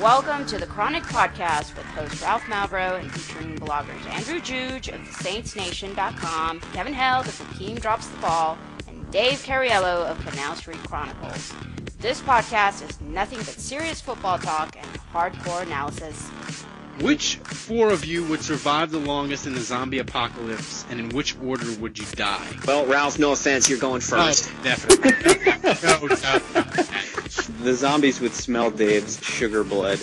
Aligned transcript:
Welcome 0.00 0.46
to 0.46 0.56
the 0.56 0.64
Chronic 0.64 1.02
Podcast 1.02 1.76
with 1.76 1.84
host 1.88 2.22
Ralph 2.22 2.42
Malbrough 2.44 3.00
and 3.00 3.12
featuring 3.12 3.58
bloggers 3.58 4.02
Andrew 4.06 4.40
Juge 4.40 4.88
of 4.88 5.00
TheSaintsNation.com, 5.00 6.60
Kevin 6.72 6.94
Held 6.94 7.26
of 7.26 7.38
Hakeem 7.38 7.76
Drops 7.76 8.06
the 8.08 8.18
Ball, 8.18 8.56
and 8.88 9.10
Dave 9.10 9.38
Cariello 9.40 10.06
of 10.06 10.18
Canal 10.26 10.56
Street 10.56 10.78
Chronicles. 10.78 11.52
This 11.98 12.20
podcast 12.22 12.88
is 12.88 12.98
nothing 13.02 13.38
but 13.38 13.48
serious 13.48 14.00
football 14.00 14.38
talk 14.38 14.74
and 14.74 14.86
hardcore 15.12 15.62
analysis. 15.62 16.28
Which 17.02 17.36
four 17.36 17.90
of 17.90 18.06
you 18.06 18.24
would 18.24 18.42
survive 18.42 18.90
the 18.90 18.98
longest 18.98 19.46
in 19.46 19.54
the 19.54 19.60
zombie 19.60 19.98
apocalypse, 19.98 20.86
and 20.88 20.98
in 20.98 21.10
which 21.10 21.38
order 21.40 21.70
would 21.78 21.98
you 21.98 22.06
die? 22.12 22.46
Well, 22.66 22.86
Ralph, 22.86 23.18
no 23.18 23.32
offense, 23.32 23.68
you're 23.68 23.78
going 23.78 23.96
oh, 23.96 24.00
first. 24.00 24.50
Oh, 24.50 24.64
definitely. 24.64 25.10
no, 25.82 26.06
no, 26.06 26.40
no. 26.54 27.19
The 27.62 27.74
zombies 27.74 28.20
would 28.20 28.32
smell 28.34 28.70
Dave's 28.70 29.22
sugar 29.24 29.64
blood 29.64 30.00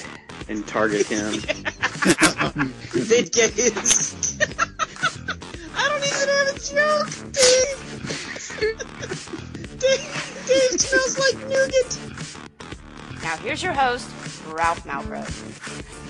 and 0.47 0.65
target 0.67 1.07
him. 1.07 1.31
They'd 2.93 3.31
get 3.31 3.51
his. 3.51 4.37
I 5.75 5.89
don't 5.89 6.05
even 6.05 6.29
have 6.29 6.47
a 6.47 6.59
joke, 6.59 7.09
Dave. 7.33 7.83
Dave, 9.79 10.44
Dave 10.47 10.79
smells 10.79 11.17
like 11.19 11.38
nougat. 11.49 11.99
Now 13.21 13.38
here's 13.38 13.61
your 13.61 13.73
host, 13.73 14.09
Ralph 14.47 14.83
Malbrough. 14.85 16.06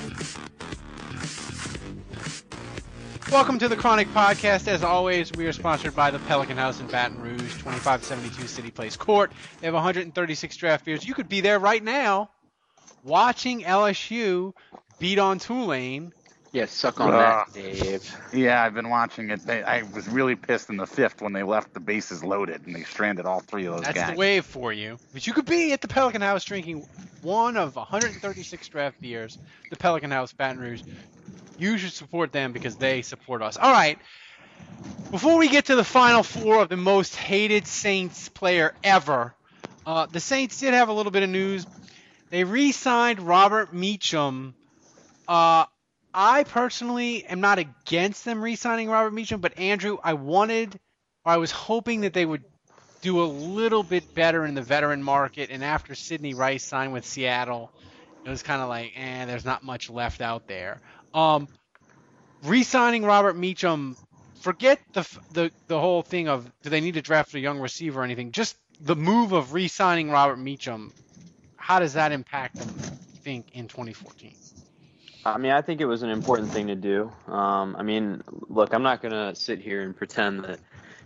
Welcome 3.31 3.59
to 3.59 3.67
the 3.67 3.75
Chronic 3.75 4.07
Podcast. 4.09 4.67
As 4.67 4.83
always, 4.83 5.31
we 5.33 5.45
are 5.47 5.51
sponsored 5.53 5.95
by 5.95 6.11
the 6.11 6.19
Pelican 6.19 6.55
House 6.57 6.79
in 6.79 6.87
Baton 6.87 7.19
Rouge, 7.19 7.39
2572 7.55 8.47
City 8.47 8.71
Place 8.71 8.95
Court. 8.95 9.31
They 9.59 9.67
have 9.67 9.73
136 9.73 10.55
draft 10.57 10.85
beers. 10.85 11.05
You 11.05 11.13
could 11.13 11.27
be 11.27 11.41
there 11.41 11.59
right 11.59 11.83
now 11.83 12.29
watching 13.03 13.61
LSU 13.63 14.53
beat 14.99 15.19
on 15.19 15.39
Tulane. 15.39 16.13
Yeah, 16.53 16.65
suck 16.67 17.01
on 17.01 17.13
Ah. 17.13 17.45
that, 17.45 17.53
Dave. 17.53 18.15
Yeah, 18.33 18.63
I've 18.63 18.73
been 18.73 18.89
watching 18.89 19.29
it. 19.29 19.45
They, 19.45 19.61
I 19.61 19.83
was 19.83 20.07
really 20.07 20.35
pissed 20.37 20.69
in 20.69 20.77
the 20.77 20.87
fifth 20.87 21.21
when 21.21 21.33
they 21.33 21.43
left 21.43 21.73
the 21.73 21.81
bases 21.81 22.23
loaded 22.23 22.65
and 22.65 22.73
they 22.73 22.83
stranded 22.83 23.25
all 23.25 23.41
three 23.41 23.65
of 23.65 23.75
those 23.75 23.83
That's 23.83 23.97
guys. 23.99 24.11
the 24.11 24.17
wave 24.17 24.45
for 24.45 24.71
you. 24.71 24.97
But 25.13 25.27
you 25.27 25.33
could 25.33 25.45
be 25.45 25.73
at 25.73 25.81
the 25.81 25.89
Pelican 25.89 26.21
House 26.21 26.45
drinking 26.45 26.85
one 27.21 27.57
of 27.57 27.75
136 27.75 28.67
draft 28.69 28.99
beers, 29.01 29.37
the 29.69 29.75
Pelican 29.75 30.11
House 30.11 30.31
Baton 30.31 30.59
Rouge. 30.59 30.81
You 31.57 31.77
should 31.77 31.93
support 31.93 32.31
them 32.31 32.53
because 32.53 32.75
they 32.75 33.01
support 33.01 33.41
us. 33.41 33.57
All 33.57 33.71
right. 33.71 33.97
Before 35.11 35.37
we 35.37 35.49
get 35.49 35.65
to 35.65 35.75
the 35.75 35.83
final 35.83 36.23
four 36.23 36.61
of 36.61 36.69
the 36.69 36.77
most 36.77 37.15
hated 37.15 37.65
Saints 37.67 38.29
player 38.29 38.73
ever, 38.83 39.33
uh, 39.85 40.05
the 40.05 40.19
Saints 40.19 40.59
did 40.59 40.73
have 40.73 40.89
a 40.89 40.93
little 40.93 41.11
bit 41.11 41.23
of 41.23 41.29
news. 41.29 41.65
They 42.29 42.43
re-signed 42.43 43.19
Robert 43.19 43.73
Meacham. 43.73 44.53
Uh, 45.27 45.65
I 46.13 46.43
personally 46.43 47.25
am 47.25 47.39
not 47.39 47.59
against 47.59 48.25
them 48.25 48.43
re-signing 48.43 48.89
Robert 48.89 49.13
Meacham, 49.13 49.39
but 49.39 49.57
Andrew, 49.57 49.97
I 50.03 50.13
wanted, 50.13 50.79
or 51.23 51.31
I 51.31 51.37
was 51.37 51.51
hoping 51.51 52.01
that 52.01 52.13
they 52.13 52.25
would 52.25 52.43
do 53.01 53.21
a 53.21 53.25
little 53.25 53.83
bit 53.83 54.13
better 54.13 54.45
in 54.45 54.55
the 54.55 54.61
veteran 54.61 55.03
market. 55.03 55.49
And 55.51 55.63
after 55.63 55.95
Sidney 55.95 56.33
Rice 56.33 56.63
signed 56.63 56.91
with 56.91 57.05
Seattle, 57.05 57.71
it 58.27 58.29
was 58.29 58.43
kind 58.43 58.61
of 58.61 58.67
like, 58.67 58.91
eh, 58.97 59.23
there's 59.23 59.45
not 59.45 59.63
much 59.63 59.89
left 59.89 60.19
out 60.19 60.47
there. 60.47 60.81
Um, 61.13 61.47
re-signing 62.43 63.05
Robert 63.05 63.37
Meacham, 63.37 63.95
forget 64.41 64.79
the 64.91 65.07
the 65.31 65.51
the 65.67 65.79
whole 65.79 66.01
thing 66.01 66.27
of 66.27 66.51
do 66.61 66.69
they 66.69 66.81
need 66.81 66.95
to 66.95 67.01
draft 67.01 67.33
a 67.35 67.39
young 67.39 67.59
receiver 67.59 68.01
or 68.01 68.03
anything. 68.03 68.33
Just 68.33 68.57
the 68.81 68.97
move 68.97 69.31
of 69.31 69.53
re-signing 69.53 70.11
Robert 70.11 70.37
Meacham. 70.37 70.91
How 71.55 71.79
does 71.79 71.93
that 71.93 72.11
impact 72.11 72.55
them? 72.55 72.67
Think 72.67 73.47
in 73.53 73.69
2014. 73.69 74.35
I 75.25 75.37
mean, 75.37 75.51
I 75.51 75.61
think 75.61 75.79
it 75.79 75.85
was 75.85 76.03
an 76.03 76.09
important 76.09 76.51
thing 76.51 76.67
to 76.67 76.75
do. 76.75 77.11
Um, 77.27 77.75
I 77.77 77.83
mean, 77.83 78.21
look, 78.49 78.73
I'm 78.73 78.83
not 78.83 79.01
to 79.01 79.35
sit 79.35 79.59
here 79.59 79.83
and 79.83 79.95
pretend 79.95 80.43
that 80.43 80.59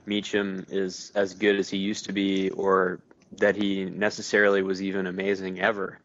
Meacham 0.05 0.65
is 0.69 1.11
as 1.15 1.35
good 1.35 1.55
as 1.57 1.69
he 1.69 1.77
used 1.77 2.05
to 2.05 2.13
be 2.13 2.49
or 2.51 2.99
that 3.37 3.55
he 3.55 3.85
necessarily 3.85 4.61
was 4.61 4.81
even 4.81 5.07
amazing 5.07 5.59
ever. 5.59 5.99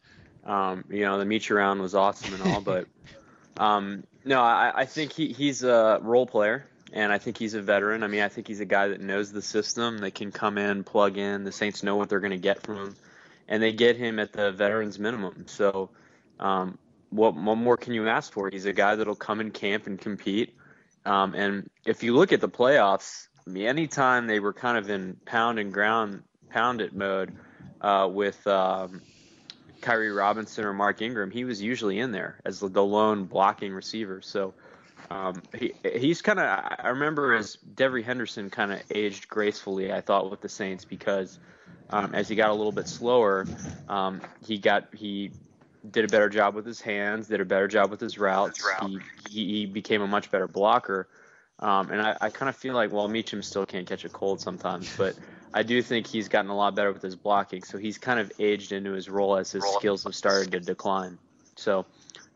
Um, 0.47 0.85
you 0.89 1.01
know, 1.01 1.19
the 1.19 1.25
Meach 1.25 1.53
round 1.53 1.81
was 1.81 1.93
awesome 1.93 2.33
and 2.33 2.43
all, 2.43 2.61
but 2.61 2.87
um, 3.57 4.03
no, 4.25 4.41
I, 4.41 4.71
I 4.73 4.85
think 4.85 5.11
he, 5.11 5.33
he's 5.33 5.63
a 5.63 5.99
role 6.01 6.25
player 6.25 6.67
and 6.93 7.11
I 7.11 7.17
think 7.17 7.37
he's 7.37 7.53
a 7.53 7.61
veteran. 7.61 8.03
I 8.03 8.07
mean, 8.07 8.21
I 8.21 8.29
think 8.29 8.47
he's 8.47 8.59
a 8.59 8.65
guy 8.65 8.87
that 8.89 9.01
knows 9.01 9.31
the 9.31 9.41
system, 9.41 9.99
that 9.99 10.15
can 10.15 10.31
come 10.31 10.57
in, 10.57 10.83
plug 10.83 11.17
in. 11.17 11.43
The 11.43 11.51
Saints 11.51 11.83
know 11.83 11.95
what 11.95 12.09
they're 12.09 12.19
going 12.19 12.31
to 12.31 12.37
get 12.37 12.61
from 12.61 12.77
him, 12.77 12.95
and 13.47 13.61
they 13.61 13.73
get 13.73 13.97
him 13.97 14.19
at 14.19 14.33
the 14.33 14.51
veterans 14.51 14.97
minimum. 14.97 15.45
So, 15.47 15.89
um, 16.39 16.77
what, 17.09 17.35
what 17.35 17.55
more 17.55 17.77
can 17.77 17.93
you 17.93 18.07
ask 18.07 18.31
for? 18.31 18.49
He's 18.49 18.65
a 18.65 18.73
guy 18.73 18.95
that'll 18.95 19.15
come 19.15 19.39
in 19.39 19.51
camp 19.51 19.87
and 19.87 19.99
compete. 19.99 20.55
Um, 21.05 21.33
and 21.35 21.69
if 21.85 22.03
you 22.03 22.15
look 22.15 22.33
at 22.33 22.41
the 22.41 22.49
playoffs, 22.49 23.27
I 23.45 23.49
mean, 23.49 23.65
anytime 23.65 24.27
they 24.27 24.39
were 24.39 24.53
kind 24.53 24.77
of 24.77 24.89
in 24.89 25.17
pound 25.25 25.57
and 25.57 25.71
ground, 25.71 26.23
pound 26.49 26.81
it 26.81 26.93
mode 26.93 27.33
uh, 27.79 28.09
with 28.11 28.45
um, 28.45 29.01
Khiry 29.81 30.15
Robinson 30.15 30.65
or 30.65 30.73
Mark 30.73 31.01
Ingram, 31.01 31.31
he 31.31 31.43
was 31.45 31.61
usually 31.61 31.99
in 31.99 32.11
there 32.11 32.39
as 32.45 32.59
the 32.59 32.83
lone 32.83 33.25
blocking 33.25 33.73
receiver. 33.73 34.21
So 34.21 34.53
um, 35.09 35.41
he, 35.57 35.73
he's 35.95 36.21
kind 36.21 36.39
of. 36.39 36.45
I 36.45 36.89
remember 36.89 37.33
as 37.33 37.57
Devery 37.75 38.03
Henderson 38.03 38.49
kind 38.49 38.73
of 38.73 38.81
aged 38.93 39.27
gracefully. 39.27 39.93
I 39.93 40.01
thought 40.01 40.29
with 40.29 40.41
the 40.41 40.49
Saints 40.49 40.85
because 40.85 41.39
um, 41.89 42.13
as 42.13 42.27
he 42.27 42.35
got 42.35 42.49
a 42.49 42.53
little 42.53 42.71
bit 42.71 42.87
slower, 42.87 43.45
um, 43.87 44.21
he 44.45 44.57
got 44.57 44.93
he 44.93 45.31
did 45.89 46.05
a 46.05 46.07
better 46.07 46.29
job 46.29 46.55
with 46.55 46.65
his 46.65 46.81
hands, 46.81 47.27
did 47.27 47.39
a 47.39 47.45
better 47.45 47.67
job 47.67 47.89
with 47.91 48.01
his 48.01 48.17
routes. 48.17 48.61
He, 48.81 48.99
he, 49.29 49.45
he 49.45 49.65
became 49.65 50.01
a 50.01 50.07
much 50.07 50.29
better 50.31 50.47
blocker. 50.47 51.07
Um, 51.59 51.89
and 51.89 52.01
I, 52.01 52.17
I 52.19 52.29
kind 52.29 52.49
of 52.49 52.55
feel 52.55 52.73
like, 52.73 52.91
well, 52.91 53.07
Meacham 53.07 53.41
still 53.41 53.65
can't 53.65 53.87
catch 53.87 54.05
a 54.05 54.09
cold 54.09 54.41
sometimes, 54.41 54.95
but 54.97 55.15
I 55.53 55.63
do 55.63 55.81
think 55.81 56.07
he's 56.07 56.27
gotten 56.27 56.51
a 56.51 56.55
lot 56.55 56.75
better 56.75 56.91
with 56.91 57.01
his 57.01 57.15
blocking. 57.15 57.63
So 57.63 57.77
he's 57.77 57.97
kind 57.97 58.19
of 58.19 58.31
aged 58.39 58.71
into 58.71 58.91
his 58.91 59.09
role 59.09 59.37
as 59.37 59.51
his 59.51 59.63
skills 59.75 60.03
have 60.03 60.15
started 60.15 60.51
to 60.51 60.59
decline. 60.59 61.17
So 61.55 61.85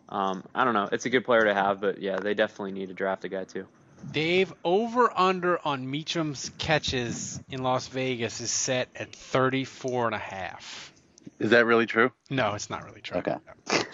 um, 0.10 0.44
I 0.54 0.64
don't 0.64 0.74
know. 0.74 0.90
It's 0.92 1.06
a 1.06 1.10
good 1.10 1.26
player 1.26 1.46
to 1.46 1.54
have, 1.54 1.82
but 1.82 2.02
yeah, 2.02 2.18
they 2.18 2.34
definitely 2.34 2.74
need 2.74 2.88
to 2.90 2.94
draft 2.94 3.24
a 3.26 3.30
guy 3.30 3.44
too. 3.44 3.68
Dave, 4.12 4.54
over 4.64 5.12
under 5.16 5.60
on 5.66 5.90
Meacham's 5.90 6.52
catches 6.58 7.40
in 7.50 7.62
Las 7.62 7.88
Vegas 7.88 8.42
is 8.42 8.50
set 8.50 8.90
at 8.96 9.14
34 9.14 10.08
and 10.08 10.16
a 10.16 10.20
half. 10.20 10.92
Is 11.40 11.52
that 11.52 11.66
really 11.66 11.86
true? 11.86 12.12
No, 12.30 12.56
it's 12.56 12.70
not 12.70 12.84
really 12.86 13.02
true. 13.02 13.20
Okay. 13.20 13.36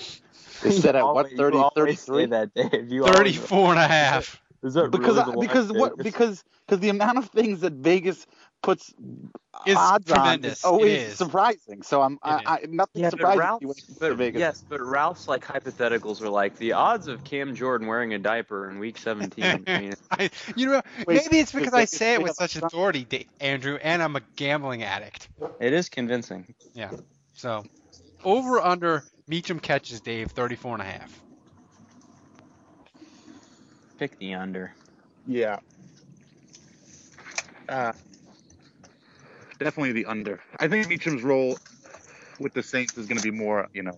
They 0.64 0.72
said 0.72 0.96
at 0.96 1.06
what 1.06 1.30
30, 1.32 1.64
33? 1.76 2.26
that, 2.28 2.54
Dave. 2.56 2.92
You 2.92 3.04
always- 3.04 3.38
34 3.38 3.70
and 3.72 3.80
a 3.80 3.88
half. 3.88 4.42
Is 4.64 4.74
that 4.74 4.90
Because 4.90 5.18
really 5.18 5.32
the 5.34 5.38
because 5.38 5.72
what 5.72 5.98
because 5.98 6.44
because 6.66 6.80
the 6.80 6.90
amount 6.90 7.20
of 7.20 7.30
things 7.30 7.62
that 7.62 7.74
Vegas 7.74 8.26
puts 8.62 8.94
Is 9.66 9.76
odds 9.78 10.06
tremendous. 10.06 10.64
on 10.64 10.72
is 10.72 10.74
always 10.74 10.92
It 10.92 11.00
is. 11.12 11.18
surprising. 11.18 11.82
So 11.82 12.02
I'm 12.02 12.20
I, 12.22 12.42
I, 12.46 12.60
nothing 12.68 13.04
Yeah, 13.04 13.10
but 13.12 13.12
surprises 13.12 13.40
Ralph's, 13.40 13.62
me 13.62 13.68
when 13.68 13.78
it 13.78 13.86
comes 13.88 14.00
to 14.00 14.10
but, 14.10 14.18
Vegas. 14.18 14.40
yes, 14.40 14.64
but 14.68 14.82
Ralph's 14.82 15.28
like 15.28 15.46
hypotheticals 15.46 16.22
are 16.22 16.30
like 16.30 16.58
the 16.58 16.74
odds 16.74 17.08
of 17.08 17.24
Cam 17.24 17.56
Jordan 17.56 17.88
wearing 17.88 18.14
a 18.14 18.20
diaper 18.20 18.70
in 18.70 18.80
Week 18.80 18.98
17. 18.98 19.66
I 19.68 19.80
mean, 19.80 19.94
I, 20.12 20.30
you 20.56 20.68
know, 20.68 20.82
Wait, 21.06 21.22
maybe 21.24 21.40
it's 21.40 21.52
because 21.52 21.74
wait, 21.74 21.82
I 21.82 21.86
say 21.86 22.14
it 22.16 22.22
with 22.22 22.36
such 22.36 22.56
authority, 22.56 23.06
Da- 23.06 23.28
Andrew, 23.40 23.78
and 23.82 24.02
I'm 24.04 24.16
a 24.16 24.22
gambling 24.36 24.84
addict. 24.84 25.30
it 25.60 25.74
is 25.74 25.90
convincing. 25.90 26.54
Yeah. 26.74 26.92
So, 27.34 27.66
over 28.24 28.60
under 28.62 29.04
Meacham 29.28 29.60
catches, 29.60 30.02
Dave, 30.02 30.32
34 30.32 30.74
and 30.74 30.82
a 30.82 30.86
half. 30.86 31.22
Pick 33.98 34.18
the 34.20 34.36
under. 34.36 34.74
Yeah. 35.26 35.60
Uh, 37.68 37.92
definitely 39.60 39.94
the 39.94 40.06
under. 40.06 40.40
I 40.60 40.68
think 40.68 40.88
Meacham's 40.88 41.24
role 41.24 41.58
with 42.40 42.54
the 42.54 42.64
Saints 42.64 42.98
is 42.98 43.08
going 43.08 43.18
to 43.18 43.24
be 43.24 43.32
more, 43.32 43.68
you 43.74 43.84
know, 43.84 43.96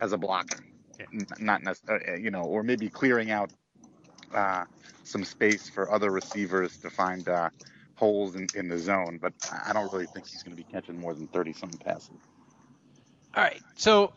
as 0.00 0.12
a 0.12 0.18
blocker, 0.18 0.58
Yeah. 0.98 1.06
Not 1.38 1.62
necessarily, 1.62 2.22
you 2.22 2.30
know, 2.30 2.42
or 2.42 2.62
maybe 2.62 2.88
clearing 2.88 3.30
out 3.30 3.50
uh, 4.34 4.64
some 5.04 5.24
space 5.24 5.68
for 5.68 5.90
other 5.90 6.10
receivers 6.10 6.76
to 6.78 6.90
find 6.90 7.28
uh, 7.28 7.50
holes 7.94 8.34
in, 8.34 8.46
in 8.54 8.68
the 8.68 8.78
zone. 8.78 9.18
But 9.20 9.32
I 9.66 9.72
don't 9.72 9.92
really 9.92 10.06
think 10.06 10.26
he's 10.26 10.42
going 10.42 10.56
to 10.56 10.62
be 10.62 10.70
catching 10.70 10.98
more 10.98 11.14
than 11.14 11.28
thirty 11.28 11.52
something 11.52 11.78
passes. 11.78 12.10
All 13.34 13.42
right. 13.42 13.60
So, 13.76 14.12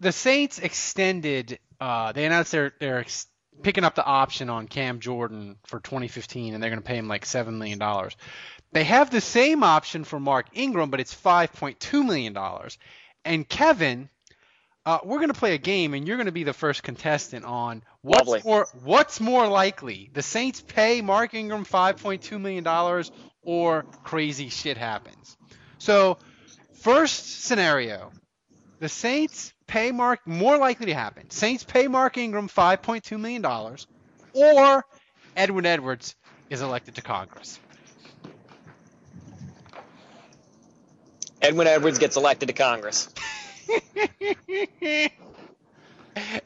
the 0.00 0.12
Saints 0.12 0.58
extended. 0.58 1.58
Uh, 1.80 2.12
they 2.12 2.24
announced 2.24 2.52
their 2.52 2.72
their 2.80 2.98
ex- 2.98 3.26
picking 3.62 3.84
up 3.84 3.94
the 3.94 4.04
option 4.04 4.50
on 4.50 4.66
Cam 4.68 5.00
Jordan 5.00 5.56
for 5.66 5.80
2015, 5.80 6.54
and 6.54 6.62
they're 6.62 6.70
going 6.70 6.82
to 6.82 6.86
pay 6.86 6.96
him 6.96 7.08
like 7.08 7.26
seven 7.26 7.58
million 7.58 7.78
dollars. 7.78 8.16
They 8.72 8.84
have 8.84 9.10
the 9.10 9.20
same 9.20 9.62
option 9.62 10.04
for 10.04 10.20
Mark 10.20 10.46
Ingram, 10.52 10.90
but 10.90 11.00
it's 11.00 11.14
5.2 11.14 12.04
million 12.04 12.32
dollars. 12.32 12.78
And 13.24 13.48
Kevin, 13.48 14.08
uh, 14.84 14.98
we're 15.04 15.18
going 15.18 15.32
to 15.32 15.38
play 15.38 15.54
a 15.54 15.58
game, 15.58 15.94
and 15.94 16.06
you're 16.06 16.16
going 16.16 16.26
to 16.26 16.32
be 16.32 16.44
the 16.44 16.52
first 16.52 16.82
contestant 16.82 17.44
on 17.44 17.82
what's 18.02 18.28
Lovely. 18.28 18.42
more 18.44 18.66
what's 18.84 19.20
more 19.20 19.46
likely: 19.48 20.10
the 20.12 20.22
Saints 20.22 20.60
pay 20.60 21.00
Mark 21.00 21.34
Ingram 21.34 21.64
5.2 21.64 22.40
million 22.40 22.64
dollars, 22.64 23.10
or 23.42 23.84
crazy 24.04 24.48
shit 24.48 24.76
happens. 24.76 25.36
So, 25.78 26.18
first 26.80 27.44
scenario: 27.44 28.12
the 28.80 28.88
Saints 28.88 29.52
pay 29.66 29.92
Mark 29.92 30.26
more 30.26 30.58
likely 30.58 30.86
to 30.86 30.94
happen. 30.94 31.30
Saints 31.30 31.64
pay 31.64 31.88
Mark 31.88 32.16
Ingram 32.16 32.48
5.2 32.48 33.18
million 33.18 33.42
dollars, 33.42 33.86
or 34.32 34.84
Edwin 35.36 35.66
Edwards 35.66 36.14
is 36.50 36.62
elected 36.62 36.94
to 36.96 37.02
Congress. 37.02 37.58
Edwin 41.40 41.66
Edwards 41.66 41.98
gets 41.98 42.16
elected 42.16 42.48
to 42.48 42.54
Congress. 42.54 43.08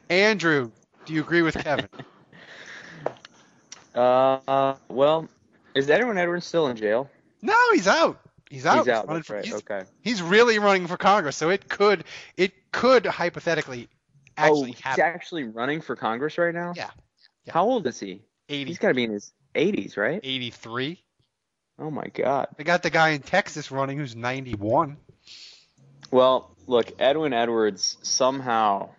Andrew, 0.09 0.71
do 1.05 1.13
you 1.13 1.21
agree 1.21 1.41
with 1.41 1.55
Kevin? 1.55 1.87
Uh, 3.95 4.73
well, 4.89 5.29
is 5.75 5.87
Edwin 5.87 6.17
Edwards 6.17 6.47
still 6.47 6.65
in 6.67 6.75
jail? 6.75 7.11
No, 7.43 7.53
he's 7.73 7.87
out. 7.87 8.19
He's 8.49 8.65
out. 8.65 8.79
He's 8.79 8.87
out. 8.87 9.05
running 9.07 9.19
That's 9.19 9.27
for- 9.27 9.35
right. 9.35 9.45
he's, 9.45 9.53
Okay. 9.53 9.83
he's 10.01 10.19
really 10.23 10.57
running 10.57 10.87
for 10.87 10.97
Congress, 10.97 11.35
so 11.37 11.51
it 11.51 11.69
could 11.69 12.03
it 12.35 12.71
could 12.71 13.05
hypothetically 13.05 13.89
actually 14.35 14.49
oh, 14.49 14.63
actually 14.63 14.71
he's 14.71 14.79
happen. 14.79 15.03
actually 15.03 15.43
running 15.43 15.81
for 15.81 15.95
Congress 15.95 16.39
right 16.39 16.55
now. 16.55 16.73
Yeah. 16.75 16.89
Yeah. 17.45 17.53
How 17.53 17.65
old 17.65 17.85
is 17.85 17.99
he? 17.99 18.23
80, 18.49 18.65
He's 18.67 18.79
got 18.79 18.87
to 18.87 18.93
be 18.95 19.03
in 19.03 19.11
his 19.11 19.31
80s, 19.53 19.95
right? 19.95 20.19
83. 20.23 20.99
Oh 21.79 21.89
my 21.89 22.07
God. 22.13 22.47
They 22.57 22.63
got 22.63 22.83
the 22.83 22.89
guy 22.89 23.09
in 23.09 23.21
Texas 23.21 23.71
running 23.71 23.97
who's 23.97 24.15
91. 24.15 24.97
Well, 26.11 26.55
look, 26.67 26.91
Edwin 26.99 27.33
Edwards 27.33 27.97
somehow, 28.03 28.89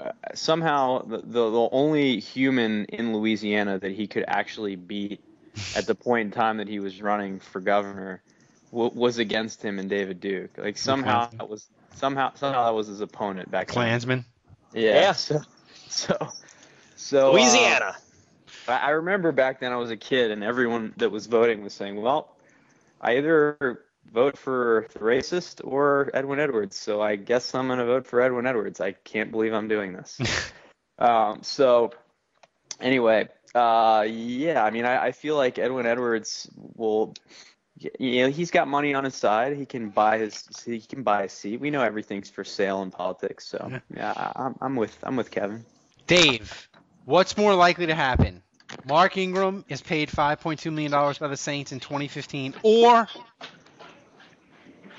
uh, 0.00 0.12
somehow 0.34 1.02
the, 1.02 1.18
the 1.18 1.50
the 1.50 1.68
only 1.70 2.18
human 2.20 2.86
in 2.86 3.12
Louisiana 3.14 3.78
that 3.78 3.92
he 3.92 4.06
could 4.06 4.24
actually 4.26 4.76
beat 4.76 5.22
at 5.76 5.86
the 5.86 5.94
point 5.94 6.26
in 6.26 6.30
time 6.32 6.56
that 6.58 6.68
he 6.68 6.80
was 6.80 7.00
running 7.02 7.40
for 7.40 7.60
governor 7.60 8.22
w- 8.72 8.90
was 8.94 9.18
against 9.18 9.62
him 9.62 9.78
and 9.78 9.88
David 9.90 10.20
Duke. 10.20 10.56
Like 10.56 10.78
somehow 10.78 11.28
that 11.30 11.48
was 11.48 11.68
somehow 11.94 12.32
somehow 12.34 12.64
that 12.64 12.74
was 12.74 12.86
his 12.86 13.00
opponent 13.00 13.50
back 13.50 13.68
then. 13.68 13.74
Klansman. 13.74 14.24
Yeah. 14.72 14.94
Yeah. 14.94 15.12
So 15.12 15.42
so 15.88 16.28
so 16.96 17.28
uh, 17.28 17.32
Louisiana. 17.32 17.96
I 17.96 18.03
I 18.66 18.90
remember 18.90 19.32
back 19.32 19.60
then 19.60 19.72
I 19.72 19.76
was 19.76 19.90
a 19.90 19.96
kid 19.96 20.30
and 20.30 20.42
everyone 20.42 20.94
that 20.96 21.10
was 21.10 21.26
voting 21.26 21.62
was 21.62 21.74
saying, 21.74 22.00
well, 22.00 22.36
I 23.00 23.18
either 23.18 23.84
vote 24.12 24.38
for 24.38 24.86
the 24.92 25.00
racist 25.00 25.60
or 25.64 26.10
Edwin 26.14 26.40
Edwards. 26.40 26.76
So 26.76 27.02
I 27.02 27.16
guess 27.16 27.54
I'm 27.54 27.66
going 27.66 27.78
to 27.78 27.84
vote 27.84 28.06
for 28.06 28.20
Edwin 28.20 28.46
Edwards. 28.46 28.80
I 28.80 28.92
can't 28.92 29.30
believe 29.30 29.52
I'm 29.52 29.68
doing 29.68 29.92
this. 29.92 30.20
um, 30.98 31.42
so 31.42 31.92
anyway, 32.80 33.28
uh, 33.54 34.06
yeah, 34.08 34.64
I 34.64 34.70
mean, 34.70 34.84
I, 34.84 35.06
I 35.06 35.12
feel 35.12 35.36
like 35.36 35.58
Edwin 35.58 35.86
Edwards 35.86 36.48
will, 36.56 37.14
you 37.98 38.22
know, 38.22 38.30
he's 38.30 38.50
got 38.50 38.68
money 38.68 38.94
on 38.94 39.04
his 39.04 39.14
side. 39.14 39.56
He 39.56 39.66
can 39.66 39.90
buy 39.90 40.18
his, 40.18 40.48
he 40.64 40.80
can 40.80 41.02
buy 41.02 41.24
a 41.24 41.28
seat. 41.28 41.60
We 41.60 41.70
know 41.70 41.82
everything's 41.82 42.30
for 42.30 42.44
sale 42.44 42.82
in 42.82 42.90
politics. 42.90 43.46
So 43.46 43.68
Yeah. 43.70 43.80
yeah, 43.94 44.12
I, 44.16 44.44
I'm, 44.44 44.56
I'm 44.60 44.76
with, 44.76 44.96
I'm 45.02 45.16
with 45.16 45.30
Kevin. 45.30 45.64
Dave, 46.06 46.68
what's 47.04 47.36
more 47.36 47.54
likely 47.54 47.86
to 47.86 47.94
happen? 47.94 48.43
Mark 48.86 49.16
Ingram 49.16 49.64
is 49.68 49.80
paid 49.80 50.08
$5.2 50.08 50.72
million 50.72 50.90
by 50.90 51.28
the 51.28 51.36
Saints 51.36 51.72
in 51.72 51.80
2015, 51.80 52.54
or 52.62 53.08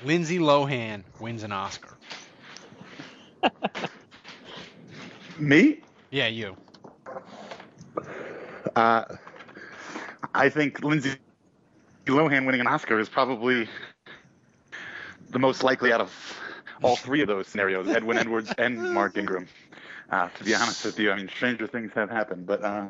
Lindsay 0.04 0.38
Lohan 0.38 1.02
wins 1.20 1.42
an 1.42 1.52
Oscar. 1.52 1.96
Me? 5.38 5.80
Yeah, 6.10 6.28
you. 6.28 6.56
Uh, 8.74 9.04
I 10.34 10.48
think 10.48 10.82
Lindsay 10.82 11.12
Lohan 12.06 12.46
winning 12.46 12.60
an 12.60 12.66
Oscar 12.66 12.98
is 12.98 13.08
probably 13.08 13.68
the 15.30 15.38
most 15.38 15.62
likely 15.62 15.92
out 15.92 16.00
of 16.00 16.12
all 16.82 16.96
three 16.96 17.22
of 17.22 17.28
those 17.28 17.46
scenarios, 17.48 17.88
Edwin 17.88 18.18
Edwards 18.18 18.52
and 18.58 18.92
Mark 18.92 19.16
Ingram. 19.16 19.48
Uh, 20.10 20.28
to 20.28 20.44
be 20.44 20.54
honest 20.54 20.84
with 20.84 20.98
you, 20.98 21.10
I 21.10 21.16
mean, 21.16 21.28
stranger 21.28 21.66
things 21.66 21.90
have 21.94 22.10
happened, 22.10 22.46
but 22.46 22.62
uh, 22.62 22.86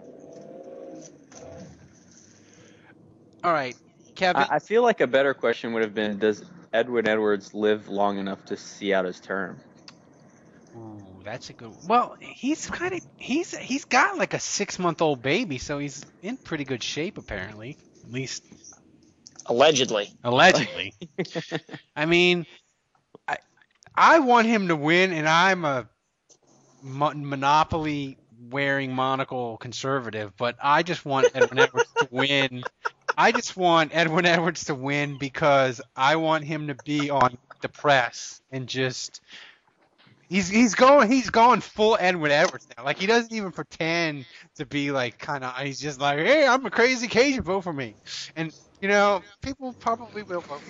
All 3.47 3.53
right, 3.53 3.77
Kevin. 4.17 4.43
I, 4.43 4.57
I 4.57 4.59
feel 4.59 4.83
like 4.83 5.01
a 5.01 5.07
better 5.07 5.33
question 5.33 5.73
would 5.73 5.85
have 5.85 5.95
been, 5.95 6.19
does 6.19 6.45
Edwin 6.73 7.07
Edwards 7.07 7.55
live 7.55 7.87
long 7.87 8.19
enough 8.19 8.45
to 8.47 8.57
see 8.57 8.93
out 8.93 9.05
his 9.05 9.21
term? 9.21 9.57
Ooh, 10.77 11.23
that's 11.25 11.49
a 11.49 11.53
good. 11.53 11.73
Well, 11.87 12.17
he's 12.19 12.69
kind 12.69 12.93
of 12.93 13.01
he's 13.19 13.57
he's 13.57 13.85
got 13.85 14.19
like 14.19 14.35
a 14.35 14.41
six 14.41 14.81
month 14.81 15.01
old 15.01 15.23
baby, 15.23 15.59
so 15.59 15.79
he's 15.79 16.05
in 16.23 16.37
pretty 16.37 16.65
good 16.65 16.83
shape 16.83 17.19
apparently. 17.19 17.79
At 18.05 18.11
least 18.11 18.43
Allegedly. 19.47 20.11
allegedly. 20.25 20.95
I 21.97 22.07
mean, 22.07 22.47
I 23.29 23.37
I 23.95 24.19
want 24.19 24.49
him 24.49 24.67
to 24.69 24.77
win, 24.77 25.13
and 25.13 25.29
I'm 25.29 25.65
a 25.65 25.89
monopoly 26.83 28.19
wearing 28.51 28.93
monocle 28.93 29.57
conservative, 29.57 30.37
but 30.37 30.57
I 30.61 30.83
just 30.83 31.05
want 31.05 31.29
Edwin 31.33 31.61
Edwards 31.61 31.93
to 31.99 32.09
win. 32.11 32.65
I 33.17 33.33
just 33.33 33.57
want 33.57 33.93
Edwin 33.95 34.27
Edwards 34.27 34.65
to 34.65 34.75
win 34.75 35.17
because 35.19 35.81
I 35.97 36.17
want 36.17 36.45
him 36.45 36.69
to 36.69 36.77
be 36.85 37.11
on 37.11 37.39
the 37.63 37.69
press 37.69 38.43
and 38.53 38.67
just 38.67 39.23
he's 40.29 40.49
he's 40.49 40.75
going 40.75 41.11
he's 41.11 41.31
going 41.31 41.61
full 41.61 41.97
Edwin 41.99 42.31
Edwards 42.31 42.69
now. 42.77 42.85
Like 42.85 42.99
he 42.99 43.07
doesn't 43.07 43.33
even 43.33 43.53
pretend 43.53 44.27
to 44.57 44.67
be 44.67 44.91
like 44.91 45.19
kind 45.19 45.45
of 45.45 45.57
he's 45.59 45.81
just 45.81 46.01
like, 46.01 46.19
hey, 46.19 46.47
I'm 46.47 46.65
a 46.67 46.71
crazy 46.71 47.09
Cajun, 47.09 47.43
vote 47.43 47.63
for 47.63 47.73
me. 47.73 47.95
And 48.37 48.55
you 48.81 48.89
know, 48.89 49.23
people 49.41 49.73
probably 49.73 50.23
will 50.23 50.43
vote. 50.43 50.61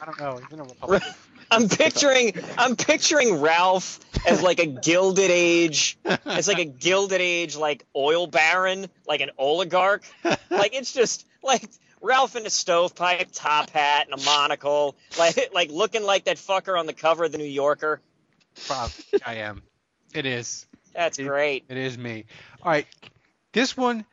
I 0.00 0.06
don't 0.06 0.18
know. 0.18 0.40
In 0.50 0.60
a 0.60 0.64
Republican. 0.64 1.14
I'm 1.50 1.68
picturing 1.68 2.32
I'm 2.56 2.76
picturing 2.76 3.42
Ralph 3.42 4.00
as 4.26 4.40
like 4.40 4.58
a 4.58 4.66
gilded 4.66 5.30
age 5.30 5.98
as 6.24 6.48
like 6.48 6.58
a 6.58 6.64
gilded 6.64 7.20
age 7.20 7.56
like 7.56 7.84
oil 7.94 8.26
baron, 8.26 8.86
like 9.06 9.20
an 9.20 9.30
oligarch. 9.36 10.04
Like 10.24 10.74
it's 10.74 10.94
just 10.94 11.26
like 11.42 11.68
Ralph 12.02 12.36
in 12.36 12.44
a 12.44 12.50
stovepipe, 12.50 13.28
top 13.32 13.70
hat, 13.70 14.08
and 14.10 14.20
a 14.20 14.24
monocle, 14.24 14.96
like 15.18 15.50
like 15.54 15.70
looking 15.70 16.02
like 16.02 16.24
that 16.24 16.36
fucker 16.36 16.78
on 16.78 16.86
the 16.86 16.92
cover 16.92 17.24
of 17.24 17.32
the 17.32 17.38
New 17.38 17.44
Yorker. 17.44 18.00
Probably 18.66 19.04
I 19.24 19.36
am. 19.36 19.62
It 20.12 20.26
is. 20.26 20.66
That's 20.94 21.16
great. 21.16 21.64
It 21.68 21.78
is 21.78 21.96
me. 21.96 22.26
All 22.62 22.70
right, 22.70 22.86
this 23.52 23.76
one, 23.76 24.04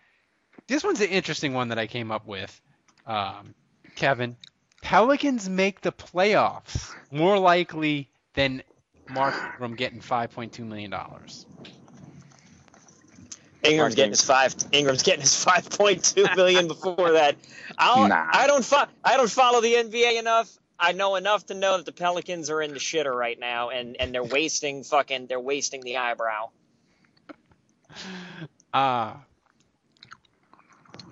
this 0.67 0.83
one's 0.83 1.01
an 1.01 1.09
interesting 1.09 1.53
one 1.53 1.69
that 1.69 1.79
I 1.79 1.87
came 1.87 2.11
up 2.11 2.25
with, 2.25 2.61
um, 3.05 3.53
Kevin. 3.95 4.37
Pelicans 4.81 5.49
make 5.49 5.81
the 5.81 5.91
playoffs 5.91 6.93
more 7.11 7.37
likely 7.37 8.09
than 8.33 8.63
Mark 9.09 9.35
from 9.57 9.75
getting 9.75 9.99
five 9.99 10.31
point 10.31 10.53
two 10.53 10.63
million 10.63 10.91
dollars. 10.91 11.45
Ingram's 13.63 13.95
getting 13.95 14.11
his 14.11 14.21
five. 14.21 14.55
Ingram's 14.71 15.03
getting 15.03 15.21
his 15.21 15.35
five 15.43 15.69
point 15.69 16.03
two 16.03 16.25
million 16.35 16.67
before 16.67 17.11
that. 17.13 17.35
I 17.77 17.95
don't. 17.95 18.09
Nah. 18.09 18.27
I 18.31 18.47
don't. 18.47 18.63
Fo- 18.63 18.87
I 19.03 19.17
don't 19.17 19.29
follow 19.29 19.61
the 19.61 19.73
NBA 19.73 20.19
enough. 20.19 20.51
I 20.79 20.93
know 20.93 21.15
enough 21.15 21.45
to 21.47 21.53
know 21.53 21.77
that 21.77 21.85
the 21.85 21.91
Pelicans 21.91 22.49
are 22.49 22.61
in 22.61 22.73
the 22.73 22.79
shitter 22.79 23.13
right 23.13 23.37
now, 23.37 23.69
and 23.69 23.97
and 23.99 24.13
they're 24.13 24.23
wasting 24.23 24.83
fucking. 24.83 25.27
They're 25.27 25.39
wasting 25.39 25.81
the 25.81 25.97
eyebrow. 25.97 26.49
Uh, 28.73 29.13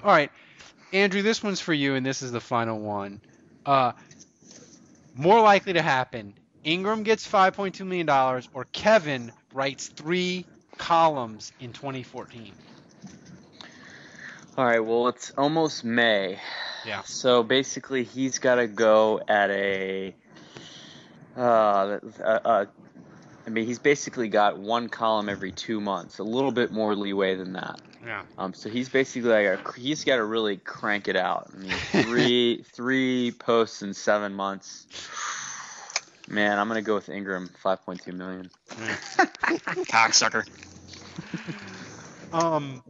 all 0.04 0.12
right, 0.12 0.32
Andrew, 0.94 1.22
this 1.22 1.44
one's 1.44 1.60
for 1.60 1.74
you, 1.74 1.96
and 1.96 2.06
this 2.06 2.22
is 2.22 2.32
the 2.32 2.40
final 2.40 2.80
one. 2.80 3.20
Uh, 3.66 3.92
more 5.16 5.42
likely 5.42 5.74
to 5.74 5.82
happen: 5.82 6.34
Ingram 6.64 7.04
gets 7.04 7.26
five 7.28 7.54
point 7.54 7.76
two 7.76 7.84
million 7.84 8.06
dollars, 8.06 8.48
or 8.54 8.66
Kevin 8.66 9.34
writes 9.54 9.88
three 9.88 10.46
columns 10.78 11.52
in 11.60 11.74
2014. 11.74 12.52
All 14.58 14.66
right, 14.66 14.80
well, 14.80 15.08
it's 15.10 15.32
almost 15.38 15.84
May. 15.84 16.40
Yeah. 16.86 17.04
So 17.04 17.44
basically, 17.44 18.04
he's 18.04 18.40
got 18.40 18.56
to 18.56 18.68
go 18.68 19.22
at 19.28 19.52
a. 19.52 20.16
Uh, 21.36 22.00
uh, 22.20 22.24
uh, 22.24 22.66
I 23.46 23.50
mean, 23.50 23.66
he's 23.66 23.80
basically 23.80 24.30
got 24.30 24.58
one 24.58 24.90
column 24.90 25.30
every 25.30 25.52
two 25.52 25.80
months, 25.80 26.18
a 26.20 26.24
little 26.24 26.52
bit 26.52 26.72
more 26.72 26.96
leeway 26.96 27.36
than 27.36 27.54
that. 27.54 27.80
Yeah. 28.04 28.24
Um, 28.38 28.54
so 28.54 28.70
he's 28.70 28.90
basically 28.90 29.30
like 29.30 29.46
a, 29.46 29.80
he's 29.80 30.04
got 30.04 30.18
to 30.18 30.24
really 30.24 30.58
crank 30.58 31.08
it 31.08 31.16
out. 31.16 31.52
I 31.54 31.58
mean, 31.58 31.72
three 32.04 32.64
three 32.64 33.32
posts 33.32 33.82
in 33.82 33.94
seven 33.94 34.34
months. 34.34 34.88
Man, 36.30 36.60
I'm 36.60 36.68
gonna 36.68 36.82
go 36.82 36.96
with 36.96 37.10
Ingram, 37.10 37.50
5.2 37.64 38.14
million. 38.14 38.50
Cocksucker. 39.88 40.46
Um, 42.34 42.84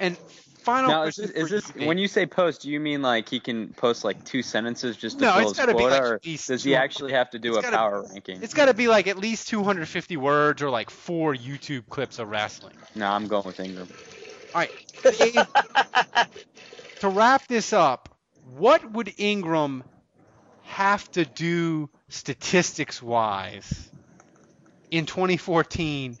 and 0.00 0.16
final 0.64 0.90
Now, 0.90 1.02
is 1.04 1.16
this, 1.16 1.30
is 1.30 1.50
this 1.50 1.74
when 1.76 1.98
you 1.98 2.08
say 2.08 2.26
post? 2.26 2.62
Do 2.62 2.70
you 2.70 2.80
mean 2.80 3.00
like 3.02 3.28
he 3.28 3.38
can 3.38 3.68
post 3.68 4.02
like 4.02 4.24
two 4.24 4.42
sentences 4.42 4.96
just 4.96 5.18
to 5.20 5.24
No, 5.26 5.32
fill 5.32 5.40
it's 5.42 5.50
his 5.50 5.58
gotta 5.58 5.72
be, 5.74 5.78
quota, 5.78 5.94
like, 5.94 6.02
or 6.02 6.20
does 6.24 6.64
he 6.64 6.74
actually 6.74 7.12
have 7.12 7.30
to 7.30 7.38
do 7.38 7.56
a 7.58 7.62
gotta- 7.62 7.76
power 7.76 8.04
ranking? 8.10 8.42
It's 8.42 8.54
got 8.54 8.66
to 8.66 8.74
be 8.74 8.88
like 8.88 9.06
at 9.06 9.18
least 9.18 9.48
250 9.48 10.16
words 10.16 10.62
or 10.62 10.70
like 10.70 10.90
four 10.90 11.34
YouTube 11.34 11.88
clips 11.88 12.18
of 12.18 12.28
wrestling. 12.28 12.74
No, 12.96 13.08
I'm 13.10 13.28
going 13.28 13.44
with 13.44 13.60
Ingram. 13.60 13.88
All 14.54 14.60
right, 14.60 14.70
Dave, 15.02 15.34
to 17.00 17.08
wrap 17.08 17.46
this 17.48 17.72
up, 17.72 18.16
what 18.56 18.90
would 18.92 19.12
Ingram 19.18 19.84
have 20.64 21.10
to 21.12 21.24
do 21.24 21.88
statistics 22.08 23.02
wise 23.02 23.90
in 24.90 25.06
2014 25.06 26.18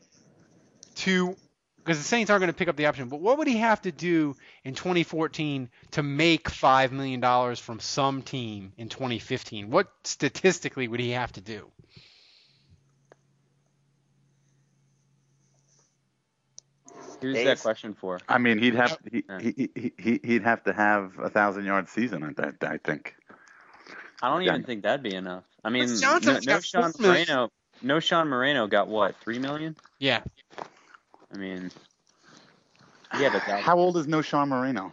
to 0.96 1.36
because 1.84 1.98
the 1.98 2.04
Saints 2.04 2.30
aren't 2.30 2.40
going 2.40 2.52
to 2.52 2.56
pick 2.56 2.68
up 2.68 2.76
the 2.76 2.86
option, 2.86 3.10
but 3.10 3.20
what 3.20 3.36
would 3.36 3.46
he 3.46 3.58
have 3.58 3.82
to 3.82 3.92
do 3.92 4.34
in 4.64 4.74
2014 4.74 5.68
to 5.90 6.02
make 6.02 6.48
$5 6.48 6.92
million 6.92 7.56
from 7.56 7.78
some 7.78 8.22
team 8.22 8.72
in 8.78 8.88
2015? 8.88 9.70
What 9.70 9.88
statistically 10.04 10.88
would 10.88 11.00
he 11.00 11.10
have 11.10 11.30
to 11.32 11.42
do? 11.42 11.70
Who's 17.20 17.34
Dave? 17.34 17.46
that 17.46 17.60
question 17.60 17.94
for? 17.94 18.18
I 18.28 18.38
mean, 18.38 18.58
he'd 18.58 18.74
have 18.74 18.98
he, 19.10 19.24
he, 19.40 19.70
he, 19.74 19.92
he 19.98 20.20
he'd 20.22 20.42
have 20.42 20.62
to 20.64 20.72
have 20.72 21.18
a 21.18 21.30
thousand 21.30 21.64
yard 21.64 21.88
season. 21.88 22.34
I, 22.38 22.66
I 22.66 22.78
think. 22.78 23.14
I 24.22 24.30
don't 24.30 24.42
even 24.42 24.60
Yeah. 24.60 24.66
think 24.66 24.82
that'd 24.82 25.02
be 25.02 25.14
enough. 25.14 25.44
I 25.64 25.70
mean, 25.70 25.86
no, 25.86 26.18
Johnson's 26.18 26.46
no 26.46 26.60
Sean. 26.60 26.92
Moreno, 26.98 27.50
Knowshon 27.82 28.28
Moreno 28.28 28.66
got 28.66 28.88
what 28.88 29.14
three 29.20 29.38
million? 29.38 29.76
Yeah. 29.98 30.22
I 31.32 31.36
mean, 31.36 31.70
yeah, 33.18 33.30
but 33.30 33.42
that's 33.46 33.64
How 33.64 33.78
old 33.78 33.96
is 33.96 34.06
Knowshon 34.06 34.48
Moreno? 34.48 34.92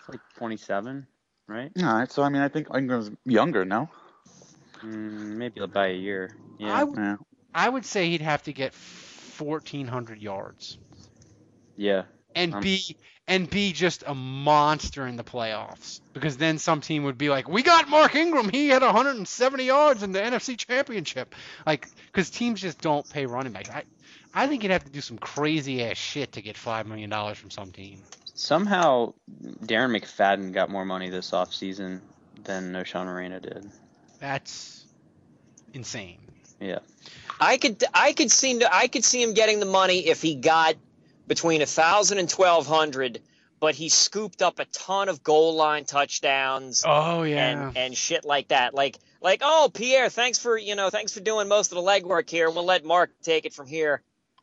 It's 0.00 0.08
like 0.08 0.20
27, 0.38 1.06
right? 1.46 1.70
All 1.78 1.84
right, 1.84 2.10
so 2.10 2.22
I 2.22 2.28
mean, 2.28 2.42
I 2.42 2.48
think 2.48 2.68
Ingram's 2.74 3.10
younger, 3.24 3.64
no? 3.64 3.88
Mm, 4.84 5.36
maybe 5.36 5.60
by 5.66 5.88
a 5.88 5.94
year. 5.94 6.34
Yeah. 6.58 6.74
I, 6.74 6.80
w- 6.80 6.98
Yeah. 6.98 7.16
I 7.54 7.68
would 7.68 7.84
say 7.84 8.08
he'd 8.10 8.20
have 8.22 8.42
to 8.44 8.52
get 8.52 8.74
1,400 9.38 10.20
yards 10.20 10.78
yeah. 11.76 12.04
and 12.34 12.54
Um, 12.54 12.62
be 12.62 12.96
and 13.28 13.50
be 13.50 13.72
just 13.72 14.04
a 14.06 14.14
monster 14.14 15.06
in 15.06 15.16
the 15.16 15.24
playoffs 15.24 16.00
because 16.12 16.36
then 16.36 16.58
some 16.58 16.80
team 16.80 17.04
would 17.04 17.18
be 17.18 17.28
like, 17.28 17.48
"We 17.48 17.62
got 17.62 17.88
Mark 17.88 18.14
Ingram. 18.14 18.48
He 18.48 18.68
had 18.68 18.82
170 18.82 19.64
yards 19.64 20.02
in 20.02 20.12
the 20.12 20.20
NFC 20.20 20.56
Championship." 20.56 21.34
Like, 21.66 21.88
because 22.06 22.30
teams 22.30 22.60
just 22.60 22.80
don't 22.80 23.08
pay 23.10 23.26
running 23.26 23.52
backs. 23.52 23.70
I, 23.70 23.82
I 24.34 24.46
think 24.46 24.62
you'd 24.62 24.72
have 24.72 24.84
to 24.84 24.90
do 24.90 25.00
some 25.00 25.18
crazy 25.18 25.82
ass 25.82 25.96
shit 25.96 26.32
to 26.32 26.42
get 26.42 26.56
five 26.56 26.86
million 26.86 27.10
dollars 27.10 27.38
from 27.38 27.50
some 27.50 27.72
team. 27.72 28.02
Somehow, 28.34 29.14
Darren 29.64 29.98
McFadden 29.98 30.52
got 30.52 30.70
more 30.70 30.84
money 30.84 31.08
this 31.08 31.30
offseason 31.30 32.00
than 32.44 32.72
Knowshon 32.72 33.06
Moreno 33.06 33.40
did. 33.40 33.70
That's 34.20 34.84
insane. 35.72 36.18
Yeah. 36.60 36.78
I 37.40 37.58
could 37.58 37.82
I 37.92 38.12
could 38.12 38.30
see 38.30 38.62
I 38.70 38.88
could 38.88 39.04
see 39.04 39.22
him 39.22 39.34
getting 39.34 39.60
the 39.60 39.66
money 39.66 40.06
if 40.06 40.22
he 40.22 40.34
got 40.34 40.76
between 41.26 41.62
a 41.62 41.66
thousand 41.66 42.18
and 42.18 42.28
twelve 42.28 42.66
hundred, 42.66 43.20
but 43.60 43.74
he 43.74 43.88
scooped 43.88 44.42
up 44.42 44.58
a 44.58 44.64
ton 44.66 45.08
of 45.08 45.22
goal 45.22 45.54
line 45.54 45.84
touchdowns 45.84 46.82
Oh 46.86 47.22
yeah. 47.22 47.68
and 47.68 47.76
and 47.76 47.96
shit 47.96 48.24
like 48.24 48.48
that. 48.48 48.74
Like 48.74 48.98
like 49.20 49.40
oh 49.42 49.70
Pierre, 49.72 50.08
thanks 50.08 50.38
for 50.38 50.56
you 50.56 50.74
know 50.76 50.90
thanks 50.90 51.12
for 51.12 51.20
doing 51.20 51.48
most 51.48 51.72
of 51.72 51.76
the 51.76 51.82
legwork 51.82 52.28
here. 52.30 52.50
We'll 52.50 52.64
let 52.64 52.84
Mark 52.84 53.10
take 53.22 53.44
it 53.46 53.52
from 53.54 53.66
here. 53.66 54.02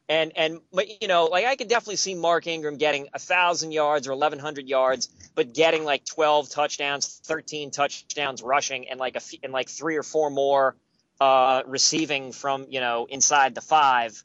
And 0.09 0.33
and 0.35 0.59
but 0.73 1.01
you 1.01 1.07
know 1.07 1.25
like 1.25 1.45
I 1.45 1.55
could 1.55 1.69
definitely 1.69 1.95
see 1.95 2.13
Mark 2.13 2.45
Ingram 2.45 2.75
getting 2.77 3.07
a 3.13 3.19
thousand 3.19 3.71
yards 3.71 4.07
or 4.07 4.11
eleven 4.11 4.37
hundred 4.39 4.67
yards, 4.67 5.07
but 5.35 5.53
getting 5.53 5.85
like 5.85 6.03
twelve 6.03 6.49
touchdowns, 6.49 7.21
thirteen 7.23 7.71
touchdowns 7.71 8.43
rushing, 8.43 8.89
and 8.89 8.99
like 8.99 9.13
a 9.13 9.17
f- 9.23 9.39
and 9.43 9.53
like 9.53 9.69
three 9.69 9.95
or 9.95 10.03
four 10.03 10.29
more 10.29 10.75
uh, 11.21 11.63
receiving 11.67 12.33
from 12.33 12.65
you 12.69 12.81
know 12.81 13.05
inside 13.09 13.55
the 13.55 13.61
five, 13.61 14.21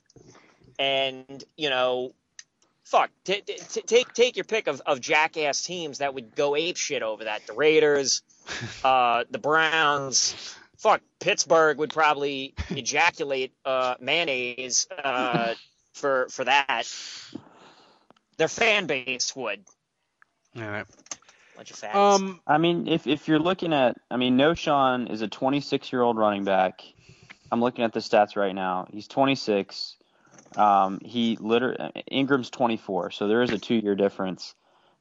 and 0.80 1.44
you 1.56 1.70
know, 1.70 2.10
fuck, 2.88 3.10
t- 3.24 3.42
t- 3.42 3.58
t- 3.68 3.82
take 3.82 4.12
take 4.14 4.36
your 4.36 4.44
pick 4.44 4.66
of, 4.66 4.80
of 4.86 5.00
jackass 5.00 5.62
teams 5.62 5.98
that 5.98 6.14
would 6.14 6.34
go 6.34 6.56
ape 6.56 6.76
shit 6.76 7.02
over 7.02 7.24
that. 7.24 7.46
The 7.46 7.52
Raiders, 7.52 8.22
uh, 8.84 9.24
the 9.30 9.38
Browns, 9.38 10.56
fuck, 10.78 11.02
Pittsburgh 11.20 11.78
would 11.78 11.92
probably 11.92 12.54
ejaculate 12.70 13.52
uh, 13.64 13.94
mayonnaise 14.00 14.88
uh, 15.04 15.54
for 15.92 16.28
for 16.30 16.44
that. 16.44 16.84
Their 18.38 18.48
fan 18.48 18.86
base 18.86 19.34
would. 19.36 19.64
All 20.56 20.62
right. 20.62 20.86
Bunch 21.56 21.70
of 21.70 21.76
fags. 21.76 21.94
Um. 21.94 22.40
I 22.46 22.58
mean, 22.58 22.88
if 22.88 23.06
if 23.06 23.28
you're 23.28 23.38
looking 23.38 23.72
at, 23.72 23.96
I 24.10 24.16
mean, 24.16 24.38
Knowshon 24.38 25.10
is 25.10 25.22
a 25.22 25.28
26 25.28 25.92
year 25.92 26.02
old 26.02 26.16
running 26.16 26.44
back. 26.44 26.82
I'm 27.50 27.60
looking 27.60 27.84
at 27.84 27.92
the 27.92 28.00
stats 28.00 28.36
right 28.36 28.54
now. 28.54 28.86
He's 28.90 29.08
26. 29.08 29.97
Um, 30.56 31.00
he 31.04 31.36
literally 31.40 31.78
Ingram's 32.10 32.50
24, 32.50 33.10
so 33.10 33.28
there 33.28 33.42
is 33.42 33.50
a 33.50 33.58
two 33.58 33.76
year 33.76 33.94
difference. 33.94 34.54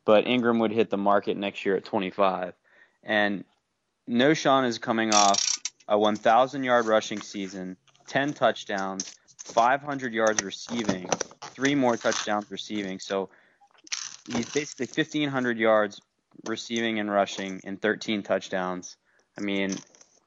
But 0.06 0.26
Ingram 0.26 0.60
would 0.60 0.72
hit 0.72 0.90
the 0.90 0.98
market 0.98 1.36
next 1.36 1.66
year 1.66 1.76
at 1.76 1.84
25, 1.84 2.54
and 3.04 3.44
Knowshon 4.10 4.66
is 4.66 4.78
coming 4.78 5.14
off 5.14 5.60
a 5.88 6.00
1,000 6.00 6.64
yard 6.64 6.86
rushing 6.86 7.22
season, 7.22 7.76
10 8.08 8.34
touchdowns, 8.34 9.18
500 9.44 10.14
yards 10.14 10.42
receiving, 10.44 11.10
three 11.42 11.76
more 11.76 11.98
touchdowns 11.98 12.50
receiving. 12.50 13.00
So 13.00 13.30
he's 14.26 14.50
basically 14.50 14.86
1,500 14.86 15.58
yards 15.58 16.02
receiving 16.46 17.00
and 17.00 17.12
rushing 17.12 17.60
and 17.66 17.82
13 17.82 18.24
touchdowns. 18.24 18.96
I 19.38 19.42
mean, 19.42 19.78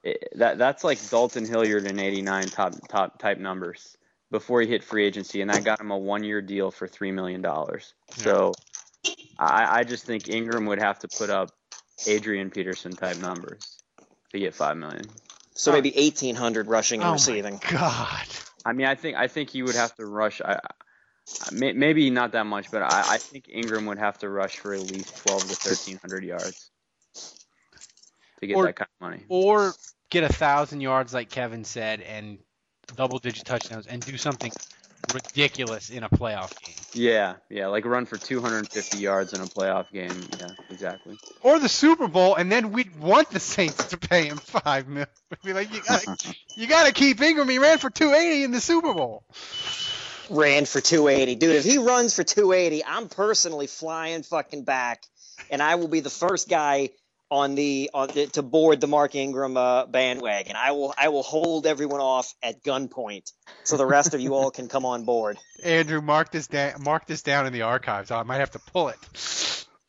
it, 0.03 0.29
that 0.37 0.59
that's 0.59 0.85
like 0.85 0.99
Dalton 1.11 1.47
Hilliard 1.47 1.87
in 1.87 1.99
'89 1.99 2.47
top 2.47 2.89
top 2.89 3.19
type 3.19 3.39
numbers 3.39 3.97
before 4.31 4.61
he 4.61 4.69
hit 4.69 4.85
free 4.85 5.05
agency, 5.05 5.41
and 5.41 5.51
that 5.51 5.65
got 5.65 5.81
him 5.81 5.91
a 5.91 5.99
one 5.99 6.23
year 6.25 6.41
deal 6.43 6.71
for 6.71 6.87
three 6.87 7.13
million 7.13 7.41
dollars. 7.43 7.95
So 8.11 8.53
I, 9.39 9.81
I 9.81 9.85
just 9.85 10.05
think 10.05 10.29
Ingram 10.29 10.67
would 10.67 10.79
have 10.81 10.99
to 11.01 11.09
put 11.09 11.31
up 11.31 11.51
Adrian 12.07 12.51
Peterson 12.51 12.93
type 12.93 13.19
numbers 13.19 13.79
to 14.33 14.39
get 14.39 14.55
five 14.55 14.77
million. 14.77 15.03
so 15.55 15.73
maybe 15.73 15.97
eighteen 15.97 16.35
hundred 16.37 16.67
rushing 16.69 17.01
and 17.01 17.07
Oh 17.09 17.11
my 17.11 17.15
receiving. 17.15 17.61
God. 17.71 18.27
I 18.65 18.73
mean, 18.73 18.87
I 18.87 18.95
think 18.95 19.17
I 19.17 19.27
think 19.29 19.51
he 19.51 19.63
would 19.63 19.75
have 19.75 19.95
to 19.97 20.07
rush. 20.07 20.41
I, 20.41 20.55
I- 20.55 20.59
may, 21.53 21.73
maybe 21.73 22.11
not 22.11 22.33
that 22.33 22.45
much, 22.47 22.71
but 22.73 22.83
I, 22.83 23.15
I 23.15 23.19
think 23.19 23.45
Ingram 23.49 23.87
would 23.87 23.99
have 23.99 24.19
to 24.19 24.29
rush 24.29 24.57
for 24.59 24.75
at 24.75 24.81
least 24.81 25.17
12 25.27 25.43
to 25.43 25.47
1300 25.69 26.25
yards 26.25 26.71
to 28.41 28.47
get 28.47 28.57
Or- 28.57 28.65
that 28.67 28.77
kind 28.77 28.89
of 29.01 29.07
money. 29.11 29.25
Or 29.29 29.73
get 30.11 30.25
a 30.25 30.33
thousand 30.33 30.81
yards 30.81 31.15
like 31.15 31.31
Kevin 31.31 31.65
said 31.65 32.01
and 32.01 32.39
double 32.97 33.19
digit 33.19 33.45
touchdowns 33.45 33.87
and 33.87 34.05
do 34.05 34.17
something 34.17 34.53
ridiculous 35.15 35.91
in 35.91 36.03
a 36.03 36.09
playoff 36.09 36.59
game. 36.63 36.75
Yeah, 36.93 37.35
yeah, 37.49 37.69
like 37.69 37.85
run 37.85 38.07
for 38.07 38.17
250 38.17 38.99
yards 38.99 39.33
in 39.33 39.41
a 39.41 39.45
playoff 39.45 39.91
game. 39.93 40.11
Yeah, 40.39 40.49
exactly. 40.71 41.19
Or 41.43 41.59
the 41.59 41.69
Super 41.69 42.09
Bowl, 42.09 42.35
and 42.35 42.51
then 42.51 42.73
we'd 42.73 42.99
want 42.99 43.31
the 43.31 43.41
Saints 43.41 43.87
to 43.89 43.97
pay 43.99 44.27
him 44.27 44.37
five 44.39 44.89
million. 44.89 45.09
We'd 45.31 45.43
be 45.43 45.53
like, 45.53 45.73
you 45.73 45.83
gotta, 45.83 46.17
you 46.57 46.67
gotta 46.67 46.93
keep 46.93 47.21
Ingram. 47.21 47.49
He 47.49 47.59
ran 47.59 47.79
for 47.79 47.91
280 47.91 48.45
in 48.45 48.51
the 48.51 48.61
Super 48.61 48.93
Bowl. 48.95 49.25
ran 50.29 50.65
for 50.65 50.81
280. 50.81 51.37
Dude, 51.37 51.57
if 51.57 51.65
he 51.65 51.79
runs 51.79 52.15
for 52.15 52.25
280, 52.25 52.85
I'm 52.85 53.09
personally 53.09 53.67
flying 53.67 54.23
fucking 54.23 54.65
back, 54.65 55.03
and 55.51 55.63
I 55.63 55.77
will 55.77 55.89
be 55.89 56.01
the 56.01 56.11
first 56.11 56.49
guy 56.49 56.91
on 57.31 57.55
the 57.55 57.91
on 57.95 58.09
the, 58.09 58.27
to 58.27 58.43
board 58.43 58.81
the 58.81 58.87
Mark 58.87 59.15
Ingram 59.15 59.57
uh, 59.57 59.87
bandwagon. 59.87 60.57
I 60.57 60.73
will 60.73 60.95
I 60.99 61.09
will 61.09 61.23
hold 61.23 61.67
everyone 61.67 62.01
off 62.01 62.35
at 62.43 62.63
gunpoint, 62.63 63.33
so 63.65 63.77
the 63.77 63.87
rest 63.87 64.15
of 64.15 64.21
you 64.21 64.35
all 64.35 64.51
can 64.51 64.69
come 64.69 64.85
on 64.85 65.05
board. 65.05 65.39
Andrew, 65.65 66.01
mark 66.01 66.33
this 66.33 66.47
down. 66.47 66.83
Mark 66.83 67.07
this 67.07 67.23
down 67.23 67.47
in 67.47 67.53
the 67.53 67.63
archives. 67.63 68.11
I 68.11 68.23
might 68.25 68.39
have 68.39 68.51
to 68.53 68.59
pull 68.59 68.89
it. 68.89 68.99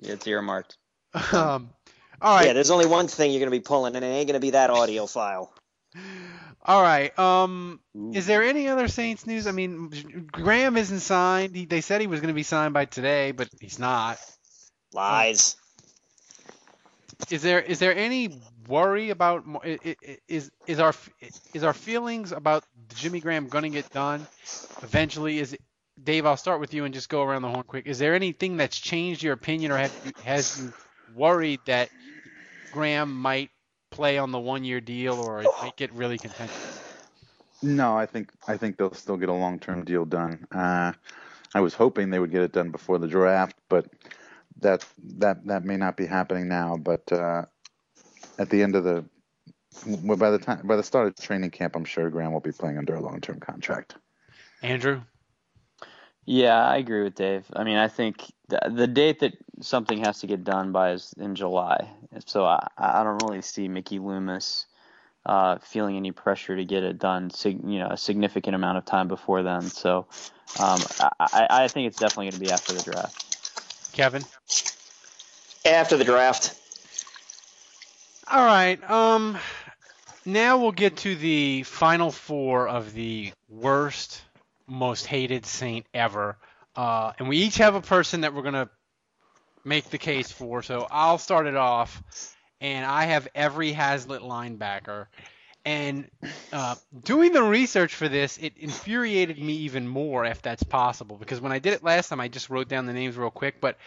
It's 0.02 0.28
earmarked. 0.28 0.78
Um, 1.34 1.72
all 2.22 2.36
right. 2.36 2.48
Yeah, 2.48 2.54
there's 2.54 2.70
only 2.70 2.86
one 2.86 3.08
thing 3.08 3.32
you're 3.32 3.40
gonna 3.40 3.52
be 3.52 3.60
pulling, 3.60 3.96
and 3.96 4.06
it 4.06 4.08
ain't 4.08 4.28
gonna 4.28 4.40
be 4.40 4.52
that 4.52 4.70
audio 4.70 5.08
file. 5.08 5.54
All 6.64 6.82
right. 6.82 7.18
Um, 7.18 7.80
is 8.14 8.28
there 8.28 8.44
any 8.44 8.68
other 8.68 8.88
Saints 8.88 9.26
news? 9.26 9.48
I 9.48 9.52
mean, 9.52 10.28
Graham 10.32 10.78
isn't 10.78 11.00
signed. 11.00 11.56
He, 11.56 11.66
they 11.66 11.82
said 11.82 12.02
he 12.02 12.08
was 12.08 12.20
going 12.20 12.28
to 12.28 12.36
be 12.36 12.44
signed 12.44 12.74
by 12.74 12.86
today, 12.86 13.32
but 13.32 13.50
he's 13.60 13.80
not. 13.80 14.20
Lies. 14.94 15.56
Is 17.30 17.42
there 17.42 17.60
is 17.60 17.80
there 17.80 17.96
any 17.96 18.40
worry 18.68 19.10
about 19.10 19.44
is 20.28 20.52
is 20.68 20.80
our 20.80 20.94
is 21.54 21.64
our 21.64 21.74
feelings 21.74 22.32
about 22.32 22.64
Jimmy 22.96 23.20
Graham 23.20 23.48
going 23.48 23.64
to 23.64 23.70
get 23.70 23.90
done 23.92 24.26
eventually? 24.82 25.40
Is 25.40 25.54
it, 25.54 25.62
Dave? 26.02 26.26
I'll 26.26 26.38
start 26.38 26.60
with 26.60 26.74
you 26.74 26.86
and 26.86 26.94
just 26.94 27.10
go 27.10 27.24
around 27.24 27.42
the 27.42 27.50
horn 27.50 27.64
quick. 27.64 27.86
Is 27.86 28.00
there 28.00 28.16
anything 28.16 28.58
that's 28.58 28.80
changed 28.80 29.24
your 29.24 29.34
opinion, 29.34 29.72
or 29.72 29.78
have 29.78 30.14
has 30.24 30.62
you 30.62 30.74
worried 31.16 31.60
that 31.66 31.90
Graham 32.72 33.14
might 33.14 33.50
play 33.92 34.18
on 34.18 34.32
the 34.32 34.40
one 34.40 34.64
year 34.64 34.82
deal, 34.82 35.20
or 35.20 35.42
it 35.44 35.76
get 35.76 35.92
really 35.94 36.18
contentious? 36.18 36.80
No, 37.62 37.96
I 37.96 38.06
think 38.06 38.32
I 38.48 38.58
think 38.58 38.78
they'll 38.78 38.94
still 38.94 39.18
get 39.18 39.30
a 39.30 39.34
long 39.34 39.60
term 39.60 39.84
deal 39.84 40.06
done. 40.06 40.48
Uh, 40.52 40.94
I 41.54 41.60
was 41.60 41.74
hoping 41.74 42.10
they 42.10 42.20
would 42.20 42.32
get 42.32 42.42
it 42.42 42.52
done 42.54 42.72
before 42.72 42.98
the 42.98 43.08
draft, 43.08 43.56
but 43.70 43.86
that 44.62 44.86
that 45.18 45.46
that 45.48 45.66
may 45.66 45.78
not 45.78 45.98
be 45.98 46.06
happening 46.06 46.48
now. 46.48 46.78
But 46.78 47.12
uh, 47.12 47.46
at 48.38 48.50
the 48.50 48.64
end 48.64 48.76
of 48.76 48.84
the 48.84 49.06
well, 49.86 50.18
by 50.18 50.32
the 50.32 50.40
time 50.40 50.62
by 50.66 50.76
the 50.76 50.84
start 50.84 51.08
of 51.08 51.16
training 51.16 51.52
camp, 51.52 51.76
I'm 51.76 51.86
sure 51.86 52.10
Graham 52.10 52.34
will 52.34 52.40
be 52.40 52.52
playing 52.52 52.78
under 52.78 52.96
a 52.96 53.02
long-term 53.02 53.40
contract. 53.40 53.96
Andrew. 54.62 55.02
Yeah, 56.26 56.64
I 56.64 56.78
agree 56.78 57.04
with 57.04 57.16
Dave. 57.16 57.46
I 57.54 57.64
mean, 57.64 57.78
I 57.78 57.88
think 57.88 58.24
the, 58.48 58.72
the 58.72 58.88
date 58.88 59.20
that 59.22 59.34
something 59.60 60.04
has 60.04 60.20
to 60.20 60.28
get 60.28 60.44
done 60.44 60.72
by 60.72 60.92
is 60.92 61.14
in 61.18 61.34
July. 61.34 61.90
So 62.28 62.46
I, 62.46 62.68
I 62.78 63.04
don't 63.04 63.24
really 63.24 63.42
see 63.42 63.68
Mickey 63.68 63.98
Loomis 63.98 64.68
uh, 65.26 65.58
feeling 65.60 65.98
any 65.98 66.12
pressure 66.12 66.56
to 66.56 66.64
get 66.64 66.84
it 66.84 67.00
done, 67.00 67.32
sig- 67.32 67.64
you 67.66 67.80
know, 67.80 67.88
a 67.88 67.98
significant 67.98 68.56
amount 68.56 68.78
of 68.78 68.86
time 68.86 69.08
before 69.08 69.42
then. 69.42 69.62
So 69.64 70.06
um, 70.60 70.80
I, 71.20 71.48
I 71.50 71.68
think 71.68 71.88
it's 71.88 71.98
definitely 71.98 72.26
going 72.26 72.34
to 72.34 72.40
be 72.40 72.52
after 72.52 72.74
the 72.74 72.84
draft. 72.84 73.31
Kevin. 73.92 74.24
After 75.66 75.98
the 75.98 76.04
draft. 76.04 76.58
All 78.30 78.44
right. 78.44 78.90
Um, 78.90 79.38
now 80.26 80.58
we'll 80.58 80.72
get 80.72 80.98
to 80.98 81.16
the 81.16 81.64
final 81.64 82.12
four 82.12 82.68
of 82.68 82.94
the 82.94 83.34
worst, 83.50 84.22
most 84.68 85.06
hated 85.06 85.46
Saint 85.46 85.86
ever. 85.94 86.38
Uh, 86.76 87.12
and 87.20 87.28
we 87.28 87.38
each 87.38 87.58
have 87.58 87.76
a 87.76 87.82
person 87.82 88.22
that 88.22 88.34
we're 88.34 88.44
gonna 88.44 88.70
make 89.66 89.90
the 89.90 89.98
case 89.98 90.32
for. 90.32 90.64
So 90.64 90.88
I'll 90.90 91.18
start 91.18 91.48
it 91.48 91.56
off, 91.56 92.02
and 92.60 92.86
I 92.86 93.06
have 93.06 93.28
every 93.36 93.74
Haslett 93.74 94.22
linebacker. 94.22 95.08
And 95.64 96.10
uh, 96.52 96.76
doing 97.04 97.34
the 97.34 97.44
research 97.44 97.94
for 97.94 98.10
this, 98.10 98.38
it 98.38 98.58
infuriated 98.58 99.38
me 99.38 99.54
even 99.58 99.88
more 99.88 100.26
if 100.26 100.42
that's 100.42 100.64
possible. 100.64 101.18
Because 101.18 101.40
when 101.40 101.52
I 101.52 101.60
did 101.60 101.74
it 101.74 101.84
last 101.84 102.10
time, 102.10 102.20
I 102.20 102.28
just 102.28 102.50
wrote 102.50 102.68
down 102.68 102.88
the 102.88 102.94
names 102.94 103.16
real 103.16 103.30
quick. 103.30 103.62
But 103.62 103.78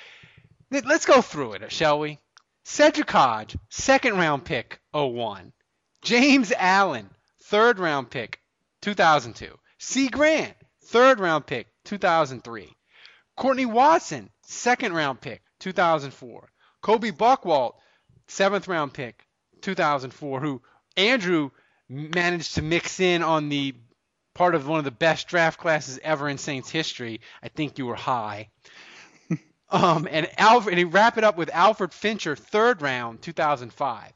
let's 0.70 1.06
go 1.06 1.20
through 1.20 1.54
it, 1.54 1.72
shall 1.72 1.98
we? 1.98 2.18
Sedrick 2.64 3.10
Hodge, 3.10 3.56
second 3.68 4.16
round 4.16 4.44
pick, 4.44 4.80
01. 4.92 5.52
James 6.02 6.52
Allen, 6.56 7.10
third 7.42 7.78
round 7.78 8.10
pick, 8.10 8.40
2002. 8.82 9.58
Cie 9.78 10.08
Grant, 10.08 10.54
third 10.84 11.20
round 11.20 11.46
pick, 11.46 11.66
2003. 11.84 12.74
Courtney 13.36 13.66
Watson, 13.66 14.30
second 14.42 14.94
round 14.94 15.20
pick, 15.20 15.42
2004. 15.60 16.50
Colby 16.80 17.10
Bockwoldt, 17.10 17.74
seventh 18.28 18.68
round 18.68 18.94
pick, 18.94 19.26
2004, 19.62 20.40
who 20.40 20.62
Andrew 20.96 21.50
managed 21.88 22.54
to 22.54 22.62
mix 22.62 23.00
in 23.00 23.22
on 23.22 23.48
the 23.48 23.74
part 24.34 24.54
of 24.54 24.66
one 24.66 24.78
of 24.78 24.84
the 24.84 24.90
best 24.90 25.28
draft 25.28 25.58
classes 25.58 25.98
ever 26.02 26.28
in 26.28 26.38
Saints 26.38 26.70
history. 26.70 27.20
I 27.42 27.48
think 27.48 27.78
you 27.78 27.86
were 27.86 27.94
high. 27.94 28.48
um, 29.70 30.08
and 30.10 30.28
Alfred, 30.38 30.72
and 30.72 30.78
he 30.78 30.84
wrap 30.84 31.18
it 31.18 31.24
up 31.24 31.36
with 31.36 31.50
Alfred 31.50 31.92
Fincher, 31.92 32.36
third 32.36 32.82
round, 32.82 33.22
2005. 33.22 34.12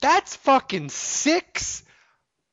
That's 0.00 0.36
fucking 0.36 0.88
six 0.88 1.84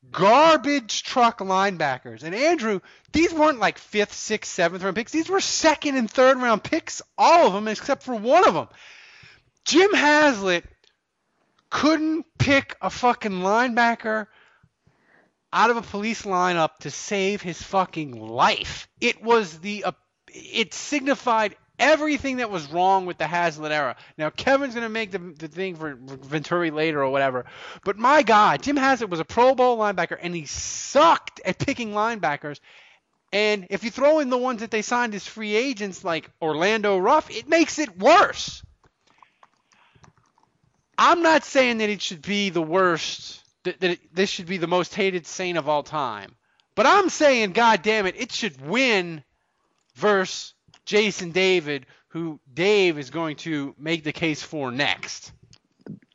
garbage 0.09 1.03
truck 1.03 1.39
linebackers. 1.39 2.23
And 2.23 2.35
Andrew, 2.35 2.81
these 3.13 3.33
weren't 3.33 3.59
like 3.59 3.77
fifth, 3.77 4.13
sixth, 4.13 4.51
seventh 4.51 4.83
round 4.83 4.95
picks. 4.95 5.11
These 5.11 5.29
were 5.29 5.41
second 5.41 5.95
and 5.95 6.09
third 6.09 6.37
round 6.37 6.63
picks, 6.63 7.01
all 7.17 7.47
of 7.47 7.53
them 7.53 7.67
except 7.67 8.03
for 8.03 8.15
one 8.15 8.47
of 8.47 8.53
them. 8.53 8.67
Jim 9.65 9.93
Haslett 9.93 10.65
couldn't 11.69 12.25
pick 12.37 12.75
a 12.81 12.89
fucking 12.89 13.31
linebacker 13.31 14.27
out 15.53 15.69
of 15.69 15.77
a 15.77 15.81
police 15.81 16.23
lineup 16.23 16.77
to 16.79 16.91
save 16.91 17.41
his 17.41 17.61
fucking 17.61 18.19
life. 18.19 18.87
It 18.99 19.23
was 19.23 19.59
the 19.59 19.85
uh, 19.85 19.91
it 20.27 20.73
signified 20.73 21.55
everything 21.77 22.37
that 22.37 22.51
was 22.51 22.71
wrong 22.71 23.05
with 23.05 23.17
the 23.17 23.27
Haslett 23.27 23.71
era. 23.71 23.95
Now 24.17 24.29
Kevin's 24.29 24.75
to 24.75 24.87
make 24.87 25.11
the, 25.11 25.19
the 25.19 25.47
thing 25.47 25.75
for 25.75 25.97
Venturi 25.99 26.71
later 26.71 27.03
or 27.03 27.09
whatever, 27.09 27.45
but 27.83 27.97
my 27.97 28.23
God, 28.23 28.61
Jim 28.61 28.77
Haslett 28.77 29.09
was 29.09 29.19
a 29.19 29.25
Pro 29.25 29.55
Bowl 29.55 29.77
linebacker 29.77 30.17
and 30.21 30.35
he 30.35 30.45
sucked 30.45 31.41
at 31.43 31.57
picking 31.57 31.91
linebackers. 31.91 32.59
And 33.33 33.67
if 33.69 33.83
you 33.83 33.91
throw 33.91 34.19
in 34.19 34.29
the 34.29 34.37
ones 34.37 34.59
that 34.59 34.71
they 34.71 34.81
signed 34.81 35.15
as 35.15 35.25
free 35.25 35.55
agents 35.55 36.03
like 36.03 36.29
Orlando 36.41 36.97
Ruff, 36.97 37.31
it 37.31 37.47
makes 37.47 37.79
it 37.79 37.97
worse. 37.97 38.61
I'm 40.97 41.23
not 41.23 41.43
saying 41.43 41.79
that 41.79 41.89
it 41.89 42.01
should 42.01 42.21
be 42.21 42.49
the 42.49 42.61
worst, 42.61 43.41
that, 43.63 43.79
that 43.79 43.91
it, 43.91 44.15
this 44.15 44.29
should 44.29 44.47
be 44.47 44.57
the 44.57 44.67
most 44.67 44.95
hated 44.95 45.25
Saint 45.25 45.57
of 45.57 45.69
all 45.69 45.83
time. 45.83 46.35
But 46.75 46.85
I'm 46.85 47.09
saying, 47.09 47.51
God 47.51 47.81
damn 47.81 48.05
it, 48.05 48.15
it 48.17 48.31
should 48.31 48.59
win 48.61 49.23
versus 49.95 50.53
Jason 50.85 51.31
David, 51.31 51.85
who 52.09 52.39
Dave 52.53 52.97
is 52.97 53.09
going 53.09 53.35
to 53.37 53.75
make 53.77 54.03
the 54.03 54.13
case 54.13 54.41
for 54.41 54.71
next. 54.71 55.31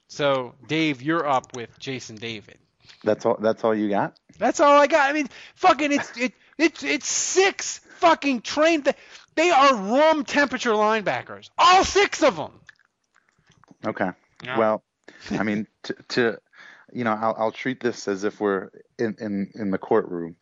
So, 0.09 0.54
Dave, 0.66 1.02
you're 1.02 1.26
up 1.26 1.54
with 1.54 1.78
Jason 1.78 2.16
David. 2.16 2.59
That's 3.04 3.26
all. 3.26 3.37
That's 3.40 3.62
all 3.64 3.74
you 3.74 3.88
got. 3.88 4.18
That's 4.38 4.61
all 4.61 4.80
I 4.80 4.87
got. 4.87 5.11
I 5.11 5.12
mean, 5.12 5.28
fucking, 5.54 5.92
it's 5.92 6.16
it 6.16 6.32
it's 6.59 6.82
it's 6.82 7.06
six 7.06 7.80
fucking 7.98 8.40
trained. 8.42 8.92
They 9.35 9.50
are 9.50 9.76
room 9.76 10.24
temperature 10.24 10.72
linebackers, 10.72 11.50
all 11.59 11.85
six 11.85 12.22
of 12.22 12.37
them. 12.37 12.52
Okay. 13.85 14.11
Yeah. 14.42 14.59
Well, 14.59 14.82
I 15.30 15.42
mean, 15.42 15.66
to, 15.85 15.96
to 16.09 16.38
you 16.96 17.04
know, 17.04 17.12
I'll, 17.12 17.37
I'll 17.38 17.52
treat 17.52 17.80
this 17.80 18.09
as 18.09 18.24
if 18.24 18.40
we're 18.40 18.70
in 18.98 19.16
in, 19.20 19.50
in 19.54 19.70
the 19.70 19.76
courtroom, 19.76 20.37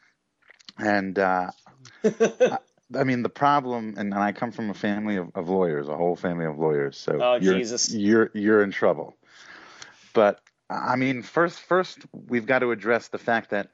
and 0.78 1.18
uh, 1.18 1.50
I, 2.04 2.58
I, 2.96 3.02
mean 3.02 3.24
the 3.24 3.28
problem, 3.28 3.94
and, 3.98 4.14
and, 4.14 4.22
I 4.22 4.30
come 4.30 4.52
from 4.52 4.70
a 4.70 4.74
family 4.74 5.16
of, 5.16 5.30
of, 5.34 5.48
lawyers, 5.48 5.88
a 5.88 5.96
whole 5.96 6.14
family 6.14 6.46
of 6.46 6.56
lawyers. 6.56 6.96
So 6.96 7.20
oh, 7.20 7.38
you're, 7.40 7.54
Jesus. 7.54 7.92
you're 7.92 8.30
you're 8.34 8.62
in 8.62 8.70
trouble. 8.70 9.16
But 10.12 10.40
I 10.70 10.94
mean, 10.94 11.22
first 11.22 11.58
first 11.58 11.98
we've 12.12 12.46
got 12.46 12.60
to 12.60 12.70
address 12.70 13.08
the 13.08 13.18
fact 13.18 13.50
that 13.50 13.70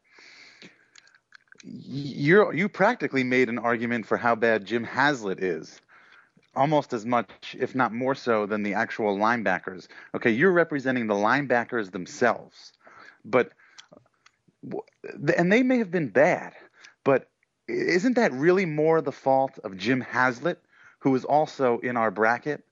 you 1.62 2.50
you 2.54 2.70
practically 2.70 3.24
made 3.24 3.50
an 3.50 3.58
argument 3.58 4.06
for 4.06 4.16
how 4.16 4.34
bad 4.36 4.64
Jim 4.64 4.84
Haslett 4.84 5.42
is 5.42 5.78
almost 6.54 6.92
as 6.92 7.06
much, 7.06 7.56
if 7.58 7.74
not 7.74 7.92
more 7.92 8.14
so, 8.14 8.46
than 8.46 8.62
the 8.62 8.74
actual 8.74 9.16
linebackers. 9.16 9.88
Okay, 10.14 10.30
you're 10.30 10.52
representing 10.52 11.06
the 11.06 11.14
linebackers 11.14 11.90
themselves, 11.90 12.72
but 13.24 13.52
and 15.36 15.52
they 15.52 15.62
may 15.62 15.78
have 15.78 15.90
been 15.90 16.08
bad, 16.08 16.52
but 17.04 17.28
isn't 17.66 18.14
that 18.14 18.32
really 18.32 18.66
more 18.66 19.00
the 19.00 19.12
fault 19.12 19.58
of 19.64 19.76
Jim 19.76 20.00
Haslett, 20.00 20.60
who 21.00 21.14
is 21.14 21.24
also 21.24 21.78
in 21.78 21.96
our 21.96 22.10
bracket? 22.10 22.64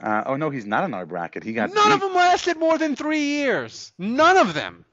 Uh, 0.00 0.22
oh 0.26 0.36
no, 0.36 0.50
he's 0.50 0.66
not 0.66 0.84
in 0.84 0.94
our 0.94 1.06
bracket. 1.06 1.44
He 1.44 1.52
got 1.52 1.72
none 1.74 1.92
of 1.92 2.00
them 2.00 2.14
lasted 2.14 2.58
more 2.58 2.78
than 2.78 2.96
three 2.96 3.24
years. 3.24 3.92
None 3.98 4.36
of 4.36 4.54
them. 4.54 4.84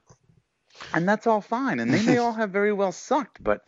And 0.94 1.08
that's 1.08 1.26
all 1.26 1.40
fine, 1.40 1.78
and 1.80 1.92
they 1.92 2.02
may 2.04 2.16
all 2.18 2.32
have 2.32 2.50
very 2.50 2.72
well 2.72 2.92
sucked, 2.92 3.42
but 3.42 3.62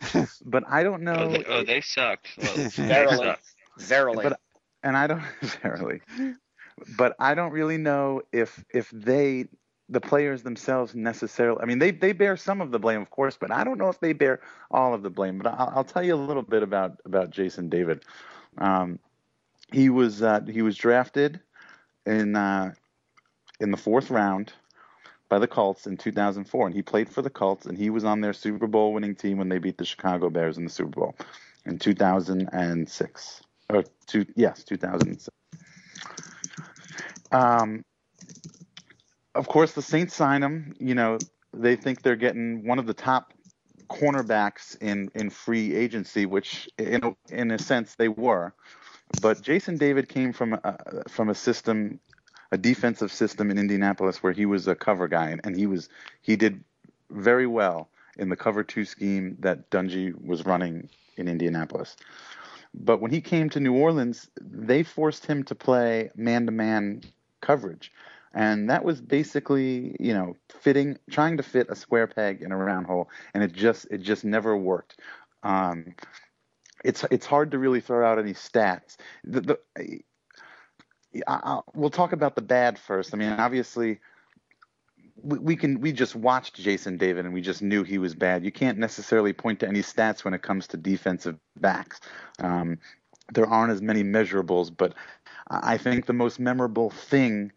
but 0.45 0.63
I 0.67 0.83
don't 0.83 1.03
know. 1.03 1.15
Oh, 1.15 1.29
they, 1.29 1.43
oh, 1.45 1.63
they 1.63 1.81
sucked. 1.81 2.29
Well, 2.37 2.55
they 2.55 2.69
sucked. 2.69 3.52
Verily. 3.77 4.23
But, 4.23 4.39
and 4.83 4.97
I 4.97 5.07
don't 5.07 5.23
verily, 5.61 6.01
but 6.97 7.15
I 7.19 7.33
don't 7.33 7.51
really 7.51 7.77
know 7.77 8.21
if 8.31 8.63
if 8.73 8.89
they 8.91 9.47
the 9.89 10.01
players 10.01 10.43
themselves 10.43 10.95
necessarily. 10.95 11.59
I 11.61 11.65
mean, 11.65 11.79
they 11.79 11.91
they 11.91 12.11
bear 12.11 12.37
some 12.37 12.61
of 12.61 12.71
the 12.71 12.79
blame, 12.79 13.01
of 13.01 13.09
course, 13.09 13.37
but 13.39 13.51
I 13.51 13.63
don't 13.63 13.77
know 13.77 13.89
if 13.89 13.99
they 13.99 14.13
bear 14.13 14.41
all 14.71 14.93
of 14.93 15.03
the 15.03 15.09
blame. 15.09 15.37
But 15.37 15.53
I'll, 15.53 15.73
I'll 15.75 15.83
tell 15.83 16.03
you 16.03 16.15
a 16.15 16.17
little 16.17 16.43
bit 16.43 16.63
about 16.63 16.99
about 17.05 17.29
Jason 17.29 17.69
David. 17.69 18.03
Um, 18.57 18.99
he 19.71 19.89
was 19.89 20.21
uh, 20.21 20.41
he 20.41 20.61
was 20.61 20.77
drafted 20.77 21.39
in 22.05 22.35
uh, 22.35 22.73
in 23.59 23.71
the 23.71 23.77
fourth 23.77 24.09
round 24.09 24.53
by 25.29 25.39
the 25.39 25.47
Colts 25.47 25.87
in 25.87 25.97
2004, 25.97 26.67
and 26.67 26.75
he 26.75 26.81
played 26.81 27.09
for 27.09 27.21
the 27.21 27.29
Colts, 27.29 27.65
and 27.65 27.77
he 27.77 27.89
was 27.89 28.03
on 28.03 28.21
their 28.21 28.33
Super 28.33 28.67
Bowl 28.67 28.93
winning 28.93 29.15
team 29.15 29.37
when 29.37 29.49
they 29.49 29.57
beat 29.57 29.77
the 29.77 29.85
Chicago 29.85 30.29
Bears 30.29 30.57
in 30.57 30.63
the 30.63 30.69
Super 30.69 30.99
Bowl 30.99 31.15
in 31.65 31.79
2006 31.79 33.41
or 33.69 33.83
two, 34.07 34.25
yes, 34.35 34.63
2006. 34.63 35.29
Um, 37.31 37.83
of 39.35 39.47
course, 39.47 39.73
the 39.73 39.81
Saints 39.81 40.15
sign 40.15 40.43
him. 40.43 40.75
You 40.79 40.95
know, 40.95 41.17
they 41.53 41.75
think 41.75 42.01
they're 42.01 42.15
getting 42.15 42.65
one 42.65 42.79
of 42.79 42.85
the 42.85 42.93
top 42.93 43.33
cornerbacks 43.89 44.79
in 44.81 45.09
in 45.15 45.29
free 45.29 45.75
agency, 45.75 46.25
which 46.25 46.69
in 46.77 47.03
a, 47.03 47.15
in 47.29 47.51
a 47.51 47.59
sense 47.59 47.95
they 47.95 48.07
were. 48.07 48.53
But 49.21 49.41
Jason 49.41 49.77
David 49.77 50.09
came 50.09 50.33
from 50.33 50.53
a, 50.53 51.03
from 51.07 51.29
a 51.29 51.35
system, 51.35 51.99
a 52.51 52.57
defensive 52.57 53.11
system 53.11 53.51
in 53.51 53.57
Indianapolis 53.57 54.23
where 54.23 54.33
he 54.33 54.45
was 54.45 54.67
a 54.67 54.75
cover 54.75 55.07
guy, 55.07 55.37
and 55.43 55.55
he 55.55 55.67
was 55.67 55.89
he 56.21 56.35
did 56.35 56.63
very 57.09 57.47
well 57.47 57.89
in 58.17 58.29
the 58.29 58.35
cover 58.35 58.63
two 58.63 58.85
scheme 58.85 59.37
that 59.39 59.69
Dungy 59.69 60.13
was 60.23 60.45
running 60.45 60.89
in 61.17 61.27
Indianapolis. 61.27 61.95
But 62.73 63.01
when 63.01 63.11
he 63.11 63.21
came 63.21 63.49
to 63.51 63.59
New 63.59 63.73
Orleans, 63.73 64.29
they 64.41 64.83
forced 64.83 65.25
him 65.25 65.43
to 65.43 65.55
play 65.55 66.09
man 66.15 66.45
to 66.45 66.51
man 66.51 67.01
coverage. 67.41 67.91
And 68.33 68.69
that 68.69 68.83
was 68.83 68.99
basically, 68.99 69.95
you 69.99 70.13
know, 70.13 70.35
fitting, 70.49 70.97
trying 71.11 71.37
to 71.37 71.43
fit 71.43 71.67
a 71.69 71.75
square 71.75 72.07
peg 72.07 72.41
in 72.41 72.51
a 72.51 72.57
round 72.57 72.87
hole, 72.87 73.09
and 73.33 73.43
it 73.43 73.53
just, 73.53 73.85
it 73.91 74.01
just 74.01 74.25
never 74.25 74.57
worked. 74.57 74.99
Um, 75.43 75.93
it's 76.83 77.05
it's 77.11 77.25
hard 77.25 77.51
to 77.51 77.59
really 77.59 77.79
throw 77.79 78.05
out 78.05 78.19
any 78.19 78.33
stats. 78.33 78.97
The, 79.23 79.41
the 79.41 79.59
I, 79.77 80.01
I, 81.27 81.59
we'll 81.75 81.89
talk 81.89 82.11
about 82.11 82.35
the 82.35 82.41
bad 82.41 82.79
first. 82.79 83.13
I 83.13 83.17
mean, 83.17 83.31
obviously, 83.33 83.99
we, 85.21 85.55
can 85.55 85.79
we 85.79 85.91
just 85.91 86.15
watched 86.15 86.55
Jason 86.55 86.97
David 86.97 87.25
and 87.25 87.33
we 87.33 87.41
just 87.41 87.61
knew 87.61 87.83
he 87.83 87.97
was 87.97 88.15
bad. 88.15 88.43
You 88.43 88.51
can't 88.51 88.77
necessarily 88.77 89.33
point 89.33 89.59
to 89.59 89.67
any 89.67 89.81
stats 89.81 90.23
when 90.25 90.33
it 90.33 90.41
comes 90.41 90.67
to 90.67 90.77
defensive 90.77 91.37
backs. 91.59 91.99
Um, 92.39 92.79
there 93.33 93.45
aren't 93.45 93.71
as 93.71 93.81
many 93.81 94.03
measurables, 94.03 94.71
but 94.75 94.93
I 95.49 95.77
think 95.77 96.05
the 96.05 96.13
most 96.13 96.39
memorable 96.39 96.89
thing 96.89 97.51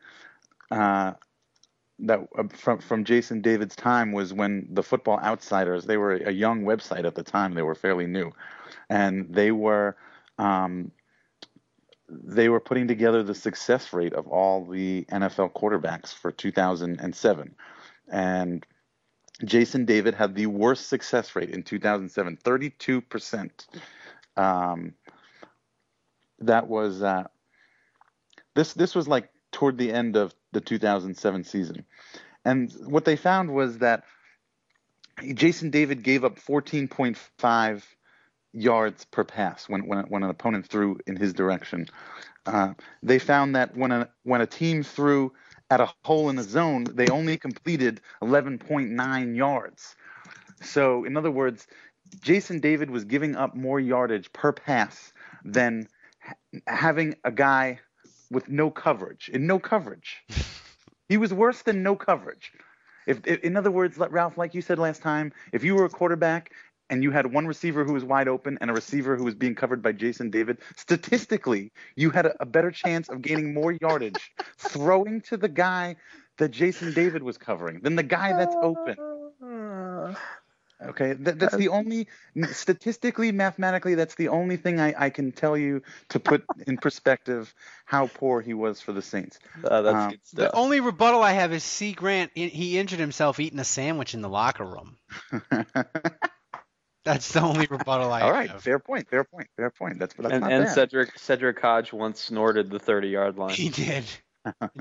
uh, 0.70 1.14
that 2.00 2.20
uh, 2.38 2.44
from 2.54 2.78
from 2.78 3.04
Jason 3.04 3.40
David's 3.40 3.76
time 3.76 4.12
was 4.12 4.32
when 4.32 4.68
the 4.70 4.82
Football 4.82 5.18
Outsiders 5.20 5.86
they 5.86 5.96
were 5.96 6.14
a 6.14 6.32
young 6.32 6.62
website 6.62 7.04
at 7.04 7.14
the 7.14 7.22
time. 7.22 7.54
They 7.54 7.62
were 7.62 7.74
fairly 7.74 8.06
new, 8.06 8.32
and 8.90 9.26
they 9.32 9.50
were 9.50 9.96
um, 10.38 10.92
they 12.08 12.48
were 12.48 12.60
putting 12.60 12.88
together 12.88 13.22
the 13.22 13.34
success 13.34 13.92
rate 13.92 14.12
of 14.12 14.26
all 14.28 14.64
the 14.64 15.04
NFL 15.10 15.52
quarterbacks 15.52 16.14
for 16.14 16.30
2007, 16.30 17.54
and 18.10 18.66
Jason 19.44 19.84
David 19.84 20.14
had 20.14 20.34
the 20.34 20.46
worst 20.46 20.88
success 20.88 21.34
rate 21.36 21.50
in 21.50 21.62
2007, 21.62 22.38
32 22.42 23.00
percent. 23.00 23.66
Um, 24.36 24.94
that 26.40 26.68
was 26.68 27.02
uh, 27.02 27.24
this 28.54 28.72
this 28.74 28.94
was 28.94 29.08
like 29.08 29.30
toward 29.52 29.78
the 29.78 29.92
end 29.92 30.16
of 30.16 30.34
the 30.52 30.60
2007 30.60 31.44
season, 31.44 31.84
and 32.44 32.72
what 32.86 33.04
they 33.04 33.16
found 33.16 33.52
was 33.52 33.78
that 33.78 34.04
Jason 35.34 35.70
David 35.70 36.02
gave 36.02 36.24
up 36.24 36.38
14.5 36.38 37.82
yards 38.56 39.04
per 39.04 39.24
pass 39.24 39.68
when 39.68 39.86
when, 39.86 40.00
when 40.08 40.22
an 40.22 40.30
opponent 40.30 40.66
threw 40.66 40.98
in 41.06 41.16
his 41.16 41.32
direction. 41.32 41.86
Uh, 42.46 42.74
they 43.02 43.18
found 43.18 43.54
that 43.54 43.76
when 43.76 43.92
a 43.92 44.08
when 44.22 44.40
a 44.40 44.46
team 44.46 44.82
threw 44.82 45.32
at 45.70 45.80
a 45.80 45.92
hole 46.04 46.30
in 46.30 46.36
the 46.36 46.42
zone, 46.42 46.84
they 46.84 47.08
only 47.08 47.36
completed 47.36 48.00
11.9 48.22 49.36
yards. 49.36 49.96
So, 50.62 51.04
in 51.04 51.16
other 51.16 51.30
words, 51.30 51.66
Jason 52.20 52.60
David 52.60 52.88
was 52.88 53.04
giving 53.04 53.34
up 53.34 53.56
more 53.56 53.80
yardage 53.80 54.32
per 54.32 54.52
pass 54.52 55.12
than 55.44 55.88
having 56.68 57.16
a 57.24 57.32
guy 57.32 57.80
with 58.30 58.48
no 58.48 58.70
coverage 58.70 59.28
in 59.28 59.46
no 59.46 59.58
coverage. 59.58 60.22
he 61.08 61.16
was 61.16 61.34
worse 61.34 61.62
than 61.62 61.82
no 61.82 61.96
coverage. 61.96 62.52
If, 63.06 63.20
if, 63.24 63.40
in 63.40 63.56
other 63.56 63.70
words, 63.70 63.98
Ralph, 63.98 64.36
like 64.36 64.54
you 64.54 64.62
said 64.62 64.78
last 64.78 65.00
time, 65.02 65.32
if 65.52 65.62
you 65.62 65.74
were 65.74 65.84
a 65.84 65.90
quarterback 65.90 66.52
and 66.90 67.02
you 67.02 67.10
had 67.10 67.32
one 67.32 67.46
receiver 67.46 67.84
who 67.84 67.92
was 67.92 68.04
wide 68.04 68.28
open 68.28 68.58
and 68.60 68.70
a 68.70 68.74
receiver 68.74 69.16
who 69.16 69.24
was 69.24 69.34
being 69.34 69.54
covered 69.54 69.82
by 69.82 69.92
Jason 69.92 70.30
David, 70.30 70.58
statistically, 70.76 71.72
you 71.94 72.10
had 72.10 72.26
a, 72.26 72.42
a 72.42 72.46
better 72.46 72.70
chance 72.70 73.08
of 73.08 73.22
gaining 73.22 73.54
more 73.54 73.72
yardage 73.72 74.32
throwing 74.58 75.20
to 75.22 75.36
the 75.36 75.48
guy 75.48 75.96
that 76.38 76.50
Jason 76.50 76.92
David 76.92 77.22
was 77.22 77.38
covering 77.38 77.80
than 77.80 77.96
the 77.96 78.02
guy 78.02 78.32
that's 78.32 78.56
open. 78.62 78.96
Okay, 80.84 81.14
that, 81.14 81.38
that's 81.38 81.56
the 81.56 81.68
only 81.68 82.06
statistically, 82.52 83.32
mathematically, 83.32 83.94
that's 83.94 84.14
the 84.16 84.28
only 84.28 84.58
thing 84.58 84.78
I, 84.78 85.06
I 85.06 85.08
can 85.10 85.32
tell 85.32 85.56
you 85.56 85.80
to 86.10 86.20
put 86.20 86.44
in 86.66 86.76
perspective 86.76 87.54
how 87.86 88.08
poor 88.08 88.42
he 88.42 88.52
was 88.52 88.78
for 88.78 88.92
the 88.92 89.00
Saints. 89.00 89.38
Uh, 89.64 89.80
that's 89.80 89.96
Um, 89.96 90.10
good 90.10 90.20
The 90.34 90.54
only 90.54 90.80
rebuttal 90.80 91.22
I 91.22 91.32
have 91.32 91.54
is 91.54 91.64
Cie 91.64 91.94
Grant. 91.94 92.30
He 92.34 92.78
injured 92.78 93.00
himself 93.00 93.40
eating 93.40 93.58
a 93.58 93.64
sandwich 93.64 94.12
in 94.12 94.20
the 94.20 94.28
locker 94.28 94.66
room. 94.66 94.98
That's 97.06 97.32
the 97.32 97.40
only 97.40 97.68
rebuttal 97.70 98.12
I 98.12 98.22
All 98.22 98.32
right, 98.32 98.50
have. 98.50 98.62
fair 98.62 98.80
point, 98.80 99.08
fair 99.08 99.22
point, 99.22 99.46
fair 99.56 99.70
point. 99.70 100.00
That's 100.00 100.12
that's 100.14 100.32
and 100.32 100.40
not 100.40 100.50
and 100.50 100.64
bad. 100.64 100.74
Cedric 100.74 101.14
Sedrick 101.16 101.60
Hodge 101.60 101.92
once 101.92 102.20
snorted 102.20 102.68
the 102.68 102.80
30 102.80 103.08
yard 103.08 103.38
line. 103.38 103.50
He 103.50 103.68
did. 103.68 104.04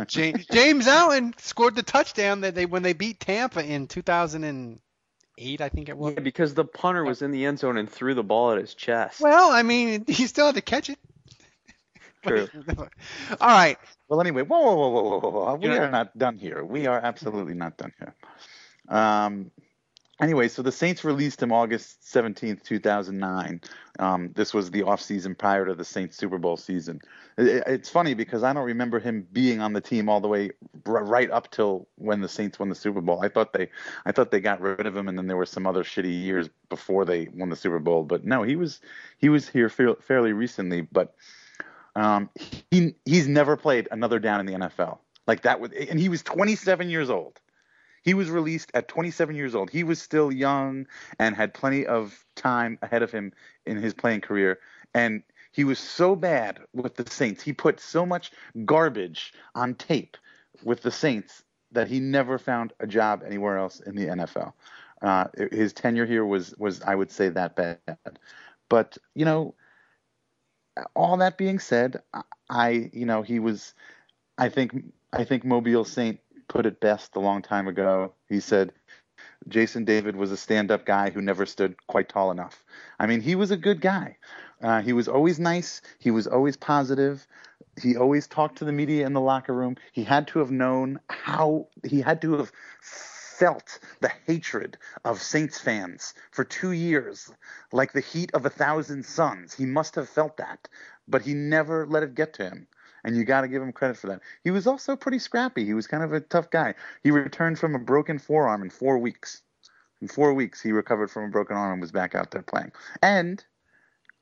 James, 0.07 0.47
James 0.47 0.88
Allen 0.88 1.35
scored 1.38 1.75
the 1.75 1.83
touchdown 1.83 2.41
that 2.41 2.55
they 2.55 2.65
when 2.65 2.81
they 2.81 2.93
beat 2.93 3.19
Tampa 3.19 3.63
in 3.63 3.85
2008, 3.88 5.61
I 5.61 5.69
think 5.69 5.89
it 5.89 5.95
was. 5.95 6.15
Yeah, 6.15 6.21
because 6.21 6.55
the 6.55 6.65
punter 6.65 7.03
was 7.03 7.21
in 7.21 7.29
the 7.29 7.45
end 7.45 7.59
zone 7.59 7.77
and 7.77 7.88
threw 7.88 8.15
the 8.15 8.23
ball 8.23 8.53
at 8.53 8.57
his 8.57 8.73
chest. 8.73 9.21
Well, 9.21 9.51
I 9.51 9.61
mean, 9.61 10.05
he 10.07 10.25
still 10.25 10.47
had 10.47 10.55
to 10.55 10.61
catch 10.61 10.89
it. 10.89 10.97
True. 12.23 12.47
All 12.77 12.88
right. 13.47 13.77
Well, 14.07 14.19
anyway, 14.19 14.41
whoa, 14.41 14.59
whoa, 14.59 14.75
whoa, 14.75 14.89
whoa, 14.89 15.19
whoa, 15.19 15.29
whoa. 15.29 15.55
We 15.55 15.65
You 15.65 15.73
are 15.73 15.91
not 15.91 16.17
done 16.17 16.38
here. 16.38 16.63
We 16.63 16.88
are 16.88 16.97
absolutely 16.97 17.53
not 17.53 17.77
done 17.77 17.93
here. 17.99 18.15
Um, 18.88 19.51
anyway, 20.21 20.47
so 20.47 20.62
the 20.62 20.71
Saints 20.71 21.04
released 21.04 21.41
him 21.41 21.51
August 21.51 22.01
17th, 22.04 22.63
2009. 22.63 23.62
Um, 23.99 24.32
this 24.36 24.54
was 24.54 24.71
the 24.71 24.82
offseason 24.82 25.38
prior 25.38 25.65
to 25.65 25.73
the 25.73 25.86
Saints 25.86 26.17
Super 26.17 26.38
Bowl 26.38 26.58
season. 26.58 27.01
It, 27.38 27.63
it's 27.67 27.89
funny 27.89 28.13
because 28.13 28.43
I 28.43 28.54
don't 28.54 28.65
remember 28.65 28.99
him 28.99 29.28
being 29.32 29.62
on 29.62 29.73
the 29.73 29.82
team 29.82 30.10
all 30.10 30.21
the 30.21 30.28
way 30.28 30.51
right 30.86 31.30
up 31.32 31.51
till 31.51 31.88
when 31.95 32.21
the 32.21 32.30
Saints 32.30 32.60
won 32.60 32.69
the 32.69 32.75
Super 32.75 33.01
Bowl. 33.01 33.23
I 33.23 33.30
thought 33.30 33.54
they, 33.54 33.69
I 34.06 34.12
thought 34.12 34.32
they 34.32 34.39
got 34.39 34.62
rid 34.62 34.86
of 34.86 34.95
him, 34.95 35.08
and 35.08 35.17
then 35.17 35.28
there 35.28 35.38
were 35.38 35.45
some 35.45 35.67
other 35.67 35.84
shitty 35.84 36.23
years 36.23 36.49
before 36.69 37.06
they 37.06 37.28
won 37.34 37.49
the 37.49 37.56
Super 37.56 37.80
Bowl. 37.80 38.04
But 38.04 38.25
no, 38.25 38.43
he 38.43 38.56
was 38.56 38.82
he 39.17 39.30
was 39.30 39.47
here 39.47 39.69
fair, 39.69 39.95
fairly 39.95 40.34
recently. 40.34 40.82
But 40.82 41.15
um, 41.95 42.30
he 42.71 42.95
he's 43.06 43.28
never 43.28 43.56
played 43.56 43.88
another 43.91 44.19
down 44.19 44.39
in 44.39 44.45
the 44.45 44.54
NFL 44.54 44.99
like 45.28 45.41
that. 45.43 45.60
Was, 45.60 45.71
and 45.71 45.99
he 45.99 46.10
was 46.10 46.21
27 46.23 46.89
years 46.89 47.10
old. 47.10 47.39
He 48.06 48.13
was 48.13 48.30
released 48.30 48.70
at 48.76 48.88
27 48.88 49.36
years 49.36 49.56
old. 49.56 49.72
He 49.72 49.84
was 49.84 50.00
still 50.00 50.32
young 50.32 50.86
and 51.20 51.36
had 51.36 51.56
plenty 51.56 51.88
of 51.88 52.24
time 52.36 52.78
ahead 52.84 53.02
of 53.02 53.12
him 53.12 53.34
in 53.65 53.78
his 53.78 53.96
playing 53.96 54.22
career. 54.22 54.60
And 54.94 55.24
he 55.52 55.63
was 55.63 55.80
so 55.80 56.15
bad 56.15 56.60
with 56.72 56.96
the 56.96 57.10
Saints. 57.10 57.41
He 57.41 57.52
put 57.52 57.80
so 57.80 58.06
much 58.06 58.32
garbage 58.63 59.34
on 59.56 59.74
tape 59.74 60.18
with 60.63 60.84
the 60.84 60.91
Saints 60.91 61.44
that 61.72 61.88
he 61.88 62.00
never 62.00 62.38
found 62.38 62.74
a 62.80 62.86
job 62.86 63.24
anywhere 63.26 63.58
else 63.58 63.80
in 63.80 63.96
the 63.96 64.06
NFL. 64.06 64.54
Uh, 65.02 65.26
his 65.52 65.74
tenure 65.74 66.06
here 66.06 66.26
was 66.26 66.56
was 66.58 66.82
I 66.82 66.96
would 66.96 67.12
say 67.12 67.30
that 67.30 67.56
bad. 67.56 68.20
But 68.70 68.98
you 69.15 69.26
know, 69.26 69.56
all 70.96 71.18
that 71.18 71.38
being 71.38 71.60
said, 71.60 72.02
I 72.50 72.89
you 72.94 73.06
know 73.06 73.24
he 73.24 73.39
was. 73.39 73.74
I 74.38 74.50
think 74.50 74.94
I 75.12 75.24
think 75.24 75.44
Mobile 75.44 75.86
Saint 75.86 76.20
put 76.47 76.65
it 76.65 76.79
best 76.79 77.15
a 77.15 77.19
long 77.19 77.41
time 77.41 77.67
ago. 77.67 78.13
He 78.29 78.39
said 78.39 78.71
Jason 79.47 79.86
David 79.86 80.15
was 80.15 80.31
a 80.31 80.38
stand-up 80.38 80.86
guy 80.86 81.10
who 81.10 81.21
never 81.21 81.45
stood 81.45 81.75
quite 81.88 82.10
tall 82.10 82.31
enough. 82.31 82.63
I 82.99 83.05
mean, 83.05 83.21
he 83.21 83.36
was 83.36 83.51
a 83.51 83.58
good 83.58 83.81
guy. 83.81 84.17
Uh, 84.62 84.81
he 84.81 84.93
was 84.93 85.08
always 85.08 85.39
nice. 85.39 85.81
He 85.99 86.12
was 86.12 86.27
always 86.27 86.58
positive. 86.58 87.27
He 87.81 87.95
always 87.97 88.27
talked 88.27 88.58
to 88.60 88.65
the 88.65 88.71
media 88.71 89.05
in 89.05 89.13
the 89.13 89.21
locker 89.21 89.53
room. 89.53 89.75
He 89.91 90.03
had 90.03 90.27
to 90.29 90.39
have 90.39 90.51
known 90.51 90.99
how. 91.10 91.67
He 91.84 92.01
had 92.01 92.21
to 92.21 92.38
have 92.38 92.51
felt 92.81 93.79
the 93.99 94.12
hatred 94.25 94.77
of 95.03 95.21
Saints 95.21 95.60
fans 95.60 96.13
for 96.31 96.43
two 96.45 96.71
years, 96.71 97.31
like 97.73 97.91
the 97.91 97.99
heat 97.99 98.34
of 98.34 98.45
a 98.45 98.49
thousand 98.49 99.05
suns. 99.05 99.53
He 99.53 99.65
must 99.65 99.95
have 99.95 100.08
felt 100.08 100.38
that, 100.38 100.69
but 101.08 101.21
he 101.21 101.34
never 101.34 101.86
let 101.86 102.03
it 102.03 102.15
get 102.15 102.34
to 102.36 102.45
him. 102.45 102.67
And 103.06 103.15
you 103.15 103.24
got 103.24 103.41
to 103.41 103.48
give 103.48 103.62
him 103.62 103.72
credit 103.72 103.98
for 103.98 104.08
that. 104.08 104.22
He 104.44 104.50
was 104.50 104.65
also 104.65 104.96
pretty 104.96 105.20
scrappy. 105.20 105.63
He 105.63 105.76
was 105.76 105.86
kind 105.86 106.04
of 106.04 106.12
a 106.12 106.20
tough 106.20 106.50
guy. 106.50 106.74
He 107.04 107.12
returned 107.12 107.60
from 107.60 107.76
a 107.76 107.80
broken 107.80 108.18
forearm 108.18 108.63
in 108.63 108.72
four 108.72 108.98
weeks. 108.98 109.44
In 110.02 110.08
four 110.08 110.34
weeks, 110.34 110.60
he 110.60 110.72
recovered 110.72 111.12
from 111.12 111.26
a 111.26 111.30
broken 111.30 111.56
arm 111.56 111.74
and 111.74 111.82
was 111.82 111.91
back 111.91 112.15
out 112.15 112.32
there 112.32 112.41
playing. 112.41 112.72
And 113.04 113.46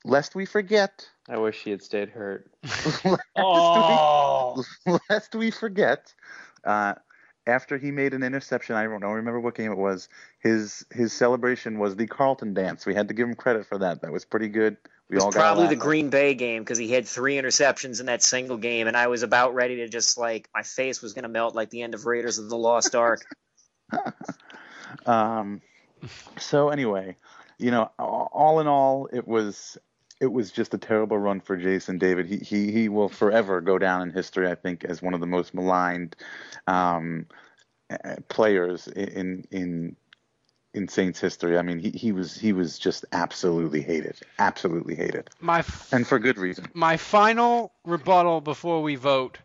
lest 0.04 0.34
we 0.34 0.44
forget, 0.44 1.08
I 1.30 1.38
wish 1.38 1.62
he 1.62 1.70
had 1.70 1.82
stayed 1.82 2.10
hurt. 2.10 2.46
lest, 3.04 3.20
Oh. 3.36 4.62
we, 4.84 4.98
lest 5.10 5.34
we 5.34 5.50
forget, 5.50 6.12
uh, 6.64 6.94
after 7.46 7.78
he 7.78 7.90
made 7.90 8.12
an 8.12 8.22
interception, 8.22 8.76
I 8.76 8.84
don't 8.84 9.00
know, 9.00 9.12
remember 9.12 9.40
what 9.40 9.54
game 9.54 9.72
it 9.72 9.78
was. 9.78 10.10
His 10.40 10.84
his 10.92 11.12
celebration 11.14 11.78
was 11.78 11.96
the 11.96 12.06
Carlton 12.06 12.52
dance. 12.52 12.84
We 12.84 12.94
had 12.94 13.08
to 13.08 13.14
give 13.14 13.26
him 13.28 13.34
credit 13.34 13.66
for 13.66 13.78
that. 13.78 14.02
That 14.02 14.12
was 14.12 14.24
pretty 14.26 14.48
good. 14.48 14.76
We 15.08 15.16
It 15.16 15.20
all 15.20 15.26
was 15.26 15.34
got 15.34 15.40
probably 15.40 15.68
the. 15.68 15.76
Green 15.76 16.10
Bay 16.10 16.34
game 16.34 16.62
because 16.62 16.78
he 16.78 16.90
had 16.90 17.06
three 17.06 17.36
interceptions 17.36 18.00
in 18.00 18.06
that 18.06 18.22
single 18.22 18.56
game, 18.56 18.86
and 18.88 18.96
I 18.96 19.08
was 19.08 19.22
about 19.22 19.54
ready 19.54 19.76
to 19.76 19.88
just 19.88 20.16
like 20.18 20.48
my 20.54 20.62
face 20.62 21.02
was 21.02 21.12
gonna 21.12 21.28
melt 21.28 21.54
like 21.54 21.70
the 21.70 21.82
end 21.82 21.94
of 21.94 22.06
Raiders 22.06 22.38
of 22.38 22.48
the 22.48 22.56
Lost 22.56 22.94
Ark. 22.94 23.22
Um, 25.06 25.60
so 26.38 26.68
anyway, 26.70 27.16
you 27.58 27.70
know, 27.70 27.90
all 27.98 28.30
all 28.32 28.60
in 28.60 28.66
all, 28.66 29.08
it 29.12 29.26
was 29.26 29.76
it 30.20 30.32
was 30.32 30.50
just 30.50 30.74
a 30.74 30.78
terrible 30.78 31.18
run 31.18 31.40
for 31.40 31.56
Jason 31.56 31.98
David. 31.98 32.26
He 32.26 32.38
he 32.38 32.72
he 32.72 32.88
will 32.88 33.08
forever 33.08 33.60
go 33.60 33.78
down 33.78 34.02
in 34.02 34.10
history, 34.10 34.48
I 34.48 34.54
think, 34.54 34.84
as 34.84 35.02
one 35.02 35.14
of 35.14 35.20
the 35.20 35.26
most 35.26 35.54
maligned 35.54 36.16
um, 36.66 37.26
uh, 37.90 38.16
players 38.28 38.88
in 38.88 39.46
in 39.50 39.96
in 40.74 40.88
Saints 40.88 41.20
history. 41.20 41.56
I 41.56 41.62
mean, 41.62 41.78
he 41.78 41.90
he 41.90 42.12
was 42.12 42.36
he 42.36 42.52
was 42.52 42.78
just 42.78 43.04
absolutely 43.12 43.80
hated, 43.80 44.16
absolutely 44.38 44.94
hated, 44.96 45.30
My 45.40 45.60
f- 45.60 45.92
and 45.92 46.06
for 46.06 46.18
good 46.18 46.36
reason. 46.36 46.66
my 46.74 46.96
final 46.96 47.72
rebuttal 47.84 48.40
before 48.40 48.82
we 48.82 48.96
vote. 48.96 49.38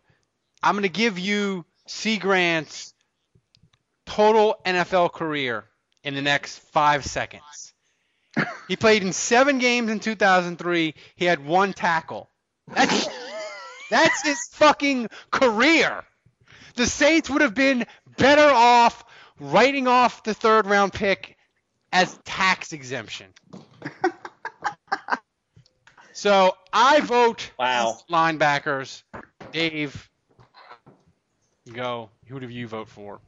I'm 0.61 0.73
going 0.73 0.83
to 0.83 0.89
give 0.89 1.17
you 1.17 1.65
Cie 1.87 2.17
Grant's 2.17 2.93
total 4.05 4.59
NFL 4.65 5.13
career 5.13 5.65
in 6.03 6.15
the 6.15 6.21
next 6.21 6.59
five 6.59 7.05
seconds. 7.05 7.73
He 8.67 8.75
played 8.75 9.03
in 9.03 9.13
seven 9.13 9.57
games 9.59 9.89
in 9.89 9.99
2003. 9.99 10.93
He 11.15 11.25
had 11.25 11.45
one 11.45 11.73
tackle. 11.73 12.29
That's, 12.67 13.07
that's 13.89 14.23
his 14.23 14.39
fucking 14.51 15.07
career. 15.31 16.03
The 16.75 16.85
Saints 16.85 17.29
would 17.29 17.41
have 17.41 17.55
been 17.55 17.85
better 18.17 18.47
off 18.53 19.03
writing 19.39 19.88
off 19.88 20.23
the 20.23 20.34
third 20.34 20.65
round 20.65 20.93
pick 20.93 21.38
as 21.91 22.17
tax 22.25 22.73
exemption. 22.73 23.28
so 26.13 26.56
I 26.73 26.99
vote 27.02 27.52
Wow. 27.58 27.97
linebackers. 28.10 29.04
Dave, 29.52 30.10
go. 31.71 32.10
Who 32.28 32.39
do 32.39 32.47
you 32.47 32.67
vote 32.67 32.88
for? 32.89 33.19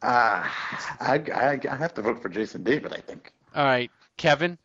Uh, 0.00 0.46
I, 1.00 1.22
I, 1.34 1.60
I 1.70 1.76
have 1.76 1.94
to 1.94 2.02
vote 2.02 2.22
for 2.22 2.28
Jason 2.28 2.62
David, 2.62 2.92
I 2.92 2.98
think. 3.00 3.32
All 3.54 3.64
right, 3.64 3.90
Kevin. 4.16 4.58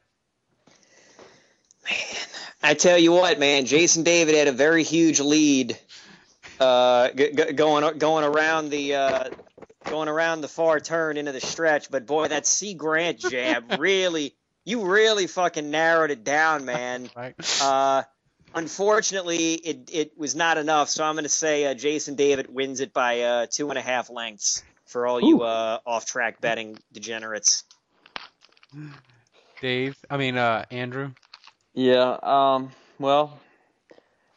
Man, 1.90 1.98
I 2.62 2.74
tell 2.76 2.98
you 2.98 3.12
what, 3.12 3.40
man, 3.40 3.66
Jason 3.66 4.04
David 4.04 4.36
had 4.36 4.48
a 4.48 4.52
very 4.52 4.84
huge 4.84 5.20
lead 5.20 5.78
uh, 6.60 7.10
g- 7.10 7.32
g- 7.32 7.54
going 7.54 7.98
going 7.98 8.24
around 8.24 8.70
the 8.70 8.96
uh, 8.96 9.30
going 9.86 10.08
around 10.10 10.42
the 10.42 10.48
far 10.48 10.80
turn 10.80 11.18
into 11.18 11.32
the 11.32 11.42
stretch. 11.42 11.90
But 11.92 12.06
boy, 12.06 12.28
that 12.28 12.46
Cie 12.46 12.74
Grant 12.74 13.20
jab 13.20 13.66
really, 13.80 14.36
you 14.66 14.86
really 14.86 15.28
fucking 15.28 15.70
narrowed 15.72 16.12
it 16.12 16.24
down, 16.24 16.66
man. 16.66 17.10
Right. 17.16 17.62
Uh, 17.62 18.04
unfortunately, 18.56 19.54
it 19.54 19.90
it 19.92 20.18
was 20.18 20.36
not 20.36 20.58
enough. 20.58 20.90
So 20.90 21.04
I'm 21.04 21.16
going 21.16 21.24
to 21.24 21.30
say 21.30 21.66
uh, 21.66 21.74
Jason 21.74 22.16
David 22.16 22.54
wins 22.54 22.80
it 22.80 22.94
by 22.94 23.22
uh, 23.22 23.46
two 23.50 23.70
and 23.70 23.78
a 23.78 23.82
half 23.82 24.10
lengths 24.10 24.64
for 24.86 25.08
all 25.08 25.22
you 25.22 25.42
uh, 25.42 25.80
off 25.86 26.06
track 26.06 26.40
betting 26.40 26.78
degenerates. 26.92 27.64
Dave. 29.62 29.98
I 30.10 30.18
mean, 30.18 30.38
uh, 30.38 30.66
Andrew. 30.72 31.12
Yeah. 31.74 32.18
Um. 32.22 32.72
Well, 33.00 33.40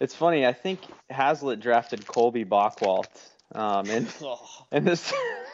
it's 0.01 0.15
funny. 0.15 0.47
I 0.47 0.53
think 0.53 0.81
Haslett 1.11 1.61
drafted 1.61 2.07
Colby 2.07 2.45
Bockwoldt 2.45 3.07
um, 3.55 3.87
in 3.87 4.07
in 4.73 4.85
the 4.85 4.97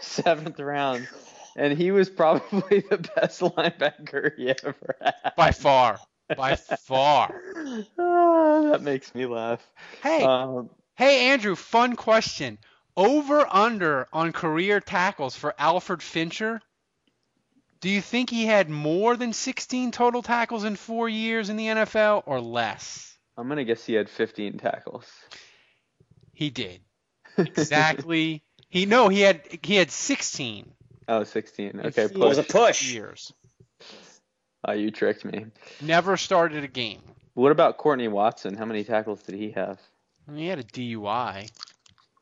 seventh 0.00 0.58
round, 0.58 1.08
and 1.56 1.76
he 1.76 1.90
was 1.90 2.08
probably 2.10 2.80
the 2.90 2.98
best 3.16 3.40
linebacker 3.40 4.36
he 4.36 4.50
ever 4.50 4.96
had. 5.00 5.32
By 5.36 5.50
far. 5.52 5.98
By 6.36 6.56
far. 6.56 7.34
Ah, 7.98 8.70
that 8.72 8.82
makes 8.82 9.14
me 9.14 9.24
laugh. 9.26 9.60
Hey, 10.02 10.22
Um, 10.24 10.68
hey, 10.96 11.30
Andrew. 11.30 11.54
Fun 11.54 11.94
question. 11.96 12.58
Over 12.96 13.46
under 13.48 14.08
on 14.12 14.32
career 14.32 14.80
tackles 14.80 15.34
for 15.36 15.54
Alfred 15.58 16.02
Fincher. 16.02 16.60
Do 17.80 17.88
you 17.88 18.00
think 18.00 18.30
he 18.30 18.44
had 18.46 18.68
more 18.68 19.16
than 19.16 19.32
16 19.32 19.90
total 19.92 20.22
tackles 20.22 20.64
in 20.64 20.76
four 20.76 21.08
years 21.08 21.48
in 21.50 21.56
the 21.56 21.66
NFL 21.66 22.22
or 22.26 22.40
less? 22.40 23.11
I'm 23.36 23.48
gonna 23.48 23.64
guess 23.64 23.84
he 23.84 23.94
had 23.94 24.08
15 24.08 24.58
tackles. 24.58 25.06
He 26.32 26.50
did. 26.50 26.80
Exactly. 27.38 28.42
he 28.68 28.84
no, 28.86 29.08
he 29.08 29.20
had 29.20 29.40
he 29.62 29.76
had 29.76 29.90
16 29.90 30.70
Oh, 31.08 31.24
16. 31.24 31.80
Okay, 31.86 32.08
four 32.08 32.26
It 32.26 32.28
was 32.28 32.38
a 32.38 32.42
push. 32.42 32.52
push. 32.52 32.92
years. 32.92 33.32
Oh, 34.66 34.72
you 34.72 34.90
tricked 34.90 35.24
me. 35.24 35.46
Never 35.80 36.16
started 36.16 36.62
a 36.62 36.68
game. 36.68 37.00
What 37.34 37.50
about 37.52 37.76
Courtney 37.78 38.08
Watson? 38.08 38.54
How 38.56 38.64
many 38.66 38.84
tackles 38.84 39.22
did 39.22 39.34
he 39.34 39.50
have? 39.52 39.80
He 40.32 40.46
had 40.46 40.58
a 40.60 40.62
DUI. 40.62 41.50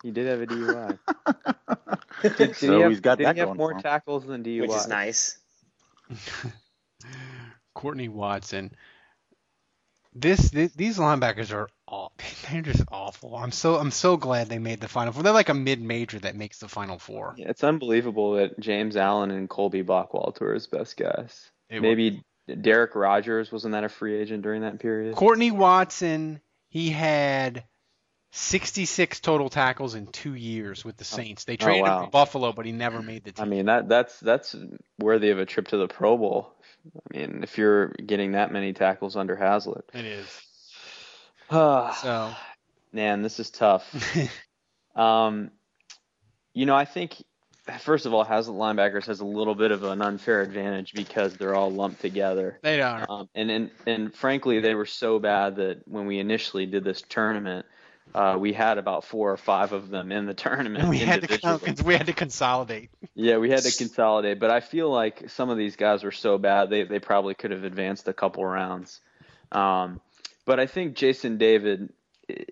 He 0.03 0.11
did 0.13 0.27
have 0.29 0.41
a 0.41 0.47
DUI. 0.47 0.99
Did, 2.23 2.37
did 2.37 2.57
So 2.57 2.75
he 2.75 2.81
have, 2.81 2.91
he's 2.91 3.01
got 3.01 3.19
did 3.19 3.27
that 3.27 3.35
he 3.37 3.41
have 3.41 3.49
going 3.49 3.59
more 3.59 3.75
tackles 3.75 4.25
than 4.27 4.43
DUI? 4.45 4.61
Which 4.63 4.71
is 4.73 4.89
nice. 4.89 5.39
Courtney 7.75 8.09
Watson. 8.09 8.73
This, 10.13 10.51
th 10.51 10.73
these 10.75 10.99
linebackers 10.99 11.55
are 11.55 11.69
all 11.87 12.13
they're 12.51 12.63
just 12.63 12.83
awful. 12.91 13.37
I'm 13.37 13.53
so 13.53 13.77
I'm 13.77 13.91
so 13.93 14.17
glad 14.17 14.49
they 14.49 14.59
made 14.59 14.81
the 14.81 14.89
final 14.89 15.13
four. 15.13 15.23
They're 15.23 15.33
like 15.33 15.49
a 15.49 15.55
mid 15.55 15.81
major 15.81 16.19
that 16.21 16.35
makes 16.35 16.59
the 16.59 16.69
final 16.69 16.99
four. 16.99 17.35
Yeah, 17.37 17.49
it's 17.49 17.63
unbelievable 17.63 18.35
that 18.35 18.59
James 18.59 18.97
Allen 18.97 19.31
and 19.31 19.49
Colby 19.49 19.83
Bockwoldt 19.85 20.41
were 20.41 20.55
his 20.55 20.67
best 20.67 20.97
guess. 20.97 21.51
Were- 21.71 21.81
Maybe 21.81 22.25
Derrick 22.61 22.95
Rodgers 22.97 23.53
wasn't 23.53 23.73
that 23.73 23.85
a 23.85 23.89
free 23.89 24.19
agent 24.21 24.43
during 24.43 24.63
that 24.63 24.81
period? 24.81 25.15
Courtney 25.15 25.53
Watson, 25.53 26.41
he 26.69 26.91
had 26.91 27.63
66 28.33 29.21
total 29.21 29.49
tackles 29.49 29.95
in 29.95 30.07
two 30.07 30.35
years 30.35 30.85
with 30.85 30.97
the 30.97 31.09
oh. 31.13 31.17
Saints. 31.17 31.45
They 31.45 31.55
Oh, 31.55 31.57
traded 31.57 31.87
him 31.87 31.93
wow. 31.93 32.05
to 32.05 32.11
Buffalo, 32.11 32.53
but 32.53 32.67
he 32.67 32.73
never 32.73 33.03
made 33.03 33.25
the 33.25 33.33
team. 33.33 33.45
I 33.45 33.49
mean 33.49 33.67
that 33.67 33.89
that's 33.89 34.19
that's 34.21 34.55
worthy 34.99 35.31
of 35.31 35.39
a 35.39 35.47
trip 35.47 35.69
to 35.69 35.77
the 35.77 35.89
Pro 35.89 36.17
Bowl. 36.17 36.53
I 36.87 37.17
mean, 37.17 37.41
if 37.43 37.59
you're 37.59 37.89
getting 37.89 38.33
that 38.33 38.53
many 38.53 38.73
tackles 38.73 39.17
under 39.17 39.37
Haslett. 39.37 39.85
it 39.95 40.05
is. 40.05 40.43
So 41.51 42.33
man, 42.93 43.23
this 43.23 43.41
is 43.41 43.51
tough. 43.51 43.89
Um, 44.95 45.53
you 46.53 46.67
know, 46.67 46.75
I 46.75 46.85
think 46.85 47.23
first 47.79 48.07
of 48.07 48.13
all, 48.13 48.25
Haslett 48.25 48.57
linebackers 48.57 49.07
has 49.07 49.21
a 49.21 49.25
little 49.25 49.55
bit 49.55 49.71
of 49.71 49.85
an 49.85 50.03
unfair 50.03 50.43
advantage 50.43 50.93
because 50.95 51.35
they're 51.35 51.55
all 51.55 51.71
lumped 51.71 52.01
together. 52.01 52.59
they 52.63 52.77
don't. 52.77 53.09
Um, 53.09 53.29
and, 53.35 53.51
and 53.51 53.71
and 53.87 54.15
frankly, 54.15 54.61
they 54.61 54.75
were 54.75 54.87
so 54.87 55.19
bad 55.19 55.57
that 55.57 55.87
when 55.87 56.07
we 56.07 56.19
initially 56.19 56.67
did 56.67 56.85
this 56.85 57.03
tournament, 57.09 57.67
uh, 58.15 58.37
we 58.39 58.53
had 58.53 58.79
about 58.79 59.05
four 59.05 59.33
or 59.33 59.37
five 59.37 59.73
of 59.73 59.89
them 59.91 60.11
in 60.13 60.27
the 60.27 60.35
tournament. 60.45 60.89
we 60.89 60.99
had 60.99 61.23
to 61.29 61.83
we 61.85 61.95
had 61.95 62.07
to 62.07 62.13
consolidate. 62.13 62.91
Yeah, 63.15 63.39
we 63.39 63.51
had 63.51 63.63
to 63.63 63.77
consolidate, 63.77 64.39
but 64.41 64.51
I 64.51 64.61
feel 64.61 64.91
like 64.91 65.31
some 65.31 65.51
of 65.51 65.59
these 65.59 65.77
guys 65.77 66.03
were 66.05 66.13
so 66.13 66.39
bad 66.39 66.71
they 66.71 66.85
they 66.85 66.99
probably 66.99 67.35
could 67.35 67.51
have 67.51 67.65
advanced 67.65 68.09
a 68.09 68.13
couple 68.13 68.45
rounds. 68.45 69.01
Um, 69.53 70.01
but 70.47 70.59
I 70.61 70.67
think 70.67 70.95
Jason 70.97 71.39
David, 71.39 71.93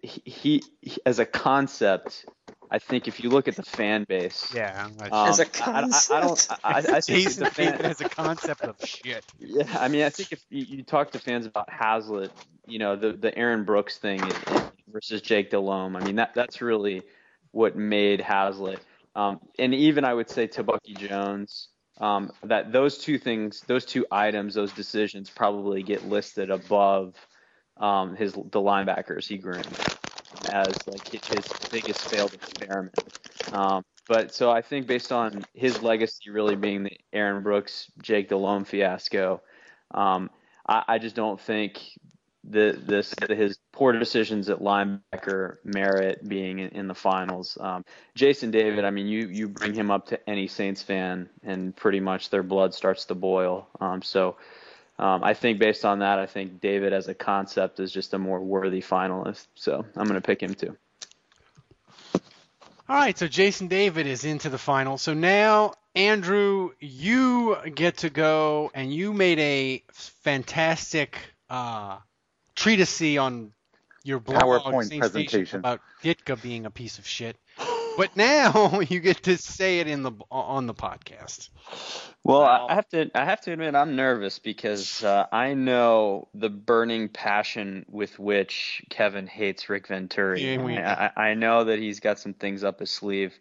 he, 0.03 0.23
he, 0.25 0.63
he 0.83 0.99
as 1.07 1.19
a 1.19 1.27
concept, 1.27 2.25
I 2.71 2.79
think 2.79 3.09
if 3.09 3.21
you 3.23 3.31
look 3.31 3.49
at 3.49 3.57
the 3.57 3.63
fan 3.63 4.05
base, 4.09 4.53
Yeah. 4.55 4.89
um, 5.11 5.29
As 5.29 5.41
a 5.41 5.47
I, 5.65 5.81
I, 5.81 6.17
I 6.17 6.21
don't. 6.21 6.49
I, 6.65 6.79
I 6.79 6.83
think 6.83 7.05
Jason 7.07 7.45
the 7.45 7.51
fan, 7.51 7.73
David 7.73 7.87
has 7.87 8.01
a 8.01 8.09
concept 8.09 8.63
of 8.63 8.77
shit. 8.85 9.25
yeah, 9.39 9.65
I 9.79 9.89
mean, 9.89 10.03
I 10.03 10.11
think 10.11 10.33
if 10.33 10.45
you, 10.51 10.65
you 10.79 10.83
talk 10.83 11.13
to 11.13 11.19
fans 11.19 11.47
about 11.47 11.71
Haslett, 11.71 12.31
you 12.67 12.79
know, 12.79 12.97
the 12.97 13.13
the 13.13 13.37
Aaron 13.39 13.65
Brooks 13.65 13.97
thing 13.99 14.21
versus 14.99 15.21
Jake 15.21 15.51
Delhomme, 15.51 15.95
I 15.95 16.01
mean, 16.03 16.17
that 16.17 16.33
that's 16.35 16.61
really 16.61 17.03
what 17.53 17.77
made 17.77 18.21
Haslett. 18.21 18.81
Um, 19.15 19.39
and 19.57 19.73
even 19.73 20.05
I 20.05 20.13
would 20.13 20.29
say 20.29 20.49
to 20.49 20.65
Bucky 20.65 20.95
Jones, 20.95 21.69
um, 22.01 22.33
that 22.43 22.73
those 22.73 22.99
two 22.99 23.17
things, 23.17 23.63
those 23.69 23.85
two 23.85 24.05
items, 24.11 24.55
those 24.55 24.73
decisions 24.73 25.31
probably 25.31 25.85
get 25.85 26.05
listed 26.09 26.51
above 26.51 27.15
um, 27.77 28.17
his 28.17 28.33
the 28.33 28.61
linebackers 28.61 29.29
he 29.29 29.39
groomed 29.39 29.67
as 30.51 30.75
like 30.89 31.07
his 31.09 31.47
biggest 31.71 32.01
failed 32.11 32.35
experiment. 32.35 32.95
Um, 33.53 33.85
but 34.09 34.35
so 34.35 34.51
I 34.51 34.63
think 34.63 34.89
based 34.89 35.13
on 35.13 35.45
his 35.55 35.81
legacy 35.81 36.31
really 36.31 36.57
being 36.57 36.83
the 36.83 36.99
Aaron 37.13 37.45
Brooks, 37.45 37.89
Jake 38.03 38.29
Delhomme 38.29 38.65
fiasco, 38.65 39.43
um, 39.93 40.31
I, 40.67 40.83
I 40.89 40.99
just 40.99 41.15
don't 41.15 41.41
think 41.41 41.81
the 42.45 42.79
this 42.87 43.15
his 43.29 43.59
poor 43.73 43.93
decisions 43.93 44.49
at 44.49 44.61
linebacker 44.61 45.57
merit 45.65 46.27
being 46.27 46.59
in, 46.59 46.69
in 46.71 46.89
the 46.89 46.95
finals. 46.95 47.59
Um, 47.61 47.85
Jason 48.15 48.51
David, 48.51 48.85
I 48.85 48.91
mean, 48.91 49.07
you 49.07 49.29
you 49.29 49.49
bring 49.49 49.75
him 49.75 49.91
up 49.91 50.07
to 50.07 50.29
any 50.29 50.47
Saints 50.47 50.83
fan, 50.83 51.29
and 51.43 51.75
pretty 51.75 52.01
much 52.01 52.31
their 52.31 52.43
blood 52.43 52.75
starts 52.75 53.07
to 53.07 53.15
boil. 53.15 53.69
Um, 53.81 54.03
so. 54.03 54.37
Um, 55.01 55.23
I 55.23 55.33
think 55.33 55.61
based 55.61 55.85
on 55.85 56.01
that, 56.01 56.19
I 56.19 56.27
think 56.27 56.61
David 56.61 56.93
as 56.93 57.07
a 57.07 57.15
concept 57.15 57.79
is 57.79 57.93
just 57.93 58.15
a 58.15 58.19
more 58.19 58.41
worthy 58.41 58.83
finalist. 58.83 59.47
So 59.55 59.87
I'm 59.95 60.09
going 60.09 60.21
to 60.21 60.21
pick 60.21 60.43
him 60.43 60.55
too. 60.55 60.77
All 62.91 62.97
right, 62.97 63.17
so 63.19 63.29
Jason 63.29 63.69
David 63.69 64.07
is 64.07 64.25
into 64.25 64.49
the 64.49 64.57
final. 64.57 64.97
So 64.97 65.13
now, 65.13 65.75
Andrew, 65.95 66.71
you 66.81 67.57
get 67.75 67.99
to 67.99 68.09
go, 68.09 68.71
and 68.73 68.91
you 68.91 69.13
made 69.13 69.39
a 69.39 69.85
fantastic 69.93 71.19
uh, 71.51 71.99
treatise 72.59 73.17
on 73.19 73.53
your 74.05 74.21
blog, 74.21 74.43
PowerPoint 74.43 74.99
presentation. 74.99 75.61
about 75.61 75.81
Ditka 76.03 76.41
being 76.43 76.67
a 76.67 76.71
piece 76.71 76.99
of 76.99 77.07
shit. 77.07 77.37
But 77.97 78.17
now 78.17 78.81
you 78.89 79.01
get 79.01 79.25
to 79.25 79.37
say 79.37 79.81
it 79.81 79.89
in 79.89 80.03
the 80.03 80.13
on 80.31 80.67
the 80.67 80.75
podcast. 80.75 81.51
Well, 82.25 82.41
Wow. 82.41 82.67
I 82.69 82.75
have 82.75 82.89
to 82.91 83.11
I 83.15 83.25
have 83.25 83.41
to 83.43 83.53
admit 83.53 83.75
I'm 83.75 83.97
nervous 83.97 84.39
because 84.39 85.03
uh, 85.03 85.27
I 85.33 85.55
know 85.55 86.29
the 86.35 86.49
burning 86.51 87.09
passion 87.09 87.87
with 87.89 88.19
which 88.19 88.83
Kevin 88.91 89.27
hates 89.27 89.69
Rick 89.69 89.89
Venturi. 89.89 90.55
Yeah, 90.55 90.63
we- 90.63 90.77
I, 90.79 91.07
I 91.17 91.29
I 91.31 91.35
know 91.35 91.65
that 91.65 91.79
he's 91.79 92.01
got 92.01 92.19
some 92.19 92.35
things 92.35 92.65
up 92.65 92.81
his 92.81 92.91
sleeve. 92.91 93.35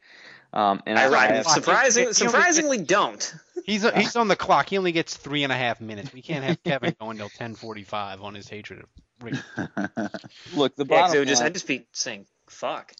Um, 0.53 0.81
and 0.85 0.97
I, 0.97 1.05
I, 1.05 1.25
I 1.27 1.39
I 1.39 1.41
surprising, 1.43 2.03
He 2.03 2.07
only 2.07 2.13
surprisingly 2.13 2.77
don't. 2.79 3.35
He's 3.63 3.89
he's 3.93 4.15
on 4.15 4.27
the 4.29 4.35
clock. 4.35 4.69
He 4.69 4.77
only 4.77 4.93
gets 4.93 5.15
three 5.15 5.43
and 5.43 5.51
a 5.51 5.57
half 5.57 5.81
minutes. 5.81 6.13
We 6.13 6.21
can't 6.21 6.43
have 6.45 6.63
Kevin 6.63 6.95
going 6.99 7.19
until 7.19 7.29
10:45 7.29 8.23
on 8.23 8.33
his 8.33 8.47
hatred 8.47 8.79
of 8.79 8.89
Rick. 9.21 9.35
look 10.53 10.75
the 10.75 10.85
Yeah, 10.85 11.01
'cause 11.01 11.09
bottom 11.09 11.15
it 11.15 11.19
would 11.19 11.27
just 11.27 11.41
I'd 11.41 11.53
just 11.53 11.67
be 11.67 11.85
saying 11.91 12.25
fuck. 12.49 12.93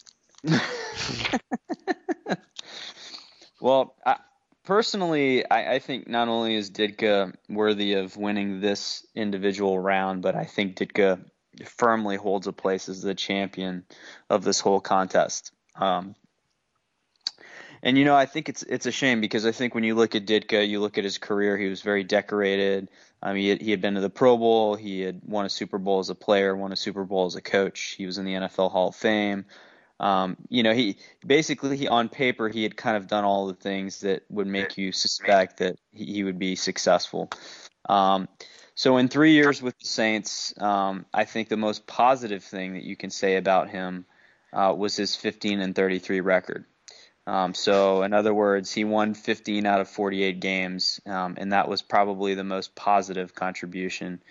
well, 3.60 3.94
I, 4.04 4.16
personally, 4.64 5.48
I, 5.50 5.74
I 5.74 5.78
think 5.78 6.06
not 6.08 6.28
only 6.28 6.54
is 6.54 6.70
Ditka 6.70 7.34
worthy 7.48 7.94
of 7.94 8.16
winning 8.16 8.60
this 8.60 9.06
individual 9.14 9.78
round, 9.78 10.22
but 10.22 10.36
I 10.36 10.44
think 10.44 10.76
Ditka 10.76 11.24
firmly 11.64 12.16
holds 12.16 12.46
a 12.46 12.52
place 12.52 12.88
as 12.88 13.02
the 13.02 13.14
champion 13.14 13.84
of 14.30 14.44
this 14.44 14.60
whole 14.60 14.80
contest. 14.80 15.50
Um, 15.74 16.14
and 17.82 17.96
you 17.96 18.04
know, 18.04 18.16
I 18.16 18.26
think 18.26 18.48
it's 18.48 18.62
it's 18.62 18.86
a 18.86 18.92
shame 18.92 19.20
because 19.20 19.46
I 19.46 19.52
think 19.52 19.74
when 19.74 19.84
you 19.84 19.94
look 19.94 20.14
at 20.14 20.26
Ditka, 20.26 20.66
you 20.66 20.80
look 20.80 20.98
at 20.98 21.04
his 21.04 21.18
career, 21.18 21.56
he 21.56 21.68
was 21.68 21.82
very 21.82 22.04
decorated. 22.04 22.88
Um, 23.22 23.36
he 23.36 23.48
had, 23.48 23.60
he 23.60 23.70
had 23.70 23.80
been 23.80 23.94
to 23.94 24.00
the 24.00 24.10
Pro 24.10 24.36
Bowl, 24.36 24.76
he 24.76 25.00
had 25.00 25.20
won 25.24 25.44
a 25.44 25.50
Super 25.50 25.78
Bowl 25.78 25.98
as 25.98 26.08
a 26.08 26.14
player, 26.14 26.56
won 26.56 26.72
a 26.72 26.76
Super 26.76 27.04
Bowl 27.04 27.26
as 27.26 27.34
a 27.34 27.40
coach. 27.40 27.94
He 27.98 28.06
was 28.06 28.18
in 28.18 28.24
the 28.24 28.34
NFL 28.34 28.70
Hall 28.70 28.88
of 28.88 28.96
Fame. 28.96 29.44
Um, 30.00 30.36
you 30.48 30.62
know, 30.62 30.72
he 30.72 30.98
basically 31.26 31.76
he, 31.76 31.88
on 31.88 32.08
paper 32.08 32.48
he 32.48 32.62
had 32.62 32.76
kind 32.76 32.96
of 32.96 33.08
done 33.08 33.24
all 33.24 33.48
the 33.48 33.54
things 33.54 34.02
that 34.02 34.22
would 34.28 34.46
make 34.46 34.78
you 34.78 34.92
suspect 34.92 35.56
that 35.58 35.76
he, 35.92 36.04
he 36.04 36.24
would 36.24 36.38
be 36.38 36.54
successful. 36.54 37.30
Um, 37.88 38.28
so 38.74 38.96
in 38.98 39.08
three 39.08 39.32
years 39.32 39.60
with 39.60 39.76
the 39.80 39.86
Saints, 39.86 40.54
um, 40.60 41.04
I 41.12 41.24
think 41.24 41.48
the 41.48 41.56
most 41.56 41.86
positive 41.88 42.44
thing 42.44 42.74
that 42.74 42.84
you 42.84 42.94
can 42.94 43.10
say 43.10 43.34
about 43.34 43.70
him 43.70 44.06
uh, 44.52 44.72
was 44.76 44.94
his 44.94 45.16
15 45.16 45.60
and 45.60 45.74
33 45.74 46.20
record. 46.20 46.64
Um, 47.28 47.52
so, 47.52 48.04
in 48.04 48.14
other 48.14 48.32
words, 48.32 48.72
he 48.72 48.84
won 48.84 49.12
15 49.12 49.66
out 49.66 49.82
of 49.82 49.88
48 49.90 50.40
games, 50.40 50.98
um, 51.04 51.34
and 51.36 51.52
that 51.52 51.68
was 51.68 51.82
probably 51.82 52.34
the 52.34 52.42
most 52.42 52.74
positive 52.74 53.34
contribution 53.34 54.22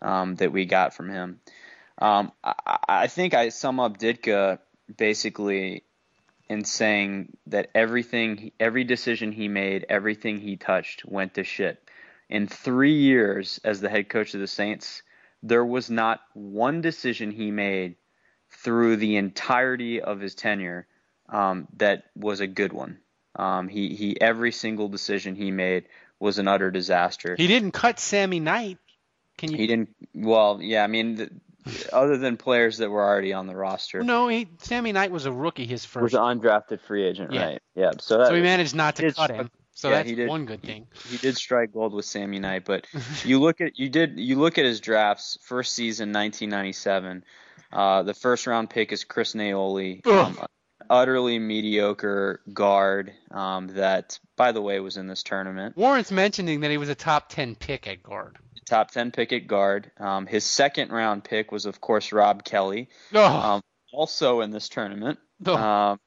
um, 0.00 0.36
that 0.36 0.52
we 0.52 0.64
got 0.64 0.94
from 0.94 1.10
him. 1.10 1.40
Um, 1.98 2.32
I, 2.42 2.78
I, 2.88 3.06
think 3.08 3.34
I 3.34 3.50
sum 3.50 3.78
up 3.78 3.98
Ditka 3.98 4.58
basically 4.96 5.84
in 6.48 6.64
saying 6.64 7.36
that 7.48 7.68
everything, 7.74 8.52
every 8.58 8.84
decision 8.84 9.32
he 9.32 9.48
made, 9.48 9.84
everything 9.90 10.40
he 10.40 10.56
touched 10.56 11.04
went 11.04 11.34
to 11.34 11.44
shit. 11.44 11.86
In 12.30 12.46
three 12.46 12.94
years 12.94 13.60
as 13.64 13.82
the 13.82 13.90
head 13.90 14.08
coach 14.08 14.32
of 14.32 14.40
the 14.40 14.46
Saints, 14.46 15.02
there 15.42 15.64
was 15.64 15.90
not 15.90 16.20
one 16.32 16.80
decision 16.80 17.32
he 17.32 17.50
made 17.50 17.96
through 18.48 18.96
the 18.96 19.16
entirety 19.16 20.00
of 20.00 20.20
his 20.20 20.34
tenure 20.34 20.86
um, 21.28 21.68
that 21.76 22.04
was 22.14 22.40
a 22.40 22.46
good 22.46 22.72
one. 22.72 22.98
Um, 23.34 23.68
he 23.68 23.94
he 23.94 24.20
every 24.20 24.52
single 24.52 24.88
decision 24.88 25.34
he 25.34 25.50
made 25.50 25.84
was 26.18 26.38
an 26.38 26.48
utter 26.48 26.70
disaster. 26.70 27.34
He 27.36 27.46
didn't 27.46 27.72
cut 27.72 27.98
Sammy 28.00 28.40
Knight. 28.40 28.78
Can 29.36 29.50
you? 29.52 29.58
He 29.58 29.66
didn't. 29.66 29.94
Well, 30.14 30.58
yeah. 30.62 30.82
I 30.82 30.86
mean, 30.86 31.16
the, 31.16 31.30
other 31.92 32.16
than 32.16 32.36
players 32.36 32.78
that 32.78 32.90
were 32.90 33.04
already 33.04 33.32
on 33.32 33.46
the 33.46 33.54
roster. 33.56 34.02
No, 34.02 34.28
he 34.28 34.48
Sammy 34.58 34.92
Knight 34.92 35.10
was 35.10 35.26
a 35.26 35.32
rookie. 35.32 35.66
His 35.66 35.84
first 35.84 36.02
was 36.02 36.14
an 36.14 36.20
undrafted 36.20 36.80
free 36.80 37.04
agent, 37.04 37.32
Yeah. 37.32 37.44
right? 37.44 37.62
Yeah. 37.74 37.90
So 38.00 38.18
that, 38.18 38.28
so 38.28 38.34
he 38.34 38.40
managed 38.40 38.74
not 38.74 38.96
to 38.96 39.02
cut 39.12 39.12
strike- 39.14 39.30
him. 39.32 39.50
So 39.74 39.90
yeah, 39.90 39.96
that's 39.96 40.08
he 40.08 40.14
did. 40.14 40.28
one 40.30 40.46
good 40.46 40.62
thing. 40.62 40.86
he 41.10 41.18
did 41.18 41.36
strike 41.36 41.70
gold 41.74 41.92
with 41.92 42.06
Sammy 42.06 42.38
Knight, 42.38 42.64
but 42.64 42.86
you 43.26 43.38
look 43.40 43.60
at 43.60 43.78
you 43.78 43.90
did 43.90 44.18
you 44.18 44.36
look 44.36 44.56
at 44.56 44.64
his 44.64 44.80
drafts. 44.80 45.36
First 45.42 45.74
season, 45.74 46.14
1997. 46.14 47.22
Uh, 47.72 48.02
the 48.02 48.14
first 48.14 48.46
round 48.46 48.70
pick 48.70 48.90
is 48.92 49.04
Chris 49.04 49.34
Naeole, 49.34 50.06
um, 50.06 50.38
utterly 50.90 51.38
mediocre 51.38 52.40
guard. 52.52 53.12
Um, 53.30 53.68
that, 53.68 54.18
by 54.36 54.52
the 54.52 54.62
way, 54.62 54.80
was 54.80 54.96
in 54.96 55.06
this 55.06 55.22
tournament. 55.22 55.76
Warren's 55.76 56.10
mentioning 56.12 56.60
that 56.60 56.70
he 56.70 56.78
was 56.78 56.88
a 56.88 56.94
top 56.94 57.28
ten 57.28 57.54
pick 57.54 57.86
at 57.86 58.02
guard. 58.02 58.36
Top 58.68 58.90
10 58.90 59.12
pick 59.12 59.32
at 59.32 59.46
guard. 59.46 59.92
Um, 59.96 60.26
his 60.26 60.42
second 60.44 60.90
round 60.90 61.22
pick 61.22 61.52
was, 61.52 61.66
of 61.66 61.80
course, 61.80 62.10
Rob 62.10 62.42
Kelly, 62.42 62.88
Oh, 63.14 63.24
um, 63.24 63.62
also 63.92 64.40
in 64.40 64.50
this 64.50 64.68
tournament. 64.68 65.20
oh. 65.46 65.56
Um, 65.56 66.00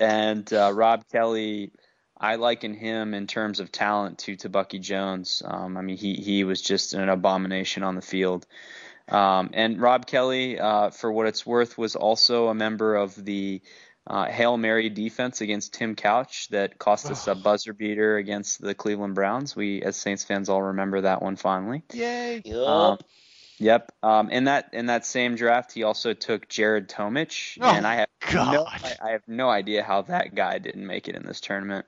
and 0.00 0.52
uh, 0.52 0.72
Rob 0.74 1.04
Kelly, 1.12 1.70
I 2.18 2.34
liken 2.36 2.74
him 2.74 3.14
in 3.14 3.28
terms 3.28 3.60
of 3.60 3.70
talent 3.70 4.18
to 4.20 4.34
to 4.36 4.48
Bucky 4.48 4.80
Jones. 4.80 5.42
Um, 5.44 5.76
I 5.76 5.82
mean, 5.82 5.96
he 5.96 6.14
he 6.14 6.42
was 6.42 6.60
just 6.60 6.92
an 6.92 7.08
abomination 7.08 7.84
on 7.84 7.94
the 7.94 8.02
field. 8.02 8.46
Um, 9.08 9.50
and 9.52 9.80
Rob 9.80 10.06
Kelly, 10.06 10.58
uh, 10.58 10.90
for 10.90 11.12
what 11.12 11.26
it's 11.28 11.46
worth, 11.46 11.78
was 11.78 11.94
also 11.94 12.48
a 12.48 12.54
member 12.54 12.96
of 12.96 13.14
the 13.24 13.62
uh, 14.06 14.26
Hail 14.26 14.56
Mary 14.56 14.88
defense 14.88 15.40
against 15.40 15.74
Tim 15.74 15.94
Couch 15.94 16.48
that 16.48 16.78
cost 16.78 17.10
us 17.10 17.26
a 17.28 17.34
buzzer 17.34 17.72
beater 17.72 18.16
against 18.16 18.60
the 18.60 18.74
Cleveland 18.74 19.14
Browns. 19.14 19.54
We, 19.54 19.82
as 19.82 19.96
Saints 19.96 20.24
fans, 20.24 20.48
all 20.48 20.62
remember 20.62 21.02
that 21.02 21.22
one 21.22 21.36
fondly. 21.36 21.82
Yay! 21.92 22.42
Yup. 22.44 22.68
Um, 22.68 22.98
yep. 23.58 23.92
Um, 24.02 24.30
in 24.30 24.44
that 24.44 24.70
in 24.72 24.86
that 24.86 25.06
same 25.06 25.36
draft, 25.36 25.72
he 25.72 25.84
also 25.84 26.14
took 26.14 26.48
Jared 26.48 26.88
Tomich, 26.88 27.58
Oh, 27.60 27.68
and 27.68 27.86
I 27.86 27.94
have 27.96 28.08
no, 28.34 28.64
I, 28.66 28.94
I 29.02 29.10
have 29.10 29.28
no 29.28 29.48
idea 29.48 29.82
how 29.82 30.02
that 30.02 30.34
guy 30.34 30.58
didn't 30.58 30.86
make 30.86 31.08
it 31.08 31.14
in 31.14 31.24
this 31.24 31.40
tournament. 31.40 31.86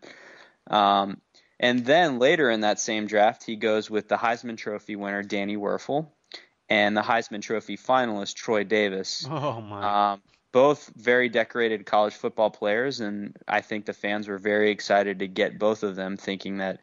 Um, 0.69 1.21
and 1.59 1.85
then 1.85 2.19
later 2.19 2.51
in 2.51 2.61
that 2.61 2.79
same 2.81 3.07
draft, 3.07 3.45
he 3.45 3.57
goes 3.57 3.91
with 3.91 4.09
the 4.09 4.17
Heisman 4.17 4.57
Trophy 4.57 4.97
winner 4.97 5.23
Danny 5.23 5.57
Wuerffel 5.57 6.09
and 6.69 6.97
the 6.97 7.03
Heisman 7.03 7.43
Trophy 7.43 7.77
finalist 7.77 8.35
Troy 8.35 8.65
Davis. 8.65 9.27
Oh 9.29 9.61
my! 9.61 10.13
Um, 10.13 10.23
both 10.55 10.89
very 10.95 11.29
decorated 11.29 11.85
college 11.85 12.15
football 12.15 12.49
players, 12.49 13.01
and 13.01 13.37
I 13.49 13.61
think 13.61 13.87
the 13.87 13.93
fans 13.93 14.29
were 14.29 14.39
very 14.39 14.71
excited 14.71 15.19
to 15.19 15.27
get 15.27 15.59
both 15.59 15.83
of 15.83 15.97
them, 15.97 16.17
thinking 16.17 16.59
that 16.59 16.79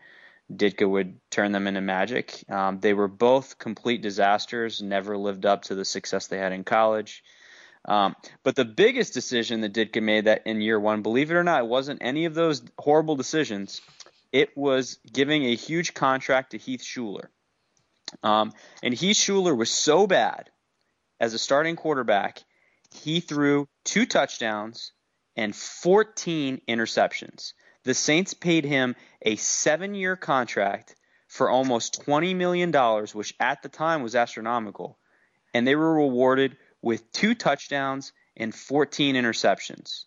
Ditka 0.53 0.88
would 0.88 1.21
turn 1.29 1.53
them 1.53 1.67
into 1.67 1.79
magic. 1.79 2.43
Um, 2.49 2.81
they 2.81 2.93
were 2.93 3.07
both 3.07 3.57
complete 3.57 4.01
disasters, 4.01 4.81
never 4.81 5.17
lived 5.17 5.45
up 5.45 5.62
to 5.63 5.75
the 5.75 5.86
success 5.86 6.27
they 6.27 6.38
had 6.38 6.51
in 6.51 6.65
college. 6.65 7.23
Um, 7.86 8.17
but 8.43 8.57
the 8.57 8.65
biggest 8.65 9.13
decision 9.13 9.62
that 9.62 9.73
Ditka 9.73 10.03
made 10.03 10.25
that 10.25 10.45
in 10.45 10.60
year 10.60 10.77
one, 10.77 11.01
believe 11.01 11.31
it 11.31 11.36
or 11.36 11.43
not, 11.45 11.63
it 11.63 11.67
wasn't 11.67 12.03
any 12.03 12.25
of 12.25 12.34
those 12.34 12.62
horrible 12.77 13.15
decisions. 13.15 13.79
It 14.34 14.49
was 14.57 14.99
giving 15.10 15.45
a 15.45 15.55
huge 15.55 15.93
contract 15.93 16.51
to 16.51 16.57
Heath 16.57 16.84
Shuler. 16.84 17.27
Um, 18.21 18.51
and 18.84 18.93
Heath 18.93 19.15
Shuler 19.15 19.57
was 19.57 19.69
so 19.69 20.07
bad 20.07 20.49
as 21.21 21.34
a 21.34 21.39
starting 21.39 21.77
quarterback, 21.77 22.43
he 22.93 23.19
threw 23.19 23.67
two 23.84 24.06
touchdowns 24.06 24.91
and 25.36 25.56
14 25.56 26.62
interceptions. 26.67 27.54
The 27.84 27.93
Saints 27.93 28.34
paid 28.34 28.63
him 28.65 28.95
a 29.21 29.36
seven 29.38 29.95
year 29.95 30.15
contract 30.15 30.95
for 31.27 31.49
almost 31.49 32.06
$20 32.06 32.36
million, 32.36 32.71
which 33.13 33.34
at 33.39 33.62
the 33.62 33.69
time 33.69 34.04
was 34.04 34.15
astronomical. 34.15 34.99
And 35.54 35.65
they 35.65 35.75
were 35.75 35.95
rewarded 35.95 36.58
with 36.82 37.12
two 37.12 37.36
touchdowns 37.36 38.12
and 38.36 38.54
14 38.54 39.15
interceptions. 39.15 40.04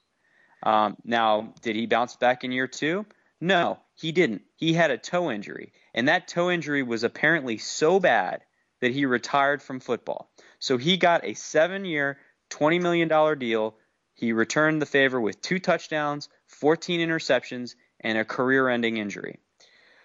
Um, 0.62 0.96
now, 1.04 1.54
did 1.62 1.76
he 1.76 1.86
bounce 1.86 2.16
back 2.16 2.44
in 2.44 2.52
year 2.52 2.66
two? 2.66 3.06
No, 3.40 3.78
he 3.94 4.12
didn't. 4.12 4.42
He 4.56 4.72
had 4.72 4.90
a 4.90 4.98
toe 4.98 5.30
injury, 5.30 5.72
and 5.92 6.08
that 6.08 6.28
toe 6.28 6.50
injury 6.50 6.82
was 6.82 7.04
apparently 7.04 7.58
so 7.58 8.00
bad 8.00 8.42
that 8.80 8.92
he 8.92 9.04
retired 9.04 9.62
from 9.62 9.80
football. 9.80 10.30
So 10.58 10.78
he 10.78 10.96
got 10.96 11.24
a 11.24 11.34
seven 11.34 11.84
year, 11.84 12.18
$20 12.54 12.80
million 12.80 13.38
deal. 13.38 13.74
He 14.14 14.32
returned 14.32 14.80
the 14.80 14.86
favor 14.86 15.20
with 15.20 15.40
two 15.42 15.58
touchdowns, 15.58 16.28
14 16.46 17.00
interceptions, 17.00 17.74
and 18.00 18.16
a 18.16 18.24
career 18.24 18.68
ending 18.68 18.96
injury. 18.96 19.38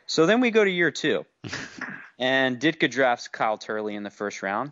So 0.07 0.25
then 0.25 0.41
we 0.41 0.49
go 0.49 0.63
to 0.63 0.69
year 0.69 0.89
two, 0.89 1.25
and 2.19 2.59
Ditka 2.59 2.89
drafts 2.89 3.27
Kyle 3.27 3.59
Turley 3.59 3.95
in 3.95 4.01
the 4.01 4.09
first 4.09 4.41
round. 4.41 4.71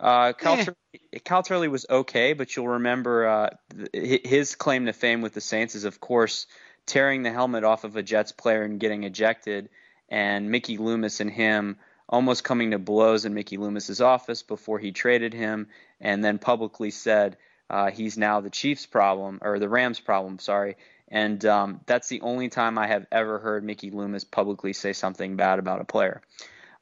Uh, 0.00 0.32
Kyle, 0.32 0.58
Eh. 0.58 0.64
Turley, 0.64 1.20
Kyle 1.24 1.42
Turley 1.44 1.68
was 1.68 1.86
okay, 1.88 2.32
but 2.32 2.56
you'll 2.56 2.66
remember 2.66 3.28
uh, 3.28 3.50
his 3.92 4.56
claim 4.56 4.86
to 4.86 4.92
fame 4.92 5.20
with 5.22 5.34
the 5.34 5.40
Saints 5.40 5.76
is, 5.76 5.84
of 5.84 6.00
course, 6.00 6.48
tearing 6.86 7.22
the 7.22 7.30
helmet 7.30 7.62
off 7.62 7.84
of 7.84 7.94
a 7.94 8.02
Jets 8.02 8.32
player 8.32 8.62
and 8.62 8.80
getting 8.80 9.04
ejected, 9.04 9.68
and 10.08 10.50
Mickey 10.50 10.78
Loomis 10.78 11.20
and 11.20 11.30
him 11.30 11.76
almost 12.12 12.44
coming 12.44 12.70
to 12.70 12.78
blows 12.78 13.24
in 13.24 13.32
Mickey 13.32 13.56
Loomis's 13.56 14.02
office 14.02 14.42
before 14.42 14.78
he 14.78 14.92
traded 14.92 15.32
him, 15.32 15.68
and 16.00 16.22
then 16.22 16.38
publicly 16.38 16.90
said 16.90 17.38
uh, 17.70 17.90
he's 17.90 18.18
now 18.18 18.40
the 18.40 18.50
Chiefs' 18.50 18.86
problem 18.86 19.38
or 19.40 19.58
the 19.58 19.68
Rams' 19.68 19.98
problem. 19.98 20.38
Sorry, 20.38 20.76
and 21.08 21.44
um, 21.46 21.80
that's 21.86 22.08
the 22.08 22.20
only 22.20 22.50
time 22.50 22.78
I 22.78 22.86
have 22.86 23.06
ever 23.10 23.38
heard 23.38 23.64
Mickey 23.64 23.90
Loomis 23.90 24.24
publicly 24.24 24.74
say 24.74 24.92
something 24.92 25.36
bad 25.36 25.58
about 25.58 25.80
a 25.80 25.84
player. 25.84 26.20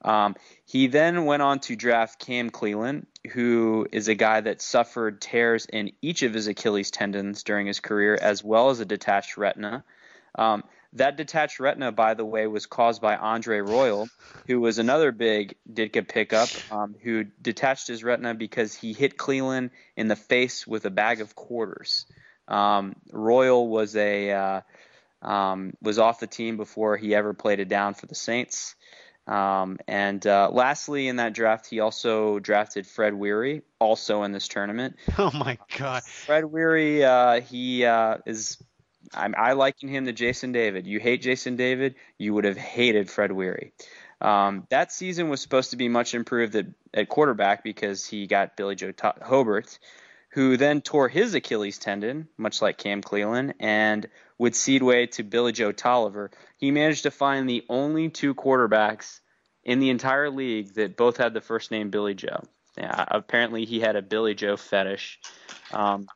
Um, 0.02 0.34
he 0.64 0.88
then 0.88 1.26
went 1.26 1.42
on 1.42 1.60
to 1.60 1.76
draft 1.76 2.18
Cam 2.18 2.50
Cleland, 2.50 3.06
who 3.32 3.86
is 3.92 4.08
a 4.08 4.14
guy 4.14 4.40
that 4.40 4.62
suffered 4.62 5.20
tears 5.20 5.66
in 5.66 5.92
each 6.02 6.22
of 6.22 6.34
his 6.34 6.48
Achilles 6.48 6.90
tendons 6.90 7.42
during 7.44 7.66
his 7.66 7.80
career, 7.80 8.18
as 8.20 8.42
well 8.42 8.70
as 8.70 8.80
a 8.80 8.84
detached 8.84 9.36
retina. 9.36 9.84
Um, 10.34 10.64
that 10.94 11.16
detached 11.16 11.60
retina, 11.60 11.92
by 11.92 12.14
the 12.14 12.24
way, 12.24 12.46
was 12.46 12.66
caused 12.66 13.00
by 13.00 13.16
Andre 13.16 13.58
Royal, 13.58 14.08
who 14.46 14.60
was 14.60 14.78
another 14.78 15.12
big 15.12 15.54
Ditka 15.72 16.06
pickup, 16.06 16.48
um, 16.70 16.96
who 17.02 17.24
detached 17.40 17.86
his 17.86 18.02
retina 18.02 18.34
because 18.34 18.74
he 18.74 18.92
hit 18.92 19.16
Cleland 19.16 19.70
in 19.96 20.08
the 20.08 20.16
face 20.16 20.66
with 20.66 20.84
a 20.84 20.90
bag 20.90 21.20
of 21.20 21.34
quarters. 21.34 22.06
Um, 22.48 22.96
Royal 23.12 23.68
was 23.68 23.94
a 23.94 24.32
uh, 24.32 24.60
um, 25.22 25.74
was 25.80 25.98
off 25.98 26.20
the 26.20 26.26
team 26.26 26.56
before 26.56 26.96
he 26.96 27.14
ever 27.14 27.34
played 27.34 27.60
it 27.60 27.68
down 27.68 27.94
for 27.94 28.06
the 28.06 28.14
Saints. 28.14 28.74
Um, 29.26 29.78
and 29.86 30.26
uh, 30.26 30.50
lastly, 30.50 31.06
in 31.06 31.16
that 31.16 31.34
draft, 31.34 31.68
he 31.68 31.78
also 31.78 32.40
drafted 32.40 32.84
Fred 32.86 33.14
Weary, 33.14 33.62
also 33.78 34.24
in 34.24 34.32
this 34.32 34.48
tournament. 34.48 34.96
Oh 35.18 35.30
my 35.32 35.58
God! 35.78 36.02
Fred 36.02 36.46
Weary, 36.46 37.04
uh, 37.04 37.40
he 37.40 37.84
uh, 37.84 38.18
is 38.26 38.56
I'm, 39.14 39.34
I 39.36 39.52
liken 39.52 39.88
him 39.88 40.06
to 40.06 40.12
Jason 40.12 40.52
David. 40.52 40.86
You 40.86 41.00
hate 41.00 41.22
Jason 41.22 41.56
David, 41.56 41.96
you 42.18 42.34
would 42.34 42.44
have 42.44 42.56
hated 42.56 43.10
Fred 43.10 43.32
Weary. 43.32 43.72
Um, 44.20 44.66
that 44.70 44.92
season 44.92 45.28
was 45.28 45.40
supposed 45.40 45.70
to 45.70 45.76
be 45.76 45.88
much 45.88 46.14
improved 46.14 46.54
at, 46.54 46.66
at 46.92 47.08
quarterback 47.08 47.64
because 47.64 48.06
he 48.06 48.26
got 48.26 48.56
Billy 48.56 48.74
Joe 48.74 48.92
to- 48.92 49.14
Hobert, 49.22 49.78
who 50.30 50.56
then 50.56 50.80
tore 50.80 51.08
his 51.08 51.34
Achilles 51.34 51.78
tendon, 51.78 52.28
much 52.36 52.62
like 52.62 52.78
Cam 52.78 53.02
Cleland, 53.02 53.54
and 53.58 54.06
with 54.38 54.54
Seedway 54.54 55.10
to 55.12 55.22
Billy 55.22 55.52
Joe 55.52 55.72
Tolliver, 55.72 56.30
he 56.56 56.70
managed 56.70 57.02
to 57.02 57.10
find 57.10 57.48
the 57.48 57.64
only 57.68 58.08
two 58.08 58.34
quarterbacks 58.34 59.20
in 59.64 59.80
the 59.80 59.90
entire 59.90 60.30
league 60.30 60.74
that 60.74 60.96
both 60.96 61.16
had 61.16 61.34
the 61.34 61.40
first 61.40 61.70
name 61.70 61.90
Billy 61.90 62.14
Joe. 62.14 62.42
Yeah, 62.78 63.04
apparently 63.08 63.64
he 63.64 63.80
had 63.80 63.96
a 63.96 64.02
Billy 64.02 64.34
Joe 64.34 64.56
fetish. 64.56 65.18
Um, 65.72 66.06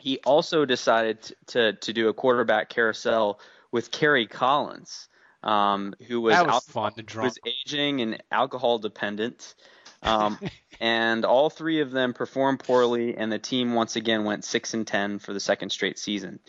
he 0.00 0.18
also 0.24 0.64
decided 0.64 1.22
to, 1.22 1.34
to, 1.46 1.72
to 1.74 1.92
do 1.92 2.08
a 2.08 2.14
quarterback 2.14 2.68
carousel 2.68 3.38
with 3.70 3.90
Kerry 3.90 4.26
Collins, 4.26 5.08
um, 5.42 5.94
who 6.08 6.20
was, 6.20 6.36
was 6.38 6.48
al- 6.48 6.60
fun 6.60 6.92
to 6.94 7.20
was 7.20 7.38
aging 7.46 8.00
and 8.00 8.22
alcohol 8.32 8.78
dependent. 8.78 9.54
Um, 10.02 10.38
and 10.80 11.24
all 11.24 11.50
three 11.50 11.80
of 11.80 11.90
them 11.90 12.14
performed 12.14 12.60
poorly, 12.60 13.16
and 13.16 13.30
the 13.30 13.38
team 13.38 13.74
once 13.74 13.96
again 13.96 14.24
went 14.24 14.44
six 14.44 14.74
and 14.74 14.86
ten 14.86 15.18
for 15.18 15.32
the 15.32 15.40
second 15.40 15.70
straight 15.70 15.98
season. 15.98 16.40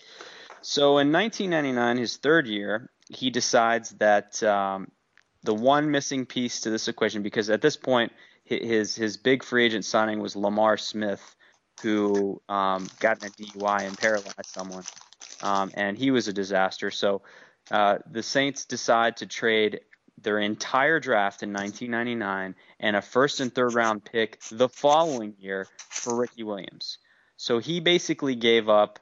So 0.62 0.99
in 0.99 1.12
1999, 1.12 1.97
his 1.97 2.18
third 2.18 2.47
year, 2.47 2.89
he 3.10 3.30
decides 3.30 3.89
that 3.91 4.41
um, 4.43 4.91
the 5.43 5.54
one 5.54 5.91
missing 5.91 6.26
piece 6.26 6.62
to 6.62 6.70
this 6.70 6.88
equation, 6.88 7.24
because 7.24 7.49
at 7.49 7.62
this 7.62 7.76
point 7.76 8.14
his 8.43 8.95
his 8.95 9.18
big 9.18 9.43
free 9.43 9.66
agent 9.66 9.86
signing 9.86 10.20
was 10.20 10.36
Lamar 10.36 10.78
Smith, 10.78 11.36
who 11.82 12.41
um, 12.49 12.89
got 12.99 13.24
in 13.24 13.30
a 13.30 13.32
DUI 13.32 13.88
and 13.88 13.97
paralyzed 13.97 14.45
someone, 14.45 14.84
um, 15.41 15.72
and 15.74 15.97
he 15.97 16.11
was 16.11 16.28
a 16.28 16.34
disaster. 16.34 16.91
So 16.91 17.22
uh, 17.69 17.99
the 18.09 18.24
Saints 18.24 18.65
decide 18.65 19.17
to 19.17 19.26
trade 19.26 19.82
their 20.22 20.39
entire 20.39 20.99
draft 20.99 21.43
in 21.43 21.51
1999 21.53 22.55
and 22.80 22.95
a 22.95 23.01
first 23.01 23.39
and 23.39 23.53
third 23.53 23.74
round 23.74 24.03
pick 24.03 24.39
the 24.51 24.69
following 24.69 25.36
year 25.39 25.67
for 25.89 26.15
Ricky 26.15 26.43
Williams. 26.43 26.97
So 27.38 27.59
he 27.59 27.80
basically 27.80 28.36
gave 28.36 28.69
up 28.69 28.99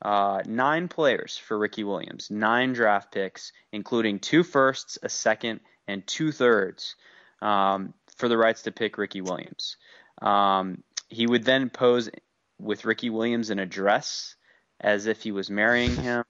uh, 0.00 0.42
nine 0.46 0.88
players 0.88 1.36
for 1.36 1.58
Ricky 1.58 1.84
Williams, 1.84 2.30
nine 2.30 2.72
draft 2.72 3.12
picks, 3.12 3.52
including 3.70 4.18
two 4.18 4.42
firsts, 4.42 4.98
a 5.02 5.08
second, 5.08 5.60
and 5.86 6.06
two 6.06 6.32
thirds 6.32 6.96
um, 7.40 7.94
for 8.16 8.28
the 8.28 8.36
rights 8.36 8.62
to 8.62 8.72
pick 8.72 8.98
Ricky 8.98 9.20
Williams. 9.20 9.76
Um, 10.20 10.82
he 11.12 11.26
would 11.26 11.44
then 11.44 11.70
pose 11.70 12.10
with 12.58 12.84
Ricky 12.84 13.10
Williams 13.10 13.50
in 13.50 13.58
a 13.58 13.66
dress 13.66 14.34
as 14.80 15.06
if 15.06 15.22
he 15.22 15.32
was 15.32 15.50
marrying 15.50 15.94
him, 16.02 16.24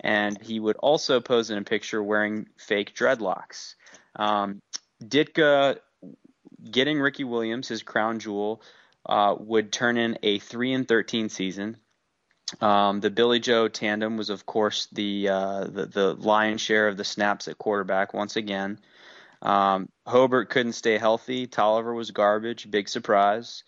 and 0.00 0.40
he 0.40 0.60
would 0.60 0.76
also 0.76 1.20
pose 1.20 1.50
in 1.50 1.58
a 1.58 1.62
picture 1.62 2.02
wearing 2.02 2.46
fake 2.56 2.94
dreadlocks. 2.94 3.74
Um, 4.16 4.60
Ditka 5.02 5.78
getting 6.70 7.00
Ricky 7.00 7.24
Williams, 7.24 7.68
his 7.68 7.82
crown 7.82 8.18
jewel, 8.18 8.62
uh, 9.06 9.34
would 9.38 9.72
turn 9.72 9.96
in 9.96 10.18
a 10.22 10.38
three 10.38 10.72
and 10.72 10.86
thirteen 10.86 11.28
season. 11.28 11.78
Um, 12.60 13.00
the 13.00 13.10
Billy 13.10 13.40
Joe 13.40 13.68
tandem 13.68 14.16
was, 14.16 14.30
of 14.30 14.46
course, 14.46 14.88
the, 14.92 15.28
uh, 15.28 15.64
the 15.64 15.86
the 15.86 16.14
lion's 16.14 16.60
share 16.60 16.88
of 16.88 16.96
the 16.96 17.04
snaps 17.04 17.46
at 17.48 17.58
quarterback 17.58 18.14
once 18.14 18.36
again. 18.36 18.78
Um, 19.42 19.88
Hobert 20.06 20.50
couldn't 20.50 20.72
stay 20.72 20.98
healthy. 20.98 21.46
Tolliver 21.46 21.94
was 21.94 22.10
garbage. 22.10 22.70
Big 22.70 22.88
surprise. 22.88 23.62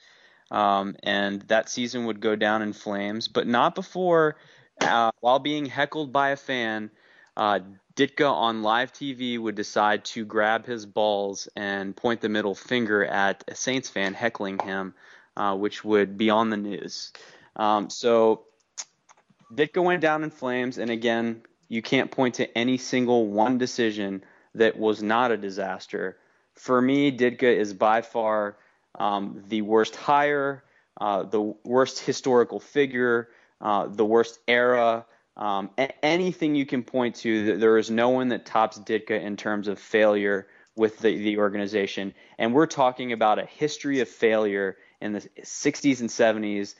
Um, 0.51 0.97
and 1.03 1.43
that 1.43 1.69
season 1.69 2.07
would 2.07 2.21
go 2.21 2.35
down 2.37 2.63
in 2.63 2.73
flames, 2.73 3.29
but 3.29 3.47
not 3.47 3.75
before, 3.75 4.37
uh, 4.81 5.13
while 5.21 5.39
being 5.39 5.67
heckled 5.67 6.13
by 6.13 6.31
a 6.31 6.37
fan, 6.37 6.91
uh, 7.37 7.61
Ditka 7.95 8.31
on 8.31 8.63
live 8.63 8.93
TV 8.93 9.39
would 9.39 9.55
decide 9.55 10.05
to 10.07 10.25
grab 10.25 10.67
his 10.67 10.87
balls 10.87 11.49
and 11.55 11.97
point 11.97 12.21
the 12.21 12.29
middle 12.29 12.55
finger 12.55 13.05
at 13.05 13.45
a 13.47 13.55
Saints 13.55 13.89
fan 13.89 14.15
heckling 14.15 14.59
him, 14.59 14.95
uh, 15.37 15.57
which 15.57 15.85
would 15.85 16.17
be 16.17 16.31
on 16.31 16.51
the 16.51 16.57
news. 16.57 17.13
Um, 17.57 17.91
so 17.91 18.45
Ditka 19.53 19.83
went 19.83 20.01
down 20.01 20.25
in 20.25 20.31
flames, 20.31 20.79
and 20.79 20.91
again, 20.91 21.43
you 21.69 21.83
can't 21.83 22.11
point 22.11 22.37
to 22.37 22.59
any 22.59 22.79
single 22.79 23.27
one 23.27 23.59
decision 23.59 24.25
that 24.55 24.77
was 24.77 25.03
not 25.03 25.31
a 25.31 25.37
disaster. 25.37 26.17
For 26.55 26.81
me, 26.81 27.17
Ditka 27.17 27.55
is 27.55 27.73
by 27.75 28.03
far 28.03 28.57
um, 28.99 29.45
the 29.49 29.63
worst 29.63 29.97
hire, 29.97 30.65
uh, 31.01 31.23
the 31.25 31.55
worst 31.65 32.01
historical 32.01 32.61
figure, 32.61 33.29
uh, 33.61 33.87
the 33.87 34.05
worst 34.05 34.39
era. 34.49 35.07
Um, 35.37 35.71
a- 35.79 36.05
anything 36.05 36.55
you 36.55 36.67
can 36.67 36.83
point 36.83 37.17
to, 37.17 37.57
there 37.59 37.79
is 37.79 37.91
no 37.91 38.11
one 38.11 38.29
that 38.29 38.47
tops 38.47 38.79
Ditka 38.79 39.21
in 39.21 39.37
terms 39.37 39.69
of 39.69 39.79
failure 39.79 40.49
with 40.77 40.99
the, 40.99 41.17
the 41.17 41.39
organization. 41.39 42.15
And 42.39 42.55
we're 42.55 42.67
talking 42.67 43.13
about 43.13 43.39
a 43.39 43.45
history 43.45 44.01
of 44.01 44.09
failure 44.09 44.77
in 45.01 45.13
the 45.13 45.21
60s 45.43 46.01
and 46.01 46.09
70s 46.09 46.75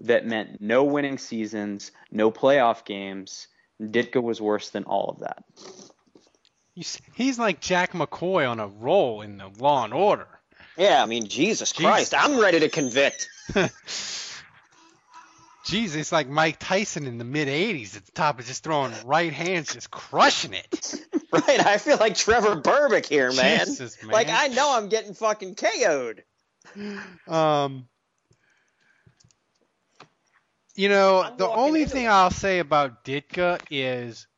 that 0.00 0.26
meant 0.26 0.60
no 0.60 0.84
winning 0.84 1.18
seasons, 1.18 1.90
no 2.10 2.30
playoff 2.30 2.84
games. 2.84 3.48
Ditka 3.80 4.22
was 4.22 4.40
worse 4.40 4.70
than 4.70 4.84
all 4.84 5.10
of 5.10 5.20
that. 5.20 5.44
He's, 6.74 7.00
he's 7.14 7.38
like 7.38 7.60
Jack 7.60 7.92
McCoy 7.92 8.48
on 8.48 8.60
a 8.60 8.66
roll 8.66 9.22
in 9.22 9.38
the 9.38 9.50
Law 9.58 9.84
and 9.84 9.94
Order. 9.94 10.28
Yeah, 10.76 11.02
I 11.02 11.06
mean, 11.06 11.26
Jesus 11.28 11.72
Christ, 11.72 12.14
I'm 12.16 12.38
ready 12.38 12.60
to 12.60 12.68
convict. 12.68 13.28
Jeez, 15.66 15.96
it's 15.96 16.12
like 16.12 16.28
Mike 16.28 16.58
Tyson 16.60 17.06
in 17.06 17.18
the 17.18 17.24
mid 17.24 17.48
'80s 17.48 17.96
at 17.96 18.06
the 18.06 18.12
top 18.12 18.38
of 18.38 18.46
just 18.46 18.62
throwing 18.62 18.92
right 19.04 19.32
hands, 19.32 19.72
just 19.72 19.90
crushing 19.90 20.54
it. 20.54 20.94
Right, 21.32 21.66
I 21.66 21.78
feel 21.78 21.96
like 21.98 22.14
Trevor 22.14 22.54
Berbick 22.54 23.04
here, 23.04 23.32
man. 23.32 23.66
Jesus, 23.66 24.00
man. 24.00 24.12
Like 24.12 24.28
I 24.30 24.46
know 24.46 24.76
I'm 24.76 24.88
getting 24.88 25.12
fucking 25.12 25.56
KO'd. 25.56 26.22
Um, 27.26 27.88
you 30.76 30.88
know, 30.88 31.22
I'm 31.22 31.36
the 31.36 31.48
only 31.48 31.84
thing 31.84 32.06
it. 32.06 32.10
I'll 32.10 32.30
say 32.30 32.60
about 32.60 33.04
Ditka 33.04 33.60
is 33.70 34.28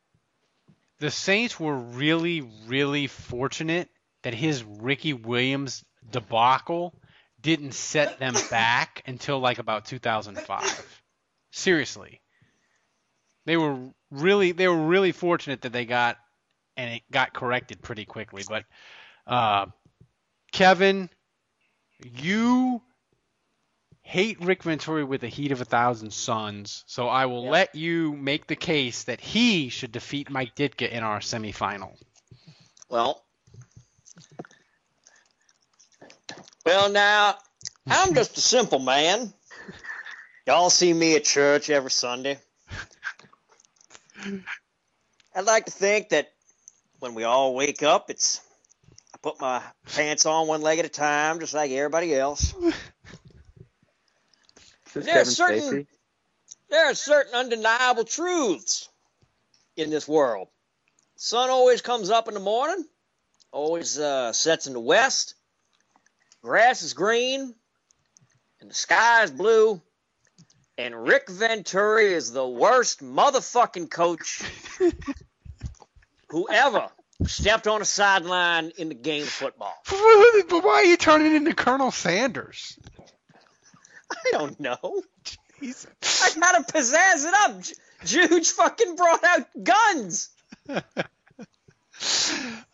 the 0.98 1.10
Saints 1.10 1.60
were 1.60 1.76
really, 1.76 2.40
really 2.66 3.06
fortunate 3.06 3.90
that 4.22 4.34
his 4.34 4.64
Ricky 4.64 5.12
Williams 5.12 5.84
debacle 6.10 6.94
didn't 7.40 7.72
set 7.72 8.18
them 8.18 8.34
back 8.50 9.02
until 9.06 9.38
like 9.38 9.58
about 9.58 9.84
2005. 9.86 11.02
Seriously. 11.50 12.20
They 13.46 13.56
were 13.56 13.78
really 14.10 14.52
they 14.52 14.68
were 14.68 14.86
really 14.86 15.12
fortunate 15.12 15.62
that 15.62 15.72
they 15.72 15.84
got 15.86 16.18
and 16.76 16.94
it 16.94 17.02
got 17.10 17.32
corrected 17.32 17.80
pretty 17.82 18.04
quickly. 18.04 18.42
But 18.48 18.64
uh, 19.26 19.66
Kevin, 20.52 21.08
you 22.02 22.82
hate 24.02 24.40
Rick 24.40 24.62
Venturi 24.62 25.04
with 25.04 25.20
the 25.20 25.28
heat 25.28 25.52
of 25.52 25.60
a 25.60 25.64
thousand 25.66 26.12
suns, 26.12 26.84
so 26.86 27.08
I 27.08 27.26
will 27.26 27.44
Yeah. 27.44 27.50
let 27.50 27.74
you 27.74 28.14
make 28.14 28.46
the 28.46 28.56
case 28.56 29.04
that 29.04 29.20
he 29.20 29.68
should 29.68 29.92
defeat 29.92 30.30
Mike 30.30 30.54
Ditka 30.54 30.88
in 30.88 31.02
our 31.02 31.20
semifinal. 31.20 31.94
Well, 32.88 33.22
well 36.68 36.90
now 36.90 37.34
I'm 37.86 38.14
just 38.14 38.36
a 38.36 38.42
simple 38.42 38.78
man. 38.78 39.32
Y'all 40.46 40.68
see 40.68 40.92
me 40.92 41.16
at 41.16 41.24
church 41.24 41.70
every 41.70 41.90
Sunday. 41.90 42.38
I'd 45.34 45.46
like 45.46 45.64
to 45.64 45.70
think 45.70 46.10
that 46.10 46.30
when 46.98 47.14
we 47.14 47.24
all 47.24 47.54
wake 47.54 47.82
up, 47.82 48.10
it's 48.10 48.42
I 49.14 49.18
put 49.22 49.40
my 49.40 49.62
pants 49.94 50.26
on 50.26 50.46
one 50.46 50.60
leg 50.60 50.78
at 50.78 50.84
a 50.84 50.90
time, 50.90 51.40
just 51.40 51.54
like 51.54 51.70
everybody 51.70 52.14
else. 52.14 52.52
There's 54.92 55.36
certain-? 55.36 55.86
There 56.68 56.90
are 56.90 56.94
certain 56.94 57.34
undeniable 57.34 58.04
truths 58.04 58.90
in 59.76 59.88
this 59.88 60.06
world. 60.06 60.48
Sun 61.16 61.48
always 61.48 61.80
comes 61.80 62.10
up 62.10 62.28
in 62.28 62.34
the 62.34 62.40
morning, 62.40 62.84
always 63.52 63.98
uh, 63.98 64.34
sets 64.34 64.66
in 64.66 64.74
the 64.74 64.80
west. 64.80 65.34
Grass 66.48 66.82
is 66.82 66.94
green, 66.94 67.54
and 68.58 68.70
the 68.70 68.74
sky 68.74 69.22
is 69.22 69.30
blue. 69.30 69.82
And 70.78 70.94
Rick 71.04 71.28
Venturi 71.28 72.14
is 72.14 72.32
the 72.32 72.48
worst 72.48 73.02
motherfucking 73.02 73.90
coach 73.90 74.42
who 76.30 76.48
ever 76.48 76.88
stepped 77.26 77.66
on 77.66 77.82
a 77.82 77.84
sideline 77.84 78.72
in 78.78 78.88
the 78.88 78.94
game 78.94 79.24
of 79.24 79.28
football. 79.28 79.74
But 80.48 80.64
why 80.64 80.76
are 80.76 80.84
you 80.84 80.96
turning 80.96 81.34
into 81.34 81.54
Colonel 81.54 81.90
Sanders? 81.90 82.78
I 84.10 84.30
don't 84.32 84.58
know. 84.58 85.02
He's 85.60 85.86
I 86.02 86.30
gotta 86.40 86.64
pizzazz 86.72 87.26
it 87.26 87.34
up. 87.34 87.62
Juge 88.06 88.48
fucking 88.52 88.96
brought 88.96 89.22
out 89.22 89.46
guns. 89.62 90.30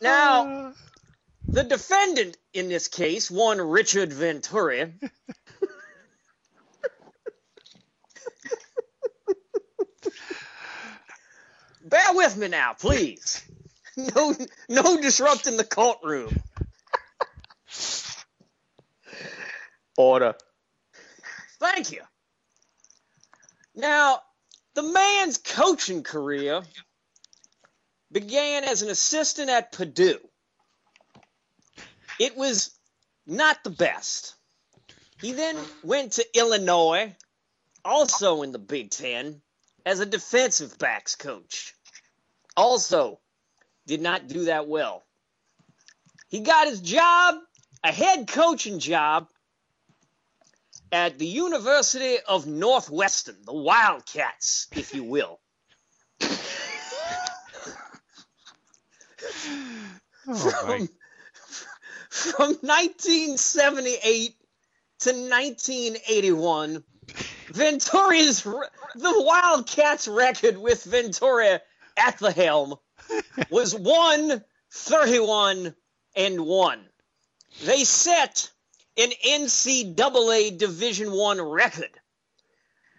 Now, 0.00 0.66
uh, 0.66 0.72
the 1.54 1.62
defendant 1.62 2.36
in 2.52 2.68
this 2.68 2.88
case, 2.88 3.30
one 3.30 3.60
Richard 3.60 4.12
Venturi, 4.12 4.92
bear 11.84 12.12
with 12.14 12.36
me 12.36 12.48
now, 12.48 12.72
please. 12.72 13.42
No, 13.96 14.34
no 14.68 15.00
disrupting 15.00 15.56
the 15.56 15.62
cult 15.62 15.98
room. 16.02 16.36
Order. 19.96 20.34
Thank 21.60 21.92
you. 21.92 22.00
Now, 23.76 24.18
the 24.74 24.82
man's 24.82 25.38
coaching 25.38 26.02
career 26.02 26.62
began 28.10 28.64
as 28.64 28.82
an 28.82 28.90
assistant 28.90 29.48
at 29.48 29.70
Purdue. 29.70 30.18
It 32.18 32.36
was 32.36 32.70
not 33.26 33.64
the 33.64 33.70
best. 33.70 34.34
He 35.20 35.32
then 35.32 35.56
went 35.82 36.12
to 36.12 36.38
Illinois, 36.38 37.14
also 37.84 38.42
in 38.42 38.52
the 38.52 38.58
Big 38.58 38.90
Ten, 38.90 39.40
as 39.86 40.00
a 40.00 40.06
defensive 40.06 40.78
backs 40.78 41.16
coach. 41.16 41.74
Also, 42.56 43.20
did 43.86 44.00
not 44.00 44.28
do 44.28 44.44
that 44.44 44.68
well. 44.68 45.02
He 46.28 46.40
got 46.40 46.68
his 46.68 46.80
job, 46.80 47.36
a 47.82 47.92
head 47.92 48.28
coaching 48.28 48.78
job, 48.78 49.28
at 50.92 51.18
the 51.18 51.26
University 51.26 52.18
of 52.26 52.46
Northwestern, 52.46 53.36
the 53.44 53.52
Wildcats, 53.52 54.68
if 54.72 54.94
you 54.94 55.04
will. 55.04 55.40
Oh, 60.26 60.34
from, 60.66 60.88
from 62.14 62.54
1978 62.60 64.36
to 65.00 65.10
1981, 65.10 66.84
Venturi's 67.48 68.42
the 68.42 68.62
Wildcats 68.94 70.06
record 70.06 70.56
with 70.56 70.84
Ventura 70.84 71.60
at 71.96 72.18
the 72.18 72.30
helm 72.30 72.76
was 73.50 73.74
131 73.74 75.74
and 76.14 76.40
1. 76.40 76.88
They 77.64 77.82
set 77.82 78.48
an 78.96 79.10
NCAA 79.26 80.56
Division 80.56 81.10
1 81.10 81.42
record 81.42 81.90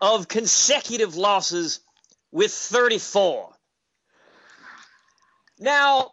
of 0.01 0.27
consecutive 0.27 1.15
losses 1.15 1.79
with 2.31 2.51
34. 2.51 3.49
Now, 5.57 6.11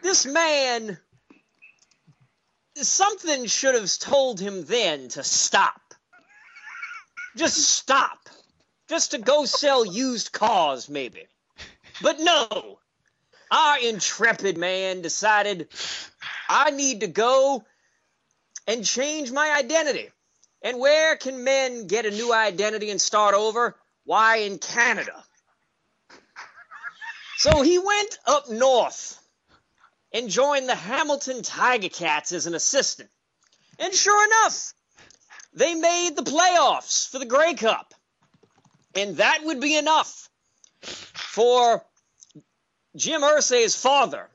this 0.00 0.26
man 0.26 1.00
something 2.76 3.46
should 3.46 3.74
have 3.74 3.90
told 3.98 4.40
him 4.40 4.64
then 4.64 5.08
to 5.08 5.22
stop. 5.22 5.80
Just 7.36 7.56
stop. 7.56 8.28
Just 8.88 9.12
to 9.12 9.18
go 9.18 9.44
sell 9.44 9.84
used 9.84 10.32
cars, 10.32 10.88
maybe. 10.88 11.26
But 12.02 12.20
no. 12.20 12.78
Our 13.50 13.78
intrepid 13.80 14.58
man 14.58 15.02
decided 15.02 15.68
I 16.48 16.70
need 16.70 17.00
to 17.00 17.06
go 17.06 17.64
and 18.66 18.84
change 18.84 19.30
my 19.30 19.54
identity. 19.56 20.10
And 20.62 20.78
where 20.78 21.16
can 21.16 21.44
men 21.44 21.86
get 21.86 22.06
a 22.06 22.10
new 22.10 22.32
identity 22.32 22.90
and 22.90 23.00
start 23.00 23.34
over? 23.34 23.76
Why, 24.04 24.38
in 24.38 24.58
Canada. 24.58 25.24
So 27.38 27.62
he 27.62 27.78
went 27.78 28.18
up 28.26 28.50
north 28.50 29.18
and 30.14 30.30
joined 30.30 30.68
the 30.68 30.76
Hamilton 30.76 31.42
Tiger 31.42 31.88
Cats 31.88 32.30
as 32.30 32.46
an 32.46 32.54
assistant. 32.54 33.10
And 33.80 33.92
sure 33.92 34.24
enough, 34.24 34.72
they 35.52 35.74
made 35.74 36.16
the 36.16 36.22
playoffs 36.22 37.10
for 37.10 37.18
the 37.18 37.26
Grey 37.26 37.54
Cup. 37.54 37.92
And 38.94 39.16
that 39.16 39.40
would 39.42 39.60
be 39.60 39.76
enough 39.76 40.30
for 40.82 41.84
Jim 42.94 43.22
Irsay's 43.22 43.74
father, 43.74 44.30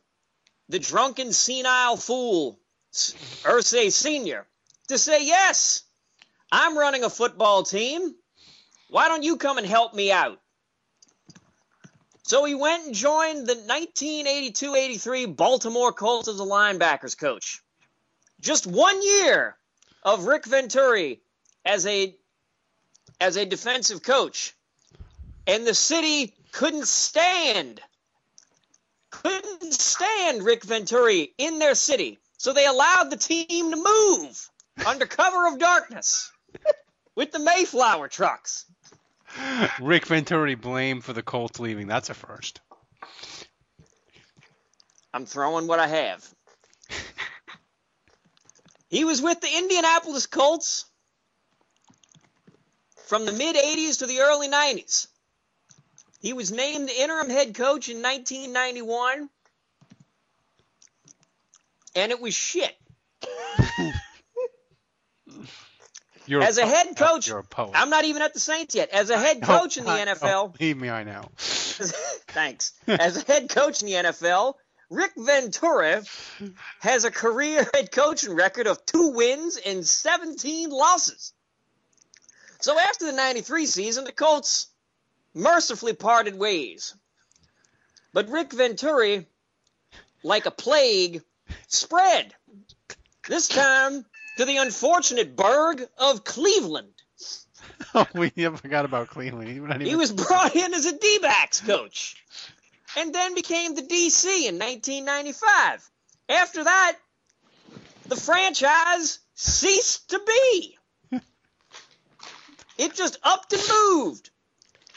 the 0.67 0.80
drunken 0.80 1.32
senile 1.32 1.95
fool, 1.95 2.59
Irsay 2.91 3.89
Sr., 3.89 4.45
to 4.89 4.97
say, 4.97 5.25
Yes, 5.25 5.84
I'm 6.51 6.77
running 6.77 7.05
a 7.05 7.09
football 7.09 7.63
team. 7.63 8.15
Why 8.89 9.07
don't 9.07 9.23
you 9.23 9.38
come 9.38 9.57
and 9.57 9.67
help 9.67 9.93
me 9.93 10.11
out? 10.11 10.41
So 12.30 12.45
he 12.45 12.53
went 12.53 12.86
and 12.86 12.93
joined 12.93 13.47
the 13.47 13.55
1982 13.55 14.75
83 14.75 15.25
Baltimore 15.25 15.91
Colts 15.91 16.27
as 16.27 16.39
a 16.39 16.43
linebackers 16.43 17.17
coach. 17.17 17.59
Just 18.39 18.67
one 18.67 19.01
year 19.01 19.57
of 20.03 20.25
Rick 20.25 20.45
Venturi 20.45 21.21
as 21.65 21.88
a 21.88 22.15
as 23.19 23.36
a 23.36 23.47
defensive 23.47 24.03
coach. 24.03 24.53
And 25.47 25.65
the 25.65 25.73
city 25.73 26.36
couldn't 26.51 26.88
stand 26.88 27.82
couldn't 29.09 29.73
stand 29.73 30.43
Rick 30.43 30.65
Venturi 30.65 31.34
in 31.39 31.57
their 31.57 31.73
city. 31.73 32.19
So 32.38 32.53
they 32.53 32.67
allowed 32.67 33.09
the 33.09 33.17
team 33.17 33.71
to 33.71 33.75
move 33.75 34.49
under 34.86 35.07
cover 35.07 35.47
of 35.47 35.57
darkness 35.57 36.32
with 37.15 37.32
the 37.32 37.39
Mayflower 37.39 38.07
trucks. 38.07 38.65
Rick 39.82 40.05
Venturi 40.05 40.55
blamed 40.55 41.03
for 41.03 41.13
the 41.13 41.23
Colts 41.23 41.59
leaving. 41.59 41.88
That's 41.88 42.09
a 42.09 42.13
first. 42.13 42.61
I'm 45.13 45.25
throwing 45.25 45.67
what 45.67 45.80
I 45.80 45.88
have. 45.88 46.27
he 48.89 49.03
was 49.05 49.21
with 49.21 49.41
the 49.41 49.57
Indianapolis 49.57 50.27
Colts 50.27 50.86
from 53.07 53.25
the 53.25 53.32
mid 53.32 53.55
80s 53.55 53.99
to 53.99 54.05
the 54.05 54.19
early 54.19 54.47
90s. 54.47 55.07
He 56.21 56.34
was 56.34 56.51
named 56.51 56.88
the 56.88 57.01
interim 57.01 57.30
head 57.30 57.55
coach 57.55 57.89
in 57.89 58.01
1991, 58.01 59.30
and 61.95 62.11
it 62.11 62.19
was 62.19 62.36
shit. 62.36 62.75
You're 66.30 66.43
As 66.43 66.59
a 66.59 66.61
uh, 66.61 66.65
poet. 66.65 66.75
head 66.75 66.95
coach, 66.95 67.30
a. 67.32 67.43
I'm 67.73 67.89
not 67.89 68.05
even 68.05 68.21
at 68.21 68.36
the 68.36 68.39
Saints 68.39 68.75
yet. 68.75 68.89
As 68.91 69.09
a 69.09 69.17
head 69.17 69.41
coach 69.41 69.77
in 69.77 69.84
the 69.84 69.89
I- 69.89 70.05
NFL, 70.05 70.57
believe 70.57 70.77
me, 70.77 70.88
I 70.89 71.03
know. 71.03 71.23
Thanks. 71.38 72.73
As 72.88 73.17
a 73.17 73.25
head 73.25 73.49
coach 73.49 73.82
in 73.82 73.88
the 73.88 73.95
NFL, 73.95 74.53
Rick 74.91 75.13
Venturi 75.17 76.01
has 76.82 77.03
a 77.05 77.09
career 77.11 77.67
head 77.73 77.91
coaching 77.91 78.36
record 78.36 78.67
of 78.67 78.86
two 78.86 79.09
wins 79.09 79.57
and 79.57 79.84
17 79.86 80.69
losses. 80.69 81.34
So 82.59 82.77
after 82.77 83.05
the 83.05 83.13
93 83.13 83.65
season, 83.65 84.03
the 84.03 84.11
Colts 84.11 84.67
mercifully 85.34 85.93
parted 85.93 86.38
ways. 86.38 86.95
But 88.13 88.30
Rick 88.30 88.53
Venturi, 88.53 89.25
like 90.23 90.45
a 90.45 90.51
plague, 90.51 91.23
spread. 91.67 92.36
This 93.27 93.47
time 93.47 94.05
to 94.39 94.45
the 94.45 94.55
unfortunate 94.55 95.35
burg 95.35 95.85
of 95.97 96.23
Cleveland. 96.23 96.93
Oh, 97.93 98.05
we 98.13 98.29
forgot 98.29 98.85
about 98.85 99.09
Cleveland. 99.09 99.81
He, 99.81 99.89
He 99.89 99.95
was 99.95 100.11
brought 100.11 100.55
in 100.55 100.73
as 100.73 100.85
a 100.85 100.97
D-backs 100.97 101.61
coach 101.61 102.15
and 102.97 103.13
then 103.13 103.35
became 103.35 103.73
the 103.73 103.81
DC 103.81 104.25
in 104.25 104.59
1995. 104.59 105.89
After 106.29 106.63
that, 106.63 106.97
the 108.07 108.15
franchise 108.15 109.19
ceased 109.33 110.09
to 110.11 110.21
be. 110.25 110.77
It 112.77 112.93
just 112.95 113.17
upped 113.23 113.53
and 113.53 113.63
moved. 113.69 114.29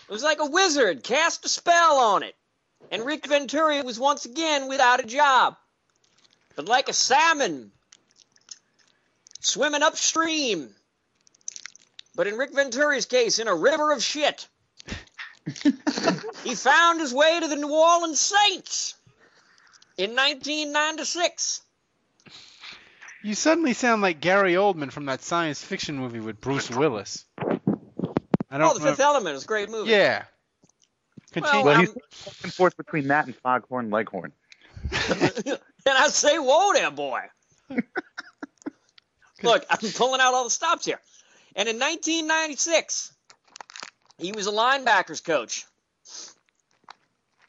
It 0.09 0.13
was 0.13 0.23
like 0.23 0.41
a 0.41 0.51
wizard 0.51 1.03
cast 1.03 1.45
a 1.45 1.49
spell 1.49 1.99
on 1.99 2.23
it. 2.23 2.35
And 2.91 3.05
Rick 3.05 3.27
Venturi 3.27 3.83
was 3.83 3.99
once 3.99 4.25
again 4.25 4.69
without 4.69 5.01
a 5.01 5.07
job. 5.07 5.57
But 6.55 6.69
like 6.69 6.89
a 6.89 6.93
salmon 6.93 7.73
swimming 9.43 9.83
upstream. 9.83 10.71
But 12.15 12.27
in 12.27 12.37
Rick 12.37 12.53
Venturi's 12.55 13.07
case, 13.07 13.39
in 13.39 13.49
a 13.49 13.55
river 13.55 13.93
of 13.93 14.03
shit. 14.03 14.49
he 16.45 16.55
found 16.55 17.01
his 17.01 17.13
way 17.13 17.41
to 17.41 17.49
the 17.49 17.57
New 17.57 17.73
Orleans 17.73 18.21
Saints 18.21 18.95
in 19.99 20.11
1996. 20.11 21.63
You 23.25 23.35
suddenly 23.35 23.73
sound 23.73 24.03
like 24.03 24.21
Gary 24.21 24.55
Oldman 24.55 24.91
from 24.91 25.07
that 25.07 25.23
science 25.23 25.63
fiction 25.63 25.97
movie 25.97 26.21
with 26.21 26.41
Bruce 26.41 26.71
Willis. 26.71 27.25
I 27.39 28.59
don't 28.59 28.63
Oh, 28.63 28.75
The 28.75 28.81
Fifth 28.81 29.01
Element 29.01 29.37
is 29.37 29.45
a 29.45 29.47
great 29.47 29.71
movie. 29.71 29.91
Yeah. 29.91 30.25
Continue. 31.33 31.65
Well, 31.65 31.77
I'm- 31.77 31.87
he's 31.87 31.95
back 31.95 32.45
and 32.45 32.53
forth 32.53 32.77
between 32.77 33.09
that 33.09 33.27
and 33.27 33.35
Foghorn 33.37 33.91
Leghorn. 33.91 34.33
and 34.93 35.59
I 35.87 36.09
say, 36.09 36.39
whoa 36.39 36.73
there, 36.75 36.91
boy. 36.91 37.21
Look, 39.43 39.65
I'm 39.71 39.93
pulling 39.93 40.21
out 40.21 40.35
all 40.35 40.45
the 40.45 40.51
stops 40.51 40.85
here. 40.85 41.01
And 41.55 41.69
in 41.69 41.79
1996, 41.79 43.13
he 44.19 44.33
was 44.33 44.47
a 44.47 44.53
linebackers 44.53 45.23
coach 45.23 45.67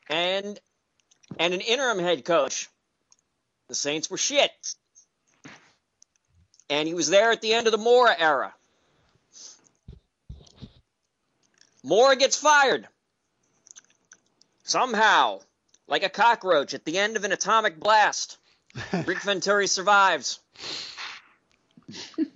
and 0.09 0.59
and 1.39 1.53
an 1.53 1.61
interim 1.61 1.99
head 1.99 2.25
coach. 2.25 2.69
The 3.67 3.75
Saints 3.75 4.09
were 4.09 4.17
shit. 4.17 4.51
And 6.69 6.87
he 6.87 6.93
was 6.93 7.09
there 7.09 7.31
at 7.31 7.41
the 7.41 7.53
end 7.53 7.67
of 7.67 7.71
the 7.71 7.77
Mora 7.77 8.15
era. 8.17 8.53
Mora 11.83 12.15
gets 12.15 12.37
fired. 12.37 12.87
Somehow, 14.63 15.41
like 15.87 16.03
a 16.03 16.09
cockroach 16.09 16.73
at 16.73 16.85
the 16.85 16.97
end 16.97 17.17
of 17.17 17.23
an 17.23 17.31
atomic 17.31 17.79
blast, 17.79 18.37
Rick 19.05 19.21
Venturi 19.21 19.67
survives. 19.67 20.39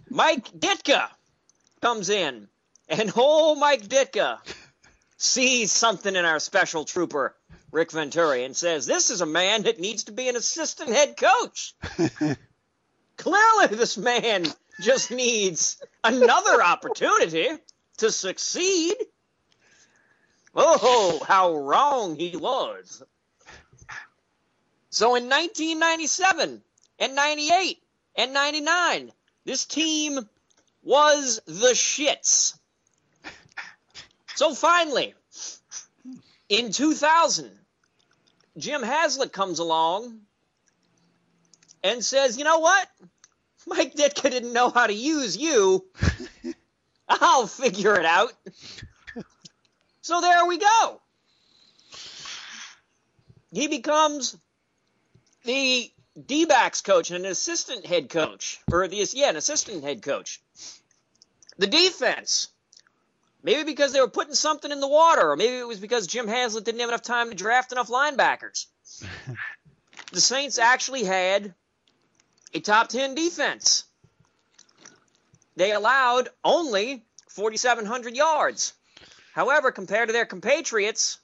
Mike 0.10 0.50
Ditka 0.52 1.10
comes 1.82 2.10
in, 2.10 2.48
and 2.88 3.12
oh, 3.16 3.56
Mike 3.56 3.88
Ditka 3.88 4.39
sees 5.18 5.72
something 5.72 6.16
in 6.16 6.26
our 6.26 6.39
special 6.39 6.86
trooper, 6.86 7.36
Rick 7.72 7.91
Venturi, 7.91 8.43
and 8.43 8.56
says, 8.56 8.86
This 8.86 9.10
is 9.10 9.22
a 9.22 9.26
man 9.26 9.64
that 9.64 9.80
needs 9.80 10.06
to 10.06 10.12
be 10.12 10.30
an 10.30 10.36
assistant 10.36 10.89
head 10.89 11.18
coach. 11.18 11.76
Clearly, 13.18 13.68
this 13.72 13.98
man 13.98 14.45
just 14.80 15.12
needs 15.12 15.82
another 16.04 16.64
opportunity 16.64 17.48
to 17.98 18.12
succeed. 18.12 18.95
Oh, 20.56 21.24
how 21.28 21.56
wrong 21.56 22.16
he 22.16 22.36
was. 22.36 23.04
So 24.89 25.16
in 25.16 25.30
1997 25.30 26.62
and 27.00 27.16
98 27.16 27.80
and 28.16 28.34
99, 28.34 29.12
this 29.48 29.64
team 29.64 30.20
was 30.84 31.39
the 31.45 31.72
shits. 31.74 32.60
So 34.36 34.54
finally, 34.54 35.16
in 36.50 36.74
2000, 36.74 37.50
Jim 38.58 38.84
Haslett 38.84 39.32
comes 39.32 39.60
along 39.60 40.20
and 41.82 42.04
says, 42.04 42.38
you 42.38 42.43
know 42.43 42.60
what? 42.60 42.89
Mike 43.66 43.95
Ditka 43.95 44.30
didn't 44.30 44.52
know 44.52 44.70
how 44.70 44.86
to 44.86 44.93
use 44.93 45.38
you. 45.38 45.86
I'll 47.08 47.48
figure 47.48 47.98
it 47.98 48.06
out. 48.06 48.34
So 50.02 50.20
there 50.20 50.45
we 50.45 50.58
go. 50.58 51.02
He 53.54 53.70
becomes 53.70 54.36
the 55.45 55.89
D 56.26 56.45
backs 56.45 56.82
coach 56.82 57.11
and 57.11 57.26
an 57.26 57.32
assistant 57.32 57.86
head 57.86 58.09
coach, 58.09 58.59
or 58.72 58.88
the 58.88 59.07
yeah, 59.13 59.30
an 59.30 59.36
assistant 59.36 59.84
head 59.84 60.01
coach. 60.01 60.41
The 61.57 61.68
defense, 61.68 62.47
maybe 63.43 63.63
because 63.63 63.93
they 63.93 64.01
were 64.01 64.07
putting 64.07 64.34
something 64.34 64.72
in 64.72 64.80
the 64.80 64.88
water, 64.88 65.32
or 65.32 65.36
maybe 65.36 65.57
it 65.57 65.68
was 65.68 65.80
because 65.80 66.07
Jim 66.07 66.28
Haslett 66.28 66.63
didn't 66.63 66.80
have 66.80 66.89
enough 66.89 67.03
time 67.03 67.30
to 67.30 67.36
draft 67.36 67.72
enough 67.72 67.89
linebackers. 67.89 68.65
the 70.11 70.22
Saints 70.22 70.57
actually 70.57 71.03
had 71.03 71.53
a 72.53 72.59
top 72.59 72.89
10 72.89 73.13
defense. 73.15 73.84
They 75.55 75.72
allowed 75.72 76.30
only 76.43 77.03
4,700 77.30 78.15
yards. 78.15 78.74
However, 79.34 79.72
compared 79.72 80.09
to 80.09 80.13
their 80.13 80.26
compatriots, 80.26 81.20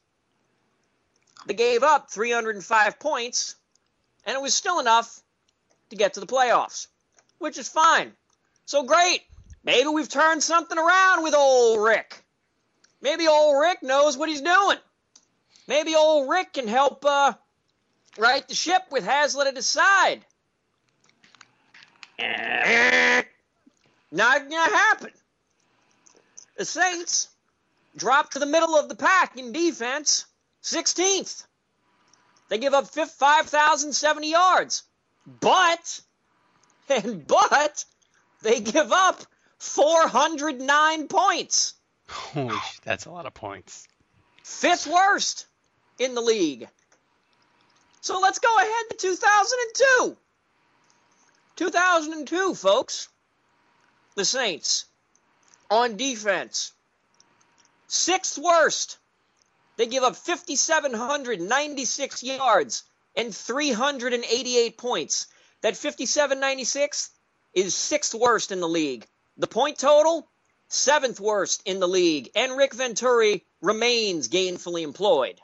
they 1.45 1.53
gave 1.53 1.83
up 1.83 2.11
305 2.11 2.99
points, 2.99 3.55
and 4.25 4.35
it 4.35 4.41
was 4.41 4.53
still 4.53 4.79
enough 4.79 5.21
to 5.89 5.95
get 5.95 6.13
to 6.13 6.19
the 6.19 6.25
playoffs, 6.27 6.87
which 7.39 7.57
is 7.57 7.69
fine. 7.69 8.13
So 8.65 8.83
great. 8.83 9.21
Maybe 9.63 9.87
we've 9.87 10.09
turned 10.09 10.43
something 10.43 10.77
around 10.77 11.23
with 11.23 11.33
old 11.33 11.81
Rick. 11.81 12.23
Maybe 13.01 13.27
old 13.27 13.59
Rick 13.59 13.83
knows 13.83 14.17
what 14.17 14.29
he's 14.29 14.41
doing. 14.41 14.77
Maybe 15.67 15.95
old 15.95 16.29
Rick 16.29 16.53
can 16.53 16.67
help 16.67 17.05
uh, 17.05 17.33
right 18.17 18.47
the 18.47 18.55
ship 18.55 18.83
with 18.91 19.05
Haslett 19.05 19.47
at 19.47 19.55
his 19.55 19.67
side. 19.67 20.25
Not 24.11 24.49
gonna 24.49 24.77
happen. 24.77 25.11
The 26.57 26.65
Saints 26.65 27.29
dropped 27.95 28.33
to 28.33 28.39
the 28.39 28.45
middle 28.45 28.75
of 28.75 28.87
the 28.87 28.95
pack 28.95 29.37
in 29.37 29.51
defense, 29.51 30.25
16th. 30.63 31.45
They 32.53 32.59
give 32.59 32.75
up 32.75 32.85
5,070 32.85 34.29
yards. 34.29 34.83
But, 35.25 36.01
and 36.89 37.25
but, 37.25 37.83
they 38.43 38.59
give 38.59 38.91
up 38.91 39.23
409 39.57 41.07
points. 41.07 41.73
Holy 42.07 42.55
that's 42.83 43.07
a 43.07 43.09
lot 43.09 43.25
of 43.25 43.33
points. 43.33 43.87
Fifth 44.43 44.85
worst 44.85 45.47
in 45.97 46.13
the 46.13 46.21
league. 46.21 46.69
So 48.01 48.19
let's 48.19 48.37
go 48.37 48.55
ahead 48.55 48.85
to 48.91 48.97
2002. 48.97 50.17
2002, 51.55 52.53
folks. 52.53 53.09
The 54.13 54.25
Saints 54.25 54.85
on 55.71 55.97
defense. 55.97 56.71
Sixth 57.87 58.37
worst. 58.37 58.99
They 59.83 59.89
give 59.89 60.05
up 60.05 60.15
5,796 60.15 62.23
yards 62.23 62.83
and 63.17 63.35
388 63.35 64.77
points. 64.77 65.27
That 65.59 65.75
5796 65.75 67.09
is 67.53 67.75
sixth 67.75 68.15
worst 68.15 68.53
in 68.53 68.61
the 68.61 68.69
league. 68.69 69.05
The 69.35 69.47
point 69.47 69.77
total, 69.77 70.29
seventh 70.69 71.19
worst 71.19 71.63
in 71.65 71.81
the 71.81 71.87
league. 71.89 72.29
And 72.33 72.55
Rick 72.55 72.75
Venturi 72.75 73.43
remains 73.59 74.29
gainfully 74.29 74.83
employed. 74.83 75.41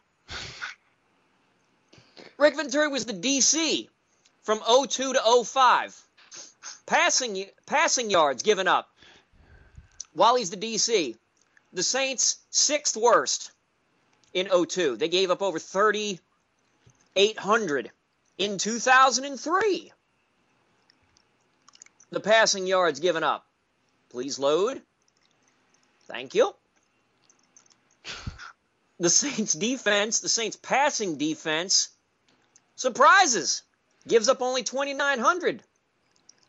Rick 2.37 2.55
Venturi 2.55 2.87
was 2.87 3.03
the 3.03 3.11
DC 3.11 3.89
from 4.43 4.61
02 4.87 5.15
to 5.15 5.43
05. 5.43 6.01
Passing, 6.85 7.45
passing 7.65 8.09
yards 8.09 8.43
given 8.43 8.69
up 8.69 8.89
while 10.13 10.35
he's 10.35 10.49
the 10.49 10.55
DC. 10.55 11.17
The 11.73 11.83
Saints, 11.83 12.37
sixth 12.51 12.95
worst 12.95 13.51
in 14.33 14.49
02. 14.49 14.97
They 14.97 15.07
gave 15.07 15.31
up 15.31 15.41
over 15.41 15.59
3,800 15.59 17.91
in 18.37 18.57
2003. 18.57 19.93
The 22.11 22.19
passing 22.19 22.67
yards 22.67 22.99
given 22.99 23.23
up. 23.23 23.45
Please 24.09 24.37
load. 24.39 24.81
Thank 26.07 26.35
you. 26.35 26.53
The 29.01 29.09
Saints 29.09 29.53
defense, 29.53 30.19
the 30.19 30.27
Saints 30.27 30.57
passing 30.57 31.17
defense, 31.17 31.87
surprises. 32.75 33.63
Gives 34.05 34.27
up 34.27 34.41
only 34.41 34.61
2,900. 34.61 35.63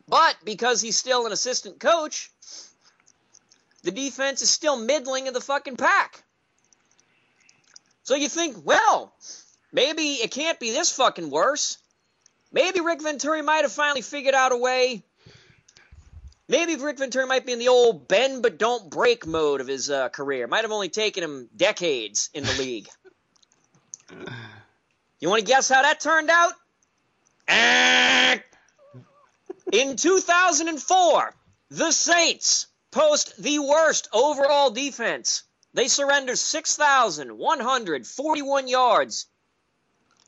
But 0.09 0.35
because 0.43 0.81
he's 0.81 0.97
still 0.97 1.25
an 1.25 1.31
assistant 1.31 1.79
coach, 1.79 2.29
the 3.83 3.91
defense 3.91 4.41
is 4.41 4.49
still 4.49 4.75
middling 4.75 5.27
in 5.27 5.33
the 5.33 5.39
fucking 5.39 5.77
pack. 5.77 6.25
So 8.03 8.15
you 8.15 8.29
think, 8.29 8.57
well, 8.65 9.13
maybe 9.71 10.13
it 10.13 10.31
can't 10.31 10.59
be 10.59 10.71
this 10.71 10.91
fucking 10.91 11.29
worse. 11.29 11.77
Maybe 12.51 12.81
Rick 12.81 13.01
Venturi 13.01 13.41
might 13.41 13.61
have 13.61 13.71
finally 13.71 14.01
figured 14.01 14.35
out 14.35 14.51
a 14.51 14.57
way. 14.57 15.03
Maybe 16.47 16.75
Rick 16.75 16.97
Venturi 16.97 17.25
might 17.25 17.45
be 17.45 17.53
in 17.53 17.59
the 17.59 17.69
old 17.69 18.07
bend 18.07 18.41
but 18.43 18.57
don't 18.57 18.89
break 18.89 19.25
mode 19.25 19.61
of 19.61 19.67
his 19.67 19.89
uh, 19.89 20.09
career. 20.09 20.47
Might 20.47 20.63
have 20.63 20.71
only 20.71 20.89
taken 20.89 21.23
him 21.23 21.49
decades 21.55 22.29
in 22.33 22.43
the 22.43 22.53
league. 22.53 22.89
you 25.19 25.29
want 25.29 25.39
to 25.39 25.45
guess 25.45 25.69
how 25.69 25.81
that 25.81 26.01
turned 26.01 26.29
out? 26.29 26.53
In 29.71 29.95
2004, 29.95 31.33
the 31.69 31.91
Saints 31.91 32.67
post 32.91 33.41
the 33.41 33.59
worst 33.59 34.09
overall 34.11 34.71
defense. 34.71 35.43
They 35.73 35.87
surrender 35.87 36.35
6,141 36.35 38.67
yards. 38.67 39.25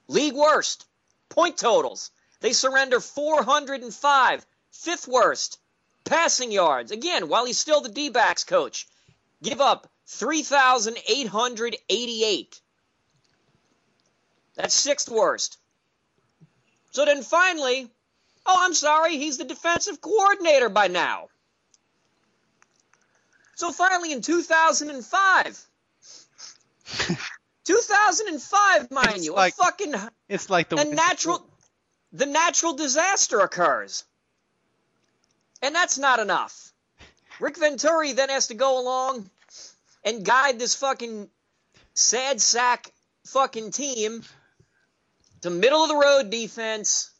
League 0.07 0.35
worst. 0.35 0.85
Point 1.29 1.57
totals. 1.57 2.11
They 2.39 2.53
surrender 2.53 2.99
405. 2.99 4.45
Fifth 4.71 5.07
worst. 5.07 5.59
Passing 6.05 6.51
yards. 6.51 6.91
Again, 6.91 7.27
while 7.27 7.45
he's 7.45 7.59
still 7.59 7.81
the 7.81 7.89
D 7.89 8.09
backs 8.09 8.43
coach, 8.43 8.87
give 9.41 9.61
up 9.61 9.89
3,888. 10.07 12.61
That's 14.55 14.75
sixth 14.75 15.09
worst. 15.09 15.57
So 16.91 17.05
then 17.05 17.23
finally, 17.23 17.89
oh, 18.45 18.57
I'm 18.59 18.75
sorry, 18.75 19.17
he's 19.17 19.37
the 19.37 19.45
defensive 19.45 19.99
coordinator 19.99 20.69
by 20.69 20.87
now. 20.87 21.29
So 23.63 23.71
finally, 23.71 24.11
in 24.11 24.19
2005, 24.19 25.65
2005, 27.63 28.91
mind 28.91 29.15
It's 29.15 29.25
you, 29.25 29.33
like- 29.33 29.53
a 29.53 29.55
fucking 29.55 29.95
It's 30.27 30.49
like 30.49 30.67
the 30.67 30.75
a 30.75 30.83
natural, 30.83 31.47
the 32.11 32.25
natural 32.25 32.73
disaster 32.73 33.39
occurs, 33.39 34.03
and 35.61 35.73
that's 35.73 35.97
not 35.97 36.19
enough. 36.19 36.73
Rick 37.39 37.57
Venturi 37.57 38.11
then 38.11 38.27
has 38.27 38.47
to 38.47 38.53
go 38.53 38.81
along 38.81 39.29
and 40.03 40.25
guide 40.25 40.59
this 40.59 40.75
fucking 40.75 41.29
sad 41.93 42.41
sack 42.41 42.91
fucking 43.27 43.71
team 43.71 44.23
to 45.39 45.49
middle 45.49 45.83
of 45.83 45.87
the 45.87 45.95
road 45.95 46.29
defense, 46.29 47.11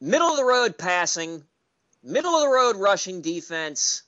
middle 0.00 0.26
of 0.26 0.36
the 0.36 0.44
road 0.44 0.76
passing, 0.76 1.44
middle 2.08 2.34
of 2.34 2.42
the 2.42 2.48
road 2.48 2.76
rushing 2.76 3.20
defense. 3.20 4.02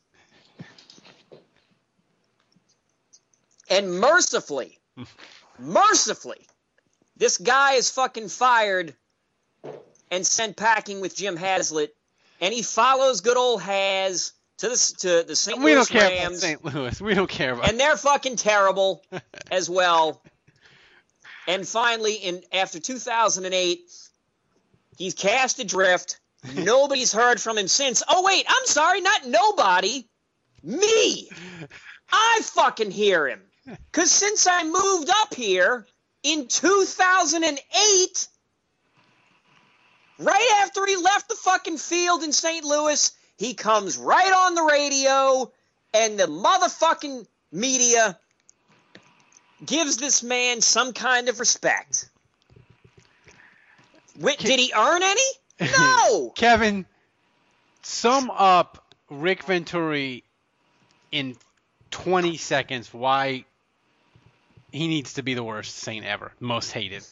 And 3.69 4.01
mercifully, 4.01 4.79
mercifully, 5.59 6.47
this 7.17 7.39
guy 7.39 7.75
is 7.75 7.89
fucking 7.91 8.29
fired 8.29 8.95
and 10.11 10.27
sent 10.27 10.57
packing 10.57 11.01
with 11.01 11.15
Jim 11.15 11.37
Haslett, 11.37 11.95
and 12.41 12.53
he 12.53 12.63
follows 12.63 13.21
good 13.21 13.37
old 13.37 13.63
Has 13.63 14.33
to 14.59 14.69
the 14.71 14.95
to 14.99 15.23
the 15.27 15.37
St. 15.37 15.59
We 15.59 15.67
Louis 15.67 15.75
don't 15.75 15.89
care 15.89 16.27
about 16.27 16.37
St. 16.39 16.65
Louis. 16.65 17.01
We 17.01 17.15
don't 17.15 17.31
care 17.31 17.53
about. 17.53 17.69
and 17.69 17.79
they're 17.79 17.97
fucking 17.97 18.37
terrible 18.37 19.03
as 19.51 19.71
well. 19.71 20.23
And 21.47 21.67
finally, 21.67 22.15
in 22.15 22.43
after 22.53 22.81
2008, 22.81 23.81
he's 24.99 25.15
cast 25.15 25.59
adrift. 25.59 26.20
Nobody's 26.55 27.13
heard 27.13 27.41
from 27.41 27.59
him 27.59 27.69
since. 27.69 28.03
Oh 28.09 28.25
wait, 28.25 28.47
I'm 28.49 28.67
sorry, 28.67 29.01
not 29.01 29.27
nobody, 29.27 30.07
me. 30.63 31.29
I 32.11 32.41
fucking 32.43 32.91
hear 32.91 33.29
him. 33.29 33.41
Cause 33.93 34.11
since 34.11 34.47
I 34.47 34.65
moved 34.65 35.11
up 35.11 35.35
here 35.35 35.87
in 36.23 36.49
2008, 36.49 38.29
right 40.19 40.51
after 40.63 40.87
he 40.87 40.97
left 40.97 41.29
the 41.29 41.35
fucking 41.37 41.79
field 41.79 42.23
in 42.23 42.33
St. 42.33 42.65
Louis, 42.65 43.13
he 43.37 43.55
comes 43.55 43.97
right 43.97 44.33
on 44.33 44.55
the 44.55 44.63
radio, 44.63 45.51
and 45.95 46.19
the 46.19 46.27
motherfucking 46.27 47.27
media 47.53 48.19
gives 49.65 49.97
this 49.99 50.23
man 50.23 50.61
some 50.61 50.93
kind 50.93 51.29
of 51.29 51.41
respect. 51.41 52.09
Did 54.47 54.59
he 54.59 54.73
earn 54.77 55.03
any? 55.03 55.23
No. 55.61 56.31
Kevin, 56.37 56.87
sum 57.83 58.31
up 58.31 58.85
Rick 59.11 59.45
Venturi 59.45 60.25
in 61.13 61.37
20 61.91 62.37
seconds 62.37 62.93
why 62.95 63.45
he 64.73 64.87
needs 64.89 65.15
to 65.15 65.23
be 65.23 65.35
the 65.35 65.43
worst 65.43 65.77
Saint 65.77 66.05
ever, 66.07 66.33
most 66.41 66.71
hated. 66.73 67.05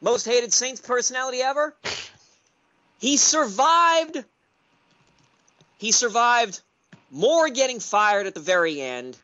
Most 0.00 0.26
hated 0.26 0.52
Saints 0.52 0.80
personality 0.80 1.40
ever? 1.40 1.74
He 2.98 3.16
survived. 3.16 4.24
He 5.78 5.92
survived 5.92 6.60
Mora 7.10 7.50
getting 7.50 7.80
fired 7.80 8.26
at 8.26 8.34
the 8.34 8.40
very 8.40 8.80
end. 8.80 9.16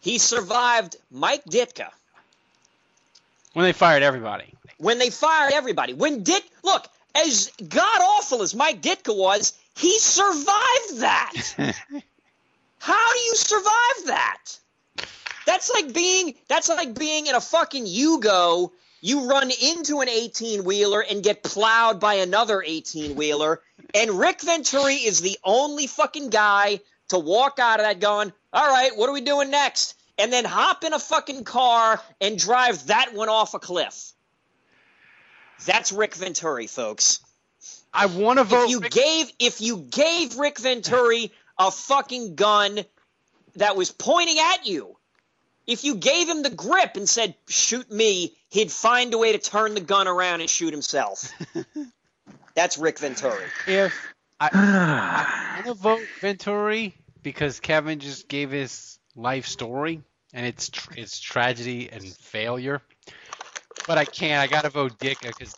He 0.00 0.18
survived 0.18 0.96
Mike 1.10 1.44
Ditka 1.44 1.88
When 3.52 3.64
they 3.64 3.72
fired 3.72 4.02
everybody. 4.02 4.54
when 4.78 4.98
they 4.98 5.10
fired 5.10 5.52
everybody. 5.52 5.92
When 5.92 6.22
Dick, 6.22 6.44
look, 6.62 6.86
as 7.18 7.50
god 7.68 8.00
awful 8.00 8.42
as 8.42 8.54
Mike 8.54 8.82
Ditka 8.82 9.16
was, 9.16 9.52
he 9.76 9.98
survived 9.98 10.98
that. 10.98 11.32
How 12.78 13.12
do 13.12 13.18
you 13.18 13.34
survive 13.34 14.06
that? 14.06 14.58
That's 15.46 15.70
like 15.70 15.92
being 15.92 16.34
that's 16.48 16.68
like 16.68 16.98
being 16.98 17.26
in 17.26 17.34
a 17.34 17.40
fucking 17.40 17.86
Yugo. 17.86 18.70
You 19.00 19.30
run 19.30 19.50
into 19.50 20.00
an 20.00 20.08
18 20.08 20.64
wheeler 20.64 21.00
and 21.00 21.22
get 21.22 21.44
plowed 21.44 22.00
by 22.00 22.14
another 22.14 22.62
18 22.62 23.14
wheeler. 23.14 23.60
And 23.94 24.10
Rick 24.10 24.42
Venturi 24.42 24.94
is 24.94 25.20
the 25.20 25.38
only 25.44 25.86
fucking 25.86 26.30
guy 26.30 26.80
to 27.08 27.18
walk 27.18 27.58
out 27.60 27.78
of 27.78 27.86
that 27.86 28.00
going, 28.00 28.32
all 28.52 28.66
right, 28.66 28.96
what 28.96 29.08
are 29.08 29.12
we 29.12 29.20
doing 29.20 29.50
next? 29.50 29.94
And 30.18 30.32
then 30.32 30.44
hop 30.44 30.82
in 30.82 30.92
a 30.92 30.98
fucking 30.98 31.44
car 31.44 32.00
and 32.20 32.38
drive 32.38 32.88
that 32.88 33.14
one 33.14 33.28
off 33.28 33.54
a 33.54 33.60
cliff. 33.60 34.12
That's 35.66 35.92
Rick 35.92 36.14
Venturi, 36.14 36.66
folks. 36.66 37.20
I 37.92 38.06
want 38.06 38.38
to 38.38 38.44
vote. 38.44 38.64
If 38.64 38.70
you 38.70 38.80
Rick- 38.80 38.92
gave 38.92 39.32
if 39.38 39.60
you 39.60 39.78
gave 39.78 40.36
Rick 40.36 40.58
Venturi 40.58 41.32
a 41.58 41.70
fucking 41.70 42.34
gun 42.34 42.80
that 43.56 43.76
was 43.76 43.90
pointing 43.90 44.38
at 44.38 44.66
you, 44.66 44.96
if 45.66 45.84
you 45.84 45.96
gave 45.96 46.28
him 46.28 46.42
the 46.42 46.50
grip 46.50 46.96
and 46.96 47.08
said 47.08 47.34
shoot 47.48 47.90
me, 47.90 48.36
he'd 48.50 48.70
find 48.70 49.12
a 49.14 49.18
way 49.18 49.32
to 49.32 49.38
turn 49.38 49.74
the 49.74 49.80
gun 49.80 50.06
around 50.06 50.40
and 50.40 50.50
shoot 50.50 50.72
himself. 50.72 51.32
That's 52.54 52.78
Rick 52.78 52.98
Venturi. 52.98 53.44
if 53.66 53.94
I, 54.40 54.50
I 54.52 55.54
want 55.56 55.66
to 55.66 55.74
vote 55.82 56.02
Venturi 56.20 56.94
because 57.22 57.60
Kevin 57.60 57.98
just 57.98 58.28
gave 58.28 58.50
his 58.50 58.98
life 59.16 59.46
story 59.46 60.02
and 60.32 60.46
it's 60.46 60.68
tr- 60.70 60.94
it's 60.96 61.20
tragedy 61.20 61.90
and 61.90 62.04
failure. 62.04 62.80
But 63.88 63.98
I 63.98 64.04
can't. 64.04 64.40
I 64.40 64.46
gotta 64.46 64.70
vote 64.70 64.98
Ditka 64.98 65.36
because 65.36 65.54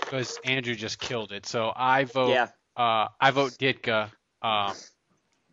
because 0.00 0.38
Andrew 0.44 0.74
just 0.74 0.98
killed 0.98 1.32
it. 1.32 1.46
So 1.46 1.72
I 1.74 2.04
vote. 2.04 2.30
Yeah. 2.30 2.48
Uh, 2.76 3.08
I 3.20 3.30
vote 3.30 3.52
Ditka. 3.52 4.10
Um, 4.42 4.74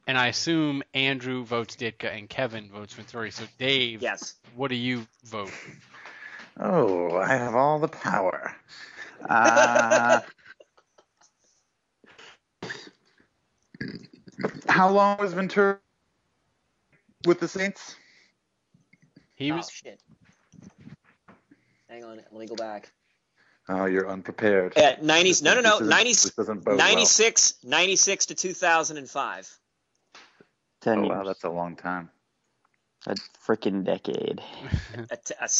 and 0.07 0.17
I 0.17 0.27
assume 0.27 0.81
Andrew 0.95 1.45
votes 1.45 1.75
Ditka 1.75 2.11
and 2.17 2.27
Kevin 2.27 2.71
votes 2.71 2.95
Venturi. 2.95 3.29
So 3.29 3.43
Dave, 3.59 4.01
Yes. 4.01 4.33
what 4.55 4.69
do 4.69 4.75
you 4.75 5.05
vote? 5.25 5.51
Oh, 6.59 7.15
I 7.15 7.35
have 7.35 7.53
all 7.53 7.77
the 7.77 7.87
power. 7.87 8.55
Uh, 9.29 10.21
how 14.67 14.89
long 14.89 15.19
was 15.19 15.33
Venturi 15.33 15.75
with 17.27 17.39
the 17.39 17.47
Saints? 17.47 17.95
He 19.35 19.51
Oh 19.51 19.57
was 19.57 19.69
shit. 19.69 20.01
Hang 21.89 22.03
on, 22.03 22.17
let 22.17 22.33
me 22.33 22.45
go 22.45 22.55
back. 22.55 22.91
Oh, 23.67 23.85
you're 23.85 24.09
unprepared. 24.09 24.77
At 24.77 25.03
90 25.03 25.29
This- 25.29 25.41
no 25.41 25.55
no 25.55 25.61
this 25.61 25.69
no 25.69 25.75
isn't- 25.77 25.89
90, 25.89 26.09
This 26.09 26.31
doesn't 26.31 26.67
96 26.67 27.53
96 27.63 28.25
to 28.27 28.35
2005. 28.35 29.59
Ten. 30.81 30.99
Oh, 30.99 31.01
years. 31.03 31.09
wow, 31.09 31.23
that's 31.25 31.43
a 31.43 31.49
long 31.49 31.75
time. 31.75 32.09
a 33.07 33.15
freaking 33.45 33.83
decade. 33.83 34.41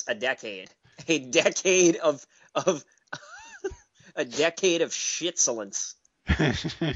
A 0.07 0.15
decade, 0.15 0.69
a 1.07 1.19
decade 1.19 1.95
of 1.97 2.25
of 2.55 2.83
a 4.15 4.25
decade 4.25 4.81
of 4.81 4.91
shitsolence. 4.91 5.95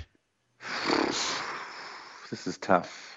This 2.31 2.47
is 2.47 2.57
tough. 2.57 3.15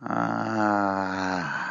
Uh, 0.00 1.65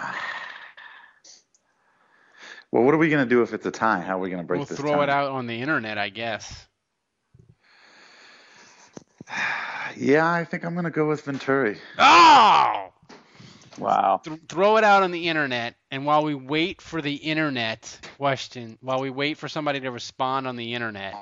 well, 2.75 2.83
what 2.83 2.93
are 2.93 2.97
we 2.97 3.07
going 3.07 3.23
to 3.23 3.29
do 3.29 3.41
if 3.41 3.53
it's 3.53 3.65
a 3.65 3.71
tie? 3.71 4.01
How 4.01 4.17
are 4.17 4.19
we 4.19 4.29
going 4.29 4.41
to 4.41 4.45
break 4.45 4.59
this? 4.59 4.71
we'll 4.71 4.75
this 4.75 4.85
throw 4.85 5.01
it 5.01 5.09
out 5.09 5.31
on 5.31 5.47
the 5.47 5.61
internet, 5.61 5.97
I 5.97 6.09
guess. 6.09 6.67
Yeah, 9.97 10.29
I 10.29 10.43
think 10.43 10.65
I'm 10.65 10.73
going 10.73 10.83
to 10.83 10.91
go 10.91 11.07
with 11.07 11.21
Venturi. 11.21 11.77
Oh! 11.97 12.89
Wow. 13.77 14.19
Th- 14.21 14.37
throw 14.49 14.75
it 14.75 14.83
out 14.83 15.03
on 15.03 15.11
the 15.11 15.29
internet, 15.29 15.75
and 15.89 16.05
while 16.05 16.25
we 16.25 16.35
wait 16.35 16.81
for 16.81 17.01
the 17.01 17.13
internet 17.13 17.97
question, 18.17 18.77
while 18.81 18.99
we 18.99 19.09
wait 19.09 19.37
for 19.37 19.47
somebody 19.47 19.79
to 19.79 19.91
respond 19.91 20.47
on 20.47 20.57
the 20.57 20.73
internet, 20.73 21.13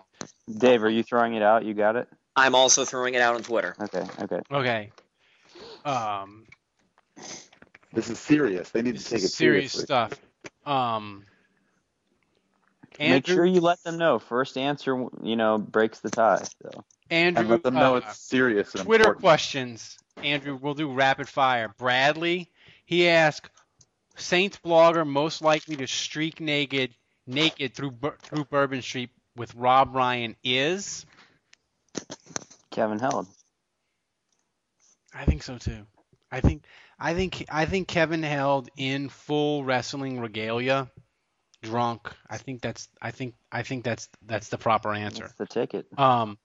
Dave, 0.57 0.81
are 0.81 0.89
you 0.89 1.03
throwing 1.03 1.35
it 1.35 1.43
out? 1.43 1.65
You 1.65 1.75
got 1.75 1.95
it? 1.97 2.07
I'm 2.35 2.55
also 2.55 2.83
throwing 2.83 3.13
it 3.13 3.21
out 3.21 3.35
on 3.35 3.43
Twitter. 3.43 3.75
Okay, 3.79 4.05
okay. 4.21 4.39
okay. 4.49 4.91
Um, 5.85 6.45
This 7.91 8.09
is 8.09 8.17
serious. 8.17 8.71
They 8.71 8.81
need 8.81 8.97
to 8.97 9.03
take 9.03 9.21
it 9.21 9.27
serious 9.27 9.73
seriously. 9.73 9.83
stuff. 9.83 10.19
Um, 10.65 11.25
Make 12.99 13.27
sure 13.27 13.45
you 13.45 13.61
let 13.61 13.81
them 13.83 13.97
know. 13.97 14.19
First 14.19 14.57
answer, 14.57 15.07
you 15.21 15.35
know, 15.35 15.57
breaks 15.57 15.99
the 15.99 16.09
tie. 16.09 16.43
So 16.61 16.83
Andrew, 17.09 17.41
And 17.41 17.49
let 17.49 17.63
them 17.63 17.73
know 17.75 17.95
uh, 17.95 17.97
it's 17.97 18.19
serious 18.19 18.73
and 18.75 18.83
Twitter 18.85 19.03
important. 19.03 19.21
questions. 19.23 19.97
Andrew, 20.23 20.57
we'll 20.61 20.73
do 20.75 20.91
rapid 20.91 21.27
fire. 21.27 21.73
Bradley, 21.77 22.49
he 22.85 23.07
asked, 23.07 23.49
Saints 24.15 24.59
blogger 24.63 25.07
most 25.07 25.41
likely 25.41 25.75
to 25.77 25.87
streak 25.87 26.39
naked, 26.39 26.93
naked 27.25 27.73
through 27.73 27.91
Bur- 27.91 28.17
through 28.21 28.45
Bourbon 28.45 28.81
Street 28.81 29.09
with 29.35 29.55
Rob 29.55 29.95
Ryan 29.95 30.35
is. 30.43 31.05
Kevin 32.71 32.99
Held. 32.99 33.27
I 35.13 35.25
think 35.25 35.43
so 35.43 35.57
too. 35.57 35.85
I 36.31 36.41
think 36.41 36.63
I 36.99 37.13
think 37.13 37.45
I 37.49 37.65
think 37.65 37.87
Kevin 37.87 38.23
held 38.23 38.69
in 38.77 39.09
full 39.09 39.63
wrestling 39.63 40.19
regalia, 40.19 40.89
drunk. 41.63 42.11
I 42.29 42.37
think 42.37 42.61
that's 42.61 42.87
I 43.01 43.09
think 43.11 43.33
I 43.51 43.63
think 43.63 43.83
that's 43.83 44.07
that's 44.27 44.49
the 44.49 44.57
proper 44.59 44.93
answer. 44.93 45.23
That's 45.23 45.33
the 45.35 45.45
ticket. 45.47 45.87
Um, 45.97 46.37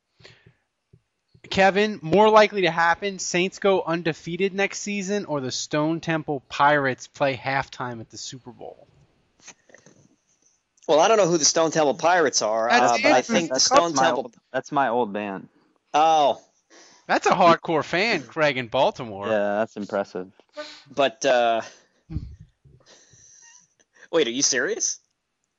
Kevin, 1.51 1.99
more 2.03 2.29
likely 2.31 2.62
to 2.62 2.71
happen: 2.71 3.19
Saints 3.19 3.59
go 3.59 3.83
undefeated 3.83 4.55
next 4.55 4.81
season, 4.81 5.27
or 5.27 5.41
the 5.41 5.53
Stone 5.53 6.01
Temple 6.01 6.43
Pirates 6.49 7.07
play 7.07 7.37
halftime 7.37 8.01
at 8.01 8.11
the 8.11 8.19
Super 8.19 8.51
Bowl. 8.53 8.87
Well, 10.87 11.01
I 11.01 11.09
don't 11.09 11.19
know 11.19 11.29
who 11.29 11.37
the 11.37 11.45
Stone 11.45 11.71
Temple 11.71 11.95
Pirates 11.95 12.41
are, 12.41 12.71
uh, 12.71 12.97
but 13.03 13.12
I 13.12 13.19
Andrew. 13.21 13.35
think 13.35 13.49
the 13.49 13.55
That's 13.55 13.64
Stone 13.64 13.95
my 13.95 14.05
Temple. 14.07 14.23
old, 14.25 14.35
that's 14.53 14.73
my 14.73 14.89
old 14.89 15.12
band. 15.12 15.49
Oh, 15.93 16.41
That's 17.07 17.27
a 17.27 17.31
hardcore 17.31 17.85
fan, 17.85 18.25
Craig 18.25 18.57
in 18.57 18.69
Baltimore. 18.69 19.29
Yeah, 19.29 19.59
that's 19.59 19.77
impressive. 19.77 20.31
but 20.95 21.25
uh, 21.25 21.61
wait, 24.12 24.27
are 24.27 24.31
you 24.31 24.43
serious? 24.43 24.99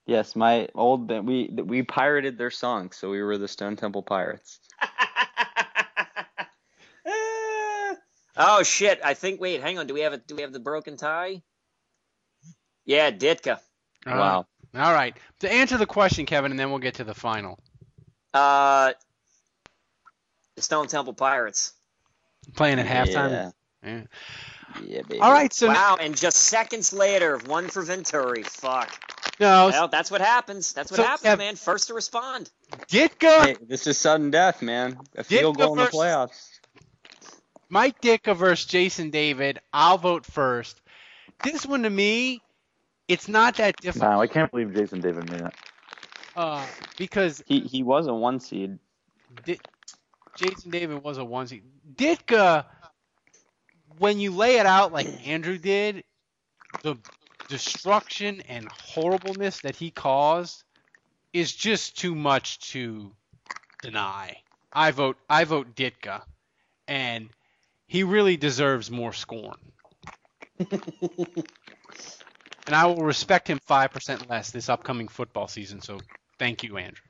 Yes, 0.09 0.35
my 0.35 0.67
old 0.73 1.07
band. 1.07 1.27
We 1.27 1.47
we 1.47 1.83
pirated 1.83 2.35
their 2.35 2.49
songs, 2.49 2.97
so 2.97 3.11
we 3.11 3.21
were 3.21 3.37
the 3.37 3.47
Stone 3.47 3.75
Temple 3.75 4.01
Pirates. 4.01 4.59
Oh 8.41 8.63
shit! 8.63 9.01
I 9.03 9.15
think. 9.15 9.41
Wait, 9.41 9.59
hang 9.61 9.79
on. 9.79 9.87
Do 9.87 9.93
we 9.93 9.99
have 9.99 10.13
a? 10.13 10.17
Do 10.17 10.33
we 10.33 10.43
have 10.43 10.53
the 10.53 10.61
broken 10.61 10.95
tie? 10.95 11.41
Yeah, 12.85 13.11
Ditka. 13.11 13.59
Uh, 14.07 14.43
All 14.75 14.93
right. 14.93 15.13
To 15.41 15.51
answer 15.51 15.75
the 15.75 15.85
question, 15.85 16.25
Kevin, 16.25 16.51
and 16.51 16.57
then 16.57 16.69
we'll 16.69 16.79
get 16.79 16.93
to 16.95 17.03
the 17.03 17.13
final. 17.13 17.59
Uh, 18.33 18.93
the 20.55 20.61
Stone 20.61 20.87
Temple 20.87 21.13
Pirates. 21.13 21.73
Playing 22.55 22.79
at 22.79 22.85
halftime. 22.85 23.31
Yeah. 23.31 23.51
Yeah. 23.83 24.01
Yeah, 24.85 25.01
baby. 25.01 25.19
All 25.19 25.33
right. 25.33 25.51
So 25.51 25.67
wow, 25.67 25.97
and 25.99 26.15
just 26.15 26.37
seconds 26.37 26.93
later, 26.93 27.39
one 27.45 27.67
for 27.67 27.81
Venturi. 27.81 28.43
Fuck. 28.43 29.18
No, 29.39 29.71
Well, 29.71 29.87
that's 29.89 30.11
what 30.11 30.21
happens. 30.21 30.73
That's 30.73 30.91
what 30.91 30.99
So, 30.99 31.03
happens, 31.03 31.35
Kev- 31.35 31.37
man. 31.37 31.55
First 31.57 31.87
to 31.87 31.95
respond. 31.95 32.51
Ditka, 32.91 33.47
Hey, 33.47 33.57
this 33.67 33.87
is 33.87 33.97
sudden 33.97 34.31
death, 34.31 34.61
man. 34.61 35.07
A 35.17 35.23
field 35.23 35.57
Ditka 35.57 35.57
goal 35.57 35.73
in 35.73 35.79
the 35.79 35.87
playoffs. 35.87 36.59
Mike 37.69 38.01
Ditka 38.01 38.35
versus 38.35 38.67
Jason 38.67 39.11
David. 39.11 39.59
I'll 39.73 39.97
vote 39.99 40.25
first. 40.25 40.81
This 41.43 41.65
one 41.65 41.83
to 41.83 41.89
me, 41.89 42.43
it's 43.07 43.27
not 43.29 43.57
that 43.57 43.79
difficult 43.79 44.11
Wow, 44.11 44.21
I 44.21 44.27
can't 44.27 44.51
believe 44.51 44.73
Jason 44.73 45.01
David 45.01 45.25
made 45.25 45.41
that. 45.41 45.55
uh, 46.35 46.67
because 46.97 47.43
He 47.45 47.61
he 47.61 47.83
was 47.83 48.07
a 48.07 48.13
one 48.13 48.39
seed. 48.39 48.79
Di- 49.43 49.61
Jason 50.35 50.71
David 50.71 51.03
was 51.03 51.17
a 51.17 51.25
one 51.25 51.47
seed. 51.47 51.63
Ditka, 51.95 52.65
when 53.97 54.19
you 54.19 54.31
lay 54.35 54.57
it 54.57 54.65
out 54.67 54.93
like 54.93 55.09
Andrew 55.27 55.57
did, 55.57 56.03
the 56.83 56.97
destruction 57.49 58.41
and 58.47 58.67
horribleness 58.69 59.59
that 59.61 59.75
he 59.75 59.91
caused 59.91 60.63
is 61.33 61.53
just 61.53 61.97
too 61.97 62.15
much 62.15 62.59
to 62.71 63.11
deny. 63.81 64.37
I 64.71 64.91
vote 64.91 65.17
I 65.29 65.43
vote 65.43 65.75
Ditka, 65.75 66.21
and 66.87 67.29
he 67.87 68.03
really 68.03 68.37
deserves 68.37 68.89
more 68.89 69.13
scorn. 69.13 69.57
and 70.59 70.75
I 72.71 72.85
will 72.85 73.03
respect 73.03 73.49
him 73.49 73.59
five 73.65 73.91
percent 73.91 74.29
less 74.29 74.51
this 74.51 74.69
upcoming 74.69 75.07
football 75.07 75.47
season. 75.47 75.81
So 75.81 75.99
thank 76.37 76.63
you, 76.63 76.77
Andrew. 76.77 77.03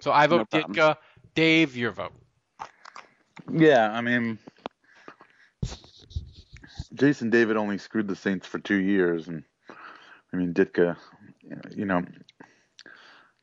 So 0.00 0.10
I 0.10 0.26
vote 0.26 0.50
problem. 0.50 0.74
Ditka. 0.74 0.96
Dave, 1.34 1.76
your 1.76 1.92
vote. 1.92 2.14
Yeah, 3.52 3.90
I 3.92 4.00
mean, 4.00 4.38
Jason 6.94 7.30
David 7.30 7.56
only 7.56 7.78
screwed 7.78 8.08
the 8.08 8.16
Saints 8.16 8.46
for 8.46 8.58
two 8.58 8.76
years, 8.76 9.28
and 9.28 9.44
I 10.32 10.36
mean 10.36 10.52
Ditka, 10.54 10.96
you 11.74 11.84
know, 11.84 12.04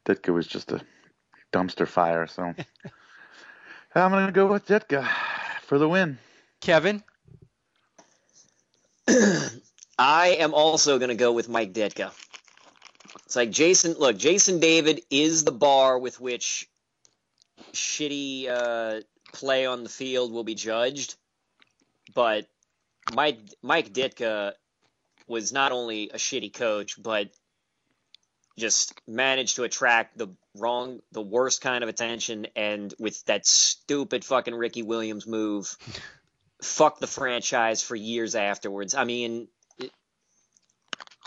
Ditka 0.06 0.34
was 0.34 0.48
just 0.48 0.72
a 0.72 0.82
dumpster 1.52 1.88
fire. 1.88 2.28
So 2.28 2.44
I'm 3.96 4.12
gonna 4.12 4.32
go 4.32 4.48
with 4.48 4.68
Ditka 4.68 5.08
for 5.62 5.78
the 5.78 5.90
win. 5.90 6.18
Kevin. 6.62 7.04
I 9.98 10.38
am 10.40 10.54
also 10.54 10.98
going 10.98 11.10
to 11.10 11.16
go 11.16 11.32
with 11.32 11.48
Mike 11.48 11.74
Ditka. 11.74 12.12
It's 13.26 13.36
like 13.36 13.52
Jason. 13.52 13.94
Look, 13.94 14.18
Jason 14.18 14.60
David 14.60 15.02
is 15.10 15.44
the 15.44 15.52
bar 15.52 15.98
with 15.98 16.20
which 16.20 16.68
shitty 17.74 18.50
uh, 18.50 19.02
play 19.34 19.66
on 19.66 19.84
the 19.84 19.90
field 19.90 20.32
will 20.32 20.44
be 20.44 20.56
judged, 20.56 21.16
but 22.14 22.48
Mike 23.14 23.40
Mike 23.62 23.94
Ditka 23.94 24.54
was 25.28 25.52
not 25.54 25.72
only 25.72 26.10
a 26.10 26.18
shitty 26.18 26.54
coach, 26.54 27.02
but 27.02 27.30
just 28.58 28.94
managed 29.08 29.58
to 29.58 29.64
attract 29.64 30.18
the 30.18 30.28
wrong, 30.56 31.02
the 31.12 31.22
worst 31.22 31.62
kind 31.62 31.84
of 31.84 31.90
attention, 31.90 32.48
and 32.56 32.94
with 33.00 33.24
that 33.26 33.46
stupid 33.46 34.24
fucking 34.24 34.56
Ricky 34.56 34.82
Williams 34.84 35.28
move, 35.28 35.76
fuck 36.62 37.00
the 37.00 37.08
franchise 37.08 37.84
for 37.84 37.96
years 37.96 38.36
afterwards. 38.36 38.96
I 38.96 39.04
mean, 39.04 39.48
it- 39.78 39.92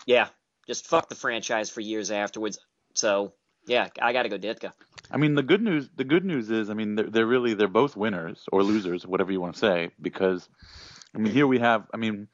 yeah, 0.07 0.28
just 0.66 0.86
fuck 0.86 1.09
the 1.09 1.14
franchise 1.14 1.68
for 1.70 1.80
years 1.82 2.11
afterwards. 2.11 2.59
So 2.94 3.34
yeah, 3.66 3.88
I 4.01 4.14
got 4.14 4.22
to 4.22 4.30
go 4.30 4.38
Ditka. 4.38 4.72
I 5.11 5.18
mean, 5.18 5.34
the 5.34 5.42
good 5.42 5.61
news 5.62 5.90
the 5.96 6.05
good 6.05 6.24
news 6.24 6.51
is, 6.51 6.70
I 6.70 6.74
mean, 6.74 6.94
they're, 6.94 7.11
they're 7.11 7.26
really 7.26 7.53
they're 7.53 7.68
both 7.68 7.94
winners 7.96 8.44
or 8.51 8.62
losers, 8.62 9.07
whatever 9.07 9.32
you 9.32 9.40
want 9.40 9.55
to 9.55 9.61
say, 9.61 9.90
because 10.01 10.49
I 11.14 11.18
mean, 11.18 11.32
here 11.32 11.46
we 11.46 11.59
have, 11.59 11.84
I 11.92 11.99
mean, 11.99 12.28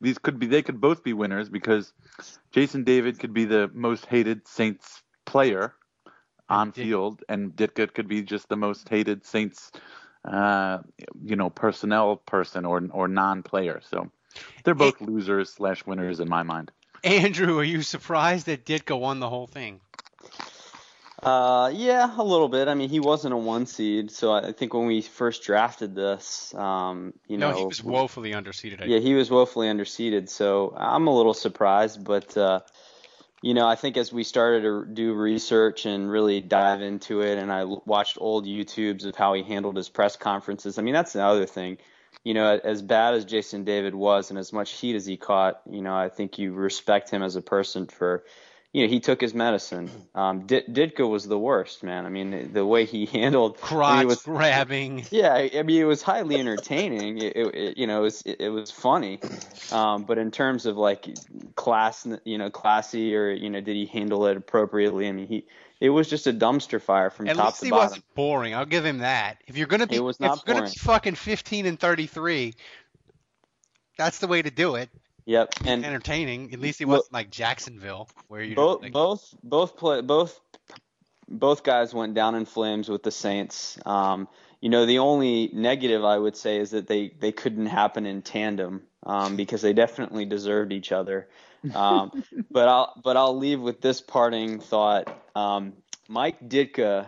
these 0.00 0.18
could 0.18 0.38
be 0.38 0.46
they 0.46 0.62
could 0.62 0.80
both 0.80 1.02
be 1.02 1.12
winners 1.12 1.48
because 1.48 1.92
Jason 2.52 2.84
David 2.84 3.18
could 3.18 3.34
be 3.34 3.44
the 3.44 3.70
most 3.72 4.06
hated 4.06 4.46
Saints 4.48 5.02
player 5.26 5.74
on 6.48 6.72
field, 6.72 7.22
and 7.28 7.54
Ditka 7.54 7.92
could 7.94 8.08
be 8.08 8.22
just 8.22 8.48
the 8.48 8.56
most 8.56 8.88
hated 8.88 9.24
Saints, 9.24 9.70
uh, 10.24 10.78
you 11.22 11.36
know, 11.36 11.50
personnel 11.50 12.16
person 12.16 12.64
or 12.64 12.82
or 12.90 13.08
non-player. 13.08 13.80
So 13.88 14.10
they're 14.64 14.74
both 14.74 15.00
losers 15.00 15.50
slash 15.50 15.86
winners 15.86 16.20
in 16.20 16.28
my 16.28 16.42
mind. 16.42 16.70
Andrew, 17.02 17.58
are 17.58 17.64
you 17.64 17.82
surprised 17.82 18.46
that 18.46 18.66
Ditka 18.66 18.98
won 18.98 19.20
the 19.20 19.28
whole 19.28 19.46
thing? 19.46 19.80
Uh, 21.22 21.70
yeah, 21.74 22.14
a 22.16 22.24
little 22.24 22.48
bit. 22.48 22.68
I 22.68 22.74
mean, 22.74 22.88
he 22.88 23.00
wasn't 23.00 23.34
a 23.34 23.36
one 23.36 23.66
seed, 23.66 24.10
so 24.10 24.32
I 24.32 24.52
think 24.52 24.72
when 24.72 24.86
we 24.86 25.02
first 25.02 25.42
drafted 25.42 25.94
this, 25.94 26.54
um, 26.54 27.12
you 27.28 27.36
know. 27.36 27.48
No, 27.48 27.52
know, 27.52 27.58
he 27.58 27.64
was 27.66 27.84
woefully 27.84 28.32
underseeded. 28.32 28.82
I 28.82 28.86
Yeah, 28.86 28.98
he 29.00 29.14
was 29.14 29.30
woefully 29.30 29.68
underseeded, 29.68 30.28
so 30.28 30.74
I'm 30.76 31.06
a 31.06 31.14
little 31.14 31.34
surprised, 31.34 32.04
but 32.04 32.36
uh, 32.36 32.60
you 33.42 33.54
know, 33.54 33.66
I 33.66 33.74
think 33.74 33.96
as 33.96 34.12
we 34.12 34.24
started 34.24 34.62
to 34.62 34.84
do 34.84 35.14
research 35.14 35.86
and 35.86 36.10
really 36.10 36.40
dive 36.40 36.82
into 36.82 37.22
it, 37.22 37.38
and 37.38 37.50
I 37.50 37.64
watched 37.64 38.18
old 38.20 38.46
YouTubes 38.46 39.04
of 39.06 39.16
how 39.16 39.32
he 39.34 39.42
handled 39.42 39.76
his 39.76 39.88
press 39.88 40.16
conferences. 40.16 40.78
I 40.78 40.82
mean, 40.82 40.94
that's 40.94 41.14
another 41.14 41.46
thing. 41.46 41.78
You 42.22 42.34
know, 42.34 42.60
as 42.62 42.82
bad 42.82 43.14
as 43.14 43.24
Jason 43.24 43.64
David 43.64 43.94
was, 43.94 44.28
and 44.28 44.38
as 44.38 44.52
much 44.52 44.72
heat 44.72 44.94
as 44.94 45.06
he 45.06 45.16
caught, 45.16 45.62
you 45.70 45.80
know, 45.80 45.96
I 45.96 46.10
think 46.10 46.38
you 46.38 46.52
respect 46.52 47.08
him 47.08 47.22
as 47.22 47.34
a 47.36 47.40
person 47.40 47.86
for, 47.86 48.24
you 48.72 48.86
know, 48.86 48.88
he 48.88 49.00
took 49.00 49.20
his 49.20 49.34
medicine. 49.34 49.90
Um, 50.14 50.46
D- 50.46 50.62
Ditka 50.68 51.08
was 51.08 51.26
the 51.26 51.38
worst, 51.38 51.82
man. 51.82 52.06
I 52.06 52.08
mean, 52.08 52.52
the 52.52 52.64
way 52.64 52.84
he 52.84 53.06
handled 53.12 53.52
I 53.52 53.54
mean, 53.56 53.66
Crotch 53.66 54.06
was, 54.06 54.22
grabbing. 54.22 55.06
yeah, 55.10 55.34
I 55.34 55.62
mean, 55.62 55.80
it 55.80 55.86
was 55.86 56.02
highly 56.02 56.38
entertaining. 56.38 57.18
It, 57.18 57.36
it, 57.36 57.78
you 57.78 57.86
know, 57.86 58.00
it 58.00 58.02
was, 58.02 58.22
it, 58.22 58.36
it 58.40 58.48
was 58.50 58.70
funny. 58.70 59.20
Um, 59.72 60.04
but 60.04 60.18
in 60.18 60.30
terms 60.30 60.66
of 60.66 60.76
like 60.76 61.08
class, 61.56 62.06
you 62.24 62.38
know, 62.38 62.50
classy 62.50 63.14
or 63.16 63.30
you 63.30 63.50
know, 63.50 63.60
did 63.60 63.74
he 63.74 63.86
handle 63.86 64.26
it 64.26 64.36
appropriately? 64.36 65.08
I 65.08 65.12
mean, 65.12 65.26
he 65.26 65.46
it 65.80 65.90
was 65.90 66.08
just 66.08 66.26
a 66.26 66.32
dumpster 66.32 66.80
fire 66.80 67.10
from 67.10 67.28
At 67.28 67.36
top 67.36 67.46
least 67.46 67.60
to 67.60 67.64
he 67.66 67.70
bottom. 67.70 67.84
wasn't 67.86 68.14
boring. 68.14 68.54
I'll 68.54 68.66
give 68.66 68.84
him 68.84 68.98
that. 68.98 69.38
If 69.46 69.56
you're 69.56 69.66
gonna 69.66 69.86
be, 69.86 69.96
It 69.96 70.04
was 70.04 70.20
not 70.20 70.38
if 70.38 70.42
you're 70.46 70.54
gonna 70.54 70.66
be 70.68 70.76
fucking 70.76 71.14
15 71.14 71.66
and 71.66 71.78
33, 71.80 72.54
that's 73.96 74.18
the 74.18 74.26
way 74.26 74.42
to 74.42 74.50
do 74.50 74.76
it. 74.76 74.90
Yep, 75.30 75.54
and 75.64 75.86
Entertaining. 75.86 76.52
At 76.52 76.58
least 76.58 76.80
he 76.80 76.84
wasn't 76.84 77.12
like 77.12 77.30
Jacksonville, 77.30 78.08
where 78.26 78.42
you 78.42 78.56
both 78.56 78.82
like, 78.82 78.90
both 78.90 79.32
both 79.44 79.76
play 79.76 80.00
both 80.00 80.40
both 81.28 81.62
guys 81.62 81.94
went 81.94 82.14
down 82.14 82.34
in 82.34 82.44
flames 82.44 82.88
with 82.88 83.04
the 83.04 83.12
Saints. 83.12 83.78
Um, 83.86 84.26
you 84.60 84.68
know, 84.68 84.86
the 84.86 84.98
only 84.98 85.48
negative 85.52 86.04
I 86.04 86.18
would 86.18 86.36
say 86.36 86.56
is 86.58 86.72
that 86.72 86.88
they 86.88 87.12
they 87.20 87.30
couldn't 87.30 87.66
happen 87.66 88.06
in 88.06 88.22
tandem 88.22 88.82
um, 89.06 89.36
because 89.36 89.62
they 89.62 89.72
definitely 89.72 90.24
deserved 90.24 90.72
each 90.72 90.90
other. 90.90 91.28
Um, 91.76 92.24
but 92.50 92.66
I'll 92.66 93.00
but 93.00 93.16
I'll 93.16 93.38
leave 93.38 93.60
with 93.60 93.80
this 93.80 94.00
parting 94.00 94.58
thought. 94.58 95.16
Um, 95.36 95.74
Mike 96.08 96.48
Ditka 96.48 97.06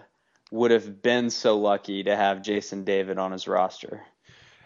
would 0.53 0.71
have 0.71 1.03
been 1.03 1.29
so 1.29 1.59
lucky 1.59 2.05
to 2.05 2.15
have 2.15 2.41
Jason 2.43 2.85
David 2.85 3.19
on 3.19 3.33
his 3.33 3.49
roster. 3.49 4.01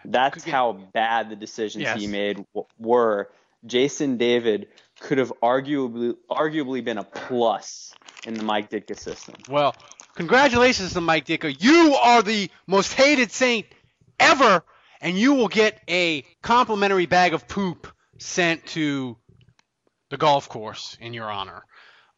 That's 0.04 0.44
how 0.44 0.72
bad 0.72 1.30
the 1.30 1.36
decisions 1.36 1.88
he 1.94 2.06
made 2.06 2.44
w- 2.54 2.66
were. 2.78 3.30
Jason 3.66 4.16
David 4.16 4.68
could 5.00 5.18
have 5.18 5.32
arguably 5.42 6.14
arguably 6.30 6.84
been 6.84 6.98
a 6.98 7.04
plus 7.04 7.92
in 8.26 8.34
the 8.34 8.42
Mike 8.42 8.70
Ditka 8.70 8.98
system. 8.98 9.34
Well, 9.48 9.74
congratulations 10.14 10.94
to 10.94 11.00
Mike 11.00 11.26
Ditka. 11.26 11.54
You 11.62 11.96
are 12.02 12.22
the 12.22 12.50
most 12.66 12.92
hated 12.94 13.30
Saint 13.30 13.66
ever, 14.18 14.64
and 15.00 15.18
you 15.18 15.34
will 15.34 15.48
get 15.48 15.80
a 15.88 16.24
complimentary 16.42 17.06
bag 17.06 17.34
of 17.34 17.46
poop 17.46 17.88
sent 18.18 18.64
to 18.68 19.16
the 20.10 20.16
golf 20.16 20.48
course 20.48 20.96
in 21.00 21.12
your 21.12 21.30
honor. 21.30 21.64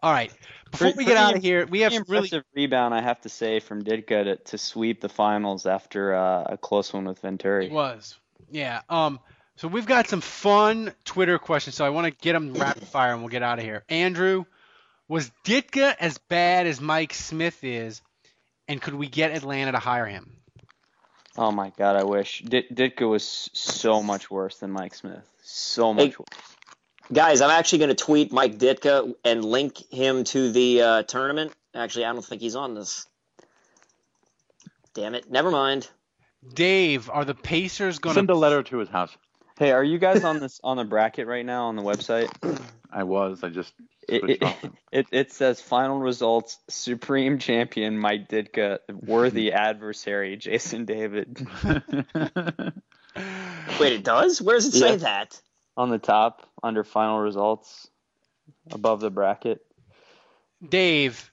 All 0.00 0.12
right. 0.12 0.32
Before 0.70 0.92
Pretty- 0.92 0.98
we 0.98 1.04
get 1.06 1.16
out 1.16 1.34
of 1.34 1.42
here, 1.42 1.66
we 1.66 1.80
have 1.80 1.92
some 1.92 2.04
really 2.06 2.26
impressive 2.26 2.44
rebound, 2.54 2.94
I 2.94 3.00
have 3.00 3.20
to 3.22 3.28
say, 3.28 3.58
from 3.58 3.82
Ditka 3.82 4.24
to, 4.24 4.36
to 4.36 4.58
sweep 4.58 5.00
the 5.00 5.08
finals 5.08 5.66
after 5.66 6.14
uh, 6.14 6.44
a 6.50 6.56
close 6.56 6.92
one 6.92 7.04
with 7.06 7.20
Venturi. 7.20 7.66
It 7.66 7.72
was. 7.72 8.16
Yeah. 8.50 8.82
Um. 8.88 9.18
So 9.58 9.66
we've 9.66 9.86
got 9.86 10.06
some 10.06 10.20
fun 10.20 10.92
Twitter 11.04 11.36
questions. 11.36 11.74
So 11.74 11.84
I 11.84 11.90
want 11.90 12.04
to 12.04 12.12
get 12.12 12.34
them 12.34 12.54
rapid 12.54 12.84
fire, 12.84 13.12
and 13.12 13.22
we'll 13.22 13.28
get 13.28 13.42
out 13.42 13.58
of 13.58 13.64
here. 13.64 13.82
Andrew, 13.88 14.44
was 15.08 15.32
Ditka 15.44 15.96
as 15.98 16.16
bad 16.18 16.68
as 16.68 16.80
Mike 16.80 17.12
Smith 17.12 17.64
is, 17.64 18.00
and 18.68 18.80
could 18.80 18.94
we 18.94 19.08
get 19.08 19.32
Atlanta 19.32 19.72
to 19.72 19.78
hire 19.78 20.06
him? 20.06 20.36
Oh 21.36 21.50
my 21.50 21.72
God, 21.76 21.96
I 21.96 22.04
wish 22.04 22.42
Dit- 22.42 22.72
Ditka 22.72 23.08
was 23.08 23.50
so 23.52 24.00
much 24.00 24.30
worse 24.30 24.58
than 24.58 24.70
Mike 24.70 24.94
Smith. 24.94 25.28
So 25.42 25.92
much 25.92 26.04
Hey, 26.04 26.14
worse. 26.16 26.56
Guys, 27.12 27.40
I'm 27.40 27.50
actually 27.50 27.78
going 27.78 27.88
to 27.88 27.94
tweet 27.96 28.32
Mike 28.32 28.58
Ditka 28.58 29.12
and 29.24 29.44
link 29.44 29.78
him 29.90 30.22
to 30.24 30.52
the 30.52 30.82
uh, 30.82 31.02
tournament. 31.02 31.52
Actually, 31.74 32.04
I 32.04 32.12
don't 32.12 32.24
think 32.24 32.42
he's 32.42 32.54
on 32.54 32.74
this. 32.74 33.06
Damn 34.94 35.16
it. 35.16 35.28
Never 35.28 35.50
mind. 35.50 35.88
Dave, 36.54 37.10
are 37.10 37.24
the 37.24 37.34
Pacers 37.34 37.98
going 37.98 38.14
to 38.14 38.18
Send 38.18 38.30
a 38.30 38.34
letter 38.36 38.62
to 38.62 38.78
his 38.78 38.88
house. 38.88 39.16
Hey, 39.58 39.72
are 39.72 39.82
you 39.82 39.98
guys 39.98 40.22
on 40.22 40.38
this 40.38 40.60
on 40.62 40.76
the 40.76 40.84
bracket 40.84 41.26
right 41.26 41.44
now 41.44 41.66
on 41.66 41.76
the 41.76 41.82
website? 41.82 42.30
I 42.92 43.02
was. 43.02 43.42
I 43.42 43.48
just 43.48 43.72
It, 44.08 44.30
it, 44.30 44.42
off. 44.42 44.64
it, 44.92 45.06
it 45.10 45.32
says 45.32 45.60
final 45.60 45.98
results: 45.98 46.58
Supreme 46.68 47.40
Champion 47.40 47.98
Mike 47.98 48.28
Ditka, 48.28 48.78
worthy 48.88 49.52
adversary 49.52 50.36
Jason 50.36 50.84
David. 50.84 51.44
Wait, 51.64 51.82
it 53.92 54.04
does? 54.04 54.40
Where 54.40 54.56
does 54.56 54.66
it 54.66 54.78
say 54.78 54.96
that? 54.96 55.40
on 55.78 55.90
the 55.90 55.98
top 55.98 56.44
under 56.62 56.82
final 56.82 57.20
results, 57.20 57.88
above 58.72 59.00
the 59.00 59.10
bracket. 59.10 59.60
Dave, 60.66 61.30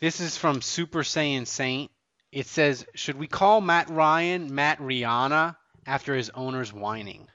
this 0.00 0.20
is 0.20 0.36
from 0.36 0.62
Super 0.62 1.02
Saiyan 1.02 1.46
Saint. 1.46 1.90
It 2.32 2.46
says, 2.46 2.86
should 2.94 3.18
we 3.18 3.26
call 3.26 3.60
Matt 3.60 3.90
Ryan 3.90 4.54
Matt 4.54 4.78
Rihanna 4.78 5.56
after 5.86 6.14
his 6.14 6.30
owner's 6.30 6.72
whining? 6.72 7.28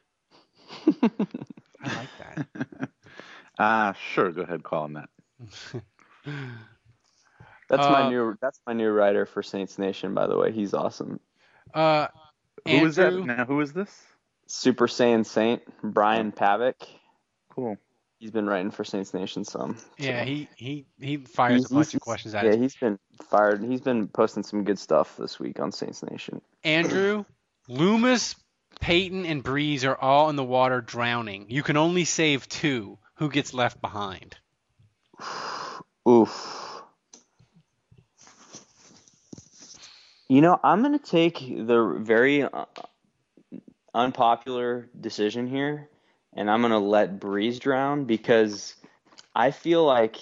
I 1.84 1.96
like 1.96 2.10
that. 2.20 2.90
Ah, 3.60 3.96
sure. 4.14 4.32
Go 4.32 4.44
ahead, 4.44 4.62
call 4.62 4.86
him 4.86 4.94
that. 4.94 5.10
That's 7.70 7.86
Uh, 7.86 7.92
my 7.92 8.10
new 8.10 8.38
that's 8.40 8.60
my 8.68 8.74
new 8.74 8.90
writer 8.92 9.26
for 9.26 9.42
Saints 9.44 9.78
Nation, 9.80 10.14
by 10.14 10.28
the 10.28 10.38
way. 10.38 10.52
He's 10.52 10.74
awesome. 10.74 11.20
Uh, 11.74 12.08
Who 12.68 12.86
is 12.86 12.96
that? 12.98 13.14
Now, 13.14 13.46
who 13.46 13.60
is 13.62 13.74
this? 13.74 13.90
Super 14.46 14.88
Saiyan 14.88 15.26
Saint 15.26 15.62
Brian 15.84 16.32
Pavick. 16.32 16.88
Cool. 17.50 17.78
He's 18.20 18.32
been 18.32 18.46
writing 18.48 18.72
for 18.72 18.84
Saints 18.84 19.14
Nation 19.14 19.44
some. 19.44 19.78
yeah, 19.98 20.22
so. 20.22 20.26
he, 20.26 20.48
he, 20.56 20.86
he 21.00 21.18
fires 21.18 21.62
He's- 21.62 21.72
a 21.72 21.74
bunch 21.74 21.94
of 21.96 22.02
questions 22.02 22.34
at 22.36 22.46
Yeah, 22.46 22.52
us. 22.52 22.58
he's 22.58 22.76
been 22.76 22.98
fired. 23.30 23.64
He's 23.64 23.82
been 23.82 24.08
posting 24.08 24.44
some 24.44 24.64
good 24.64 24.80
stuff 24.80 25.18
this 25.18 25.40
week 25.40 25.60
on 25.60 25.72
Saints 25.72 26.04
Nation. 26.04 26.42
Andrew, 26.64 27.26
Loomis, 27.68 28.36
Payton, 28.80 29.26
and 29.26 29.44
Brees 29.44 29.86
are 29.86 30.00
all 30.00 30.30
in 30.30 30.36
the 30.36 30.44
water 30.44 30.82
drowning. 30.82 31.48
You 31.50 31.64
can 31.64 31.78
only 31.78 32.06
save 32.06 32.48
two. 32.48 32.98
Who 33.16 33.30
gets 33.30 33.54
left 33.54 33.82
behind? 33.82 34.38
Oof. 36.08 36.82
You 40.30 40.42
know, 40.42 40.60
I'm 40.64 40.82
going 40.82 40.98
to 40.98 41.06
take 41.06 41.40
the 41.40 41.98
very 42.00 42.44
uh, 42.44 42.66
unpopular 43.94 44.90
decision 45.00 45.48
here, 45.48 45.90
and 46.34 46.50
I'm 46.52 46.62
going 46.62 46.72
to 46.72 46.80
let 46.80 47.20
Brees 47.20 47.60
drown 47.60 48.06
because 48.06 48.76
I 49.34 49.52
feel 49.52 49.86
like, 49.86 50.18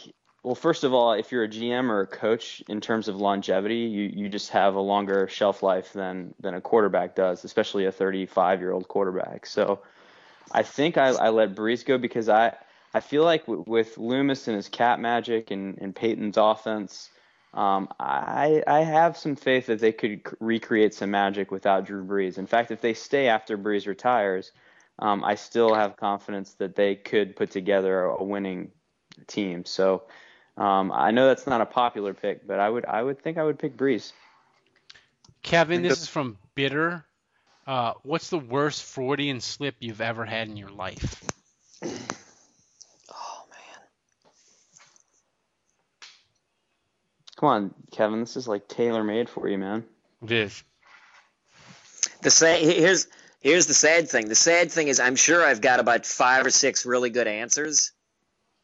well, 0.46 0.54
first 0.54 0.84
of 0.84 0.93
all, 0.93 1.14
if 1.14 1.32
you're 1.32 1.43
a 1.43 1.48
GM 1.48 1.89
or 1.89 2.02
a 2.02 2.08
coach 2.08 2.62
in 2.70 2.80
terms 2.80 3.08
of 3.08 3.16
longevity, 3.16 3.80
you, 3.80 4.12
you 4.14 4.30
just 4.30 4.52
have 4.52 4.76
a 4.76 4.80
longer 4.80 5.28
shelf 5.28 5.64
life 5.64 5.91
than, 5.91 6.36
than 6.39 6.54
a 6.54 6.62
quarterback 6.62 7.16
does, 7.16 7.43
especially 7.43 7.86
a 7.86 7.91
35 7.91 8.60
year 8.60 8.72
old 8.72 8.88
quarterback. 8.88 9.48
So 9.48 9.80
I 10.52 10.62
think 10.62 10.98
I, 10.98 11.08
I 11.08 11.30
let 11.30 11.56
Brees 11.56 11.84
go 11.84 11.98
because 11.98 12.30
I, 12.30 12.56
I 12.93 13.00
feel 13.00 13.24
like 13.24 13.48
w- 13.48 13.64
with 13.66 13.98
Loomis 13.98 14.48
and 14.48 14.56
his 14.56 14.70
cat 14.70 15.00
magic 15.00 15.50
and, 15.50 15.80
and 15.82 15.96
Payton's 15.96 16.38
offense, 16.38 17.10
um, 17.56 17.88
I 18.00 18.62
I 18.68 18.82
have 18.82 19.18
some 19.18 19.36
faith 19.36 19.66
that 19.68 19.80
they 19.80 19.93
could 19.93 20.22
recreate 20.39 20.93
some 20.93 21.10
magic 21.10 21.50
without 21.50 21.86
Drew 21.86 22.06
Brees. 22.06 22.38
In 22.38 22.46
fact, 22.46 22.70
if 22.70 22.82
they 22.82 22.93
stay 22.93 23.30
after 23.30 23.58
Brees 23.58 23.88
retires, 23.88 24.52
um, 25.00 25.24
I 25.24 25.36
still 25.36 25.74
have 25.74 25.98
confidence 25.98 26.54
that 26.56 26.76
they 26.76 26.96
could 26.96 27.36
put 27.36 27.50
together 27.50 28.04
a 28.04 28.24
winning 28.24 28.72
team. 29.28 29.66
So 29.66 30.04
um, 30.58 30.91
I 30.91 31.12
know 31.12 31.28
that's 31.28 31.47
not 31.47 31.62
a 31.62 31.66
popular 31.66 32.14
pick, 32.14 32.47
but 32.47 32.60
I 32.60 32.70
would 32.70 32.86
I 32.86 33.01
would 33.01 33.22
think 33.22 33.38
I 33.38 33.43
would 33.43 33.60
pick 33.60 33.76
Brees. 33.76 34.14
Kevin, 35.43 35.82
this 35.82 36.01
is 36.01 36.08
from 36.08 36.38
Bitter. 36.56 37.06
Uh, 37.68 37.93
what's 38.03 38.30
the 38.30 38.39
worst 38.39 38.84
Freudian 38.84 39.41
slip 39.41 39.76
you've 39.80 40.01
ever 40.01 40.24
had 40.24 40.47
in 40.47 40.56
your 40.56 40.70
life? 40.70 41.24
Oh 41.84 41.89
man. 43.49 43.80
Come 47.38 47.49
on, 47.49 47.74
Kevin, 47.91 48.22
this 48.22 48.38
is 48.38 48.47
like 48.47 48.68
tailor 48.68 49.03
made 49.03 49.30
for 49.30 49.47
you, 49.47 49.58
man. 49.58 49.84
It 50.24 50.32
is. 50.32 50.64
The 52.22 52.32
sad 52.32 52.62
here's 52.62 53.08
here's 53.41 53.68
the 53.68 53.74
sad 53.74 54.10
thing. 54.10 54.30
The 54.30 54.36
sad 54.36 54.72
thing 54.72 54.88
is 54.88 54.99
I'm 54.99 55.16
sure 55.16 55.45
I've 55.45 55.62
got 55.62 55.80
about 55.80 56.06
five 56.06 56.45
or 56.45 56.49
six 56.49 56.86
really 56.86 57.10
good 57.10 57.28
answers. 57.28 57.91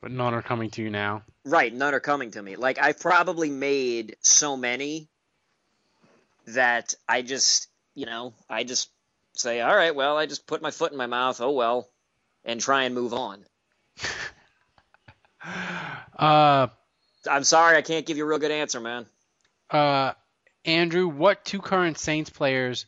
But 0.02 0.12
none 0.12 0.34
are 0.34 0.42
coming 0.42 0.70
to 0.72 0.82
you 0.82 0.90
now. 0.90 1.24
Right, 1.46 1.74
none 1.74 1.94
are 1.94 2.00
coming 2.00 2.32
to 2.32 2.42
me. 2.42 2.56
Like 2.56 2.80
I've 2.80 3.00
probably 3.00 3.50
made 3.50 4.18
so 4.22 4.58
many 4.58 5.10
that 6.48 6.96
I 7.08 7.22
just, 7.22 7.68
you 7.94 8.06
know, 8.08 8.34
I 8.50 8.64
just 8.64 8.90
say, 9.34 9.62
"All 9.62 9.76
right, 9.76 9.94
well, 9.96 10.18
I 10.18 10.26
just 10.26 10.48
put 10.48 10.62
my 10.62 10.72
foot 10.72 10.92
in 10.92 10.98
my 10.98 11.06
mouth. 11.06 11.40
Oh 11.40 11.52
well," 11.52 11.88
and 12.44 12.60
try 12.60 12.84
and 12.84 12.96
move 12.96 13.14
on. 13.14 13.46
Uh, 16.18 16.68
I'm 17.28 17.44
sorry, 17.44 17.76
I 17.76 17.82
can't 17.82 18.06
give 18.06 18.16
you 18.16 18.26
a 18.26 18.28
real 18.28 18.38
good 18.38 18.52
answer, 18.52 18.80
man. 18.80 19.08
uh, 19.72 20.14
Andrew, 20.66 21.08
what 21.08 21.44
two 21.44 21.62
current 21.62 21.98
Saints 21.98 22.30
players 22.30 22.86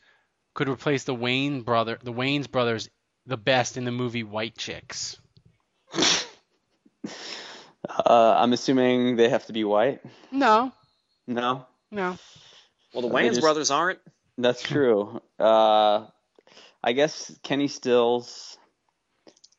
could 0.54 0.70
replace 0.70 1.04
the 1.06 1.16
Wayne 1.16 1.62
brother, 1.64 1.98
the 2.04 2.14
Wayans 2.14 2.52
brothers, 2.52 2.90
the 3.26 3.38
best 3.38 3.76
in 3.76 3.86
the 3.86 3.92
movie 3.92 4.22
White 4.24 4.56
Chicks? 4.56 5.18
Uh, 7.06 8.36
I'm 8.38 8.54
assuming 8.54 9.16
they 9.18 9.30
have 9.30 9.46
to 9.48 9.54
be 9.54 9.64
white. 9.64 10.02
No, 10.32 10.72
No, 11.28 11.66
no. 11.92 12.18
Well, 12.94 13.02
the 13.02 13.08
Uh, 13.08 13.12
Wayans 13.12 13.30
just- 13.30 13.42
brothers 13.42 13.72
aren't. 13.72 14.00
That's 14.38 14.62
true. 14.62 15.22
Uh, 15.40 16.08
I 16.84 16.94
guess 16.94 17.38
Kenny 17.44 17.68
Stills 17.68 18.58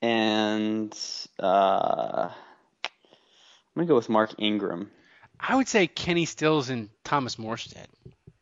and 0.03 0.93
uh, 1.39 2.29
I'm 2.31 3.75
gonna 3.77 3.87
go 3.87 3.95
with 3.95 4.09
Mark 4.09 4.35
Ingram. 4.39 4.91
I 5.41 5.57
would 5.57 5.69
say 5.69 5.87
Kenny 5.87 6.25
Stills 6.27 6.71
and 6.71 6.91
Thomas 7.05 7.37
Morstead. 7.37 7.87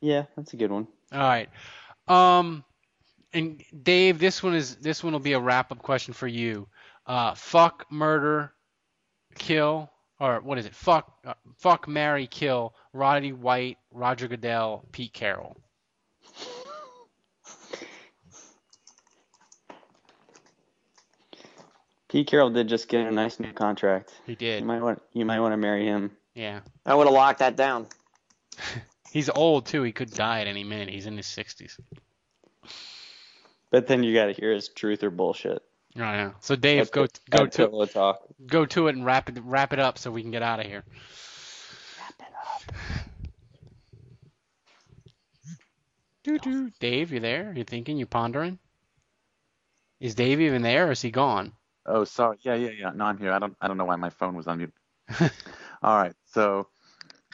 Yeah, 0.00 0.24
that's 0.36 0.52
a 0.52 0.56
good 0.56 0.70
one. 0.70 0.88
All 1.12 1.18
right. 1.20 1.48
Um, 2.08 2.64
and 3.32 3.62
Dave, 3.82 4.18
this 4.18 4.42
one 4.42 4.54
is 4.54 4.76
this 4.76 5.02
one 5.04 5.12
will 5.12 5.20
be 5.20 5.32
a 5.34 5.40
wrap 5.40 5.70
up 5.72 5.78
question 5.80 6.12
for 6.14 6.26
you. 6.26 6.68
Uh, 7.06 7.34
fuck, 7.34 7.86
murder, 7.90 8.52
kill, 9.34 9.90
or 10.20 10.40
what 10.40 10.58
is 10.58 10.66
it? 10.66 10.74
Fuck, 10.74 11.12
uh, 11.26 11.34
fuck, 11.56 11.88
marry, 11.88 12.26
kill. 12.26 12.74
Roddy 12.92 13.32
White, 13.32 13.78
Roger 13.90 14.28
Goodell, 14.28 14.84
Pete 14.92 15.12
Carroll. 15.12 15.56
Pete 22.08 22.26
Carroll 22.26 22.50
did 22.50 22.68
just 22.68 22.88
get 22.88 23.06
a 23.06 23.10
nice 23.10 23.40
new 23.40 23.52
contract. 23.52 24.12
He 24.26 24.34
did. 24.34 24.60
You 24.60 24.66
might 24.66 24.82
want 24.82 25.00
you 25.14 25.24
might 25.24 25.40
want 25.40 25.54
to 25.54 25.56
marry 25.56 25.86
him. 25.86 26.10
Yeah. 26.34 26.60
I 26.84 26.94
would 26.94 27.06
have 27.06 27.14
locked 27.14 27.38
that 27.38 27.56
down. 27.56 27.86
He's 29.10 29.30
old 29.30 29.64
too. 29.64 29.82
He 29.82 29.92
could 29.92 30.10
die 30.10 30.42
at 30.42 30.46
any 30.46 30.62
minute. 30.62 30.90
He's 30.90 31.06
in 31.06 31.16
his 31.16 31.26
sixties. 31.26 31.78
But 33.70 33.86
then 33.86 34.02
you 34.02 34.14
got 34.14 34.26
to 34.26 34.32
hear 34.32 34.52
his 34.52 34.68
truth 34.68 35.02
or 35.02 35.10
bullshit. 35.10 35.62
I 35.96 36.16
know. 36.16 36.34
So 36.40 36.56
Dave, 36.56 36.90
That's 36.90 36.90
go 36.90 37.06
it. 37.06 37.20
go 37.30 37.46
That's 37.46 37.48
to 37.48 37.70
pillow 37.70 37.86
talk. 37.86 38.22
go 38.46 38.66
to 38.66 38.88
it 38.88 38.96
and 38.96 39.04
wrap 39.06 39.28
it 39.28 39.38
wrap 39.44 39.72
it 39.72 39.78
up 39.78 39.98
so 39.98 40.10
we 40.10 40.22
can 40.22 40.30
get 40.30 40.42
out 40.42 40.60
of 40.60 40.66
here. 40.66 40.84
Wrap 41.98 42.14
it 42.20 42.34
up. 42.34 42.76
Doo 46.24 46.38
doo. 46.38 46.70
Dave, 46.80 47.12
you 47.12 47.20
there? 47.20 47.52
You 47.56 47.64
thinking? 47.64 47.96
You 47.98 48.06
pondering? 48.06 48.58
Is 50.00 50.14
Dave 50.14 50.40
even 50.40 50.62
there, 50.62 50.88
or 50.88 50.92
is 50.92 51.02
he 51.02 51.10
gone? 51.10 51.52
Oh, 51.86 52.04
sorry. 52.04 52.38
Yeah, 52.42 52.54
yeah, 52.54 52.70
yeah. 52.70 52.90
No, 52.94 53.04
I'm 53.04 53.18
here. 53.18 53.32
I 53.32 53.38
don't. 53.38 53.56
I 53.60 53.68
don't 53.68 53.76
know 53.76 53.84
why 53.84 53.96
my 53.96 54.10
phone 54.10 54.34
was 54.34 54.46
on 54.46 54.58
mute. 54.58 54.74
All 55.82 55.96
right. 55.96 56.14
So, 56.26 56.68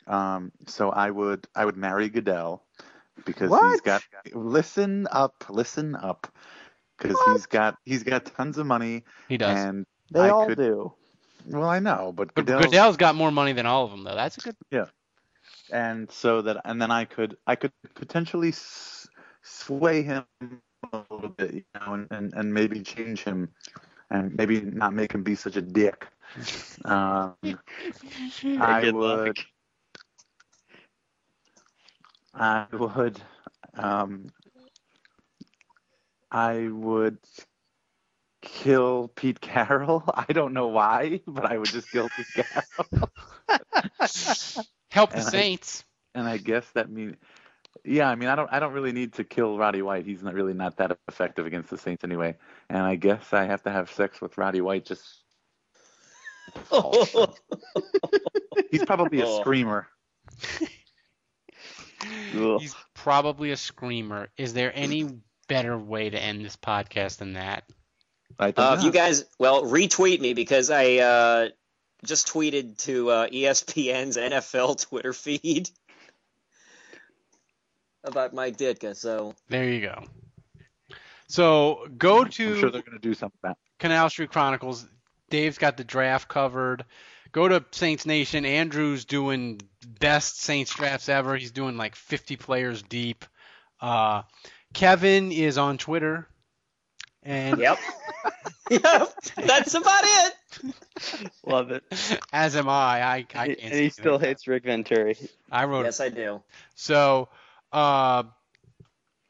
um, 0.07 0.53
so 0.67 0.91
I 0.91 1.11
would, 1.11 1.47
I 1.55 1.65
would 1.65 1.77
marry 1.77 2.09
Goodell 2.09 2.65
because 3.25 3.59
he's 3.59 3.81
What? 3.81 3.81
got. 3.81 4.03
Listen 4.33 5.07
up. 5.11 5.45
Listen 5.51 5.95
up. 5.97 6.33
Because 6.99 7.16
he's 7.26 7.46
got, 7.46 7.76
he's 7.84 8.03
got 8.03 8.24
tons 8.26 8.59
of 8.59 8.66
money, 8.66 9.05
He 9.28 9.36
does. 9.38 9.57
and 9.57 9.86
They 10.11 10.20
I 10.20 10.28
all 10.30 10.46
could- 10.46 10.59
do. 10.59 10.92
well, 11.46 11.68
I 11.68 11.78
know, 11.78 12.12
but 12.14 12.34
but 12.34 12.44
Goodell's, 12.46 12.64
Goodell's 12.66 12.96
got 12.96 13.14
more 13.14 13.30
money 13.30 13.53
than 13.53 13.66
all 13.66 13.84
of 13.84 13.90
them, 13.92 14.05
though. 14.05 14.14
That's 14.16 14.36
a 14.38 14.40
good. 14.40 14.57
Yeah. 14.70 14.86
And 15.72 16.11
so 16.11 16.42
that, 16.42 16.61
and 16.64 16.80
then 16.82 16.90
I 16.90 17.05
could, 17.05 17.36
I 17.46 17.55
could 17.55 17.72
potentially 17.94 18.49
s- 18.49 19.07
sway 19.42 20.03
him 20.03 20.24
a 20.92 21.03
little 21.11 21.28
bit, 21.28 21.55
you 21.55 21.64
know, 21.74 21.94
and, 21.94 22.07
and, 22.11 22.32
and 22.34 22.53
maybe 22.55 22.80
change 22.80 23.22
him, 23.22 23.51
and 24.11 24.34
maybe 24.36 24.61
not 24.61 24.92
make 24.94 25.12
him 25.12 25.22
be 25.22 25.34
such 25.34 25.57
a 25.57 25.62
dick. 25.62 26.07
Um, 26.84 27.34
I 27.44 28.80
Good 28.82 28.94
would. 28.94 29.26
luck. 29.28 29.36
I 32.34 32.66
would. 32.72 33.20
Um, 33.74 34.26
I 36.31 36.68
would 36.68 37.18
kill 38.43 39.09
Pete 39.09 39.41
Carroll. 39.41 40.05
I 40.14 40.33
don't 40.33 40.53
know 40.53 40.68
why, 40.68 41.20
but 41.26 41.45
I 41.47 41.57
would 41.59 41.68
just 41.68 41.91
kill 41.91 42.09
Pete 42.16 42.26
Carroll. 42.35 43.11
Help 44.91 45.11
the 45.11 45.16
And 45.18 45.26
I- 45.26 45.31
Saints. 45.31 45.85
and 46.14 46.26
I 46.29 46.37
guess 46.39 46.64
that 46.74 46.91
means 46.91 47.16
Yeah, 47.85 48.09
I 48.09 48.14
mean, 48.16 48.29
I 48.29 48.35
don't, 48.35 48.49
I 48.53 48.59
don't 48.61 48.72
really 48.72 48.93
need 48.93 49.14
to 49.14 49.24
kill 49.24 49.57
Roddy 49.59 49.83
White. 49.83 50.05
He's 50.07 50.22
not 50.22 50.35
really 50.35 50.55
not 50.55 50.76
that 50.79 50.99
effective 51.09 51.47
against 51.47 51.70
the 51.70 51.79
Saints 51.79 52.05
anyway. 52.05 52.37
And 52.68 52.79
I 52.83 52.97
guess 52.97 53.33
I 53.33 53.45
have 53.45 53.62
to 53.64 53.70
have 53.70 53.91
sex 53.93 54.20
with 54.20 54.37
Roddy 54.39 54.61
White. 54.61 54.85
Just 54.87 55.05
he's 58.70 58.85
probably 58.85 59.20
a 59.20 59.26
screamer. 59.41 59.87
He's 62.59 62.74
probably 62.95 63.51
a 63.51 63.57
screamer. 63.57 64.29
Is 64.37 64.55
there 64.55 64.72
any 64.74 65.09
better 65.49 65.76
way 65.76 66.11
to 66.11 66.18
end 66.18 66.44
this 66.44 66.57
podcast 66.57 67.18
than 67.18 67.34
that? 67.34 67.64
I 68.38 68.53
Uh, 68.57 68.76
if 68.78 68.84
you 68.84 68.92
guys, 68.92 69.24
well, 69.38 69.64
retweet 69.64 70.20
me 70.20 70.34
because 70.34 70.70
I 70.70 70.96
uh, 70.96 71.49
just 72.05 72.28
tweeted 72.28 72.78
to 72.84 73.11
uh, 73.11 73.28
ESPN's 73.28 74.16
NFL 74.16 74.80
Twitter 74.88 75.12
feed 75.12 75.70
about 78.05 78.32
Mike 78.32 78.57
Ditka. 78.57 78.94
So 78.96 79.34
There 79.49 79.68
you 79.68 79.80
go. 79.80 80.05
So 81.26 81.86
go 81.96 82.24
to 82.24 82.49
I'm 82.49 82.61
sure 82.61 82.70
they're 82.70 82.82
going 82.82 82.99
to 82.99 82.99
do 82.99 83.14
something 83.14 83.38
about. 83.42 83.59
Canal 83.78 84.09
Street 84.11 84.30
Chronicles. 84.30 84.86
Dave's 85.30 85.59
got 85.59 85.76
the 85.76 85.84
draft 85.84 86.28
covered. 86.28 86.84
Go 87.32 87.49
to 87.49 87.64
Saints 87.70 88.07
Nation. 88.07 88.46
Andrew's 88.46 89.05
doing 89.05 89.61
best 90.01 90.40
Saints 90.40 90.74
drafts 90.74 91.09
ever. 91.09 91.36
He's 91.36 91.51
doing 91.51 91.76
like 91.76 91.94
50 91.94 92.36
players 92.36 92.82
deep. 92.82 93.24
Uh, 93.80 94.22
Kevin 94.75 95.33
is 95.33 95.59
on 95.59 95.79
Twitter. 95.79 96.29
And 97.23 97.59
yep, 97.59 97.79
yep, 98.71 99.12
that's 99.37 99.75
about 99.75 100.05
it. 100.05 100.33
Love 101.45 101.71
it. 101.71 101.85
as 102.33 102.57
am 102.57 102.69
I. 102.69 103.03
I, 103.03 103.16
I 103.16 103.23
can't 103.23 103.59
and 103.61 103.75
he 103.75 103.91
still 103.91 104.14
anything. 104.14 104.29
hates 104.29 104.47
Rick 104.49 104.64
Venturi. 104.64 105.16
I 105.51 105.64
wrote 105.64 105.85
Yes, 105.85 106.01
I 106.01 106.09
do. 106.09 106.43
So, 106.75 107.29
uh, 107.73 108.23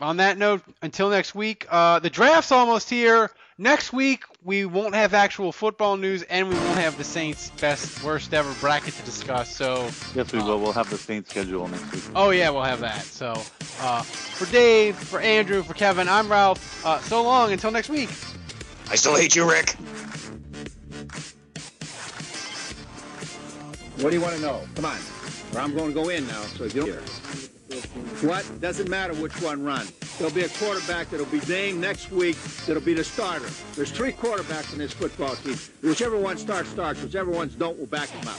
on 0.01 0.17
that 0.19 0.39
note, 0.39 0.63
until 0.83 1.11
next 1.11 1.35
week, 1.35 1.67
uh, 1.71 1.99
the 1.99 2.11
draft's 2.11 2.53
almost 2.53 2.89
here. 2.89 3.31
Next 3.61 3.93
week, 3.93 4.23
we 4.45 4.65
won't 4.65 4.95
have 4.95 5.15
actual 5.15 5.51
football 5.51 5.97
news, 5.97 6.23
and 6.23 6.49
we 6.49 6.55
won't 6.55 6.79
have 6.79 6.97
the 6.97 7.03
Saints' 7.03 7.51
best, 7.61 8.05
worst 8.05 8.33
ever 8.33 8.55
bracket 8.61 8.95
to 8.95 9.03
discuss. 9.03 9.53
So, 9.55 9.91
Yes, 10.15 10.33
we 10.33 10.39
will. 10.39 10.61
We'll 10.61 10.73
have 10.73 10.89
the 10.89 10.97
Saints 10.97 11.31
schedule 11.31 11.67
next 11.67 11.93
week. 11.93 12.05
oh 12.15 12.31
yeah, 12.31 12.51
we'll 12.51 12.63
have 12.63 12.79
that. 12.81 13.03
So, 13.03 13.33
uh, 13.81 14.03
for 14.03 14.47
Dave, 14.53 14.95
for 14.97 15.19
Andrew, 15.19 15.65
for 15.65 15.75
Kevin, 15.75 16.09
I'm 16.09 16.31
Ralph. 16.31 16.87
Uh, 16.87 17.01
so 17.01 17.21
long 17.21 17.51
until 17.51 17.73
next 17.73 17.89
week. 17.89 18.11
I 18.91 18.95
still 18.95 19.17
hate 19.17 19.35
you, 19.35 19.51
Rick. 19.51 19.73
What 23.97 24.11
do 24.11 24.17
you 24.17 24.23
want 24.23 24.37
to 24.37 24.41
know? 24.41 24.61
Come 24.77 24.85
on. 24.85 24.99
Or 25.53 25.59
I'm 25.61 25.75
going 25.75 25.89
to 25.89 25.95
go 25.95 26.11
in 26.11 26.25
now, 26.29 26.43
so 26.43 26.63
if 26.63 26.77
you 26.77 26.83
don't 26.83 26.91
hear. 26.91 27.03
What? 28.23 28.61
Doesn't 28.61 28.89
matter 28.89 29.15
which 29.15 29.41
one 29.43 29.63
run. 29.63 29.87
There'll 30.19 30.33
be 30.33 30.43
a 30.43 30.49
quarterback 30.49 31.11
that'll 31.11 31.27
be 31.27 31.41
named 31.41 31.81
next 31.81 32.11
week 32.11 32.37
that'll 32.67 32.83
be 32.83 32.95
the 32.95 33.05
starter. 33.05 33.49
There's 33.75 33.91
three 33.91 34.13
quarterbacks 34.13 34.73
in 34.73 34.79
this 34.79 34.93
football 34.93 35.37
team. 35.37 35.57
Whichever 35.83 36.17
one 36.17 36.39
starts, 36.39 36.71
starts. 36.71 37.03
Whichever 37.03 37.31
ones 37.31 37.55
don't, 37.55 37.77
we'll 37.77 37.87
back 37.87 38.09
them 38.09 38.27
up. 38.27 38.39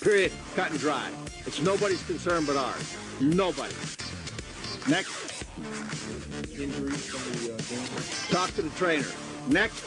Period. 0.00 0.32
Cut 0.56 0.70
and 0.70 0.80
dry. 0.80 1.10
It's 1.46 1.60
nobody's 1.60 2.02
concern 2.04 2.46
but 2.46 2.56
ours. 2.56 2.96
Nobody. 3.20 3.74
Next. 4.88 5.44
Uh, 5.60 5.92
Talk 8.32 8.54
to 8.54 8.62
the 8.62 8.70
trainer. 8.76 9.06
Next. 9.48 9.84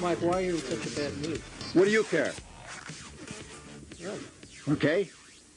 Mike, 0.00 0.18
why 0.18 0.34
are 0.34 0.40
you 0.42 0.56
in 0.56 0.60
such 0.60 0.86
a 0.86 0.90
bad 1.00 1.16
mood? 1.18 1.40
What 1.72 1.86
do 1.86 1.90
you 1.90 2.04
care? 2.04 2.32
Okay. 4.68 5.10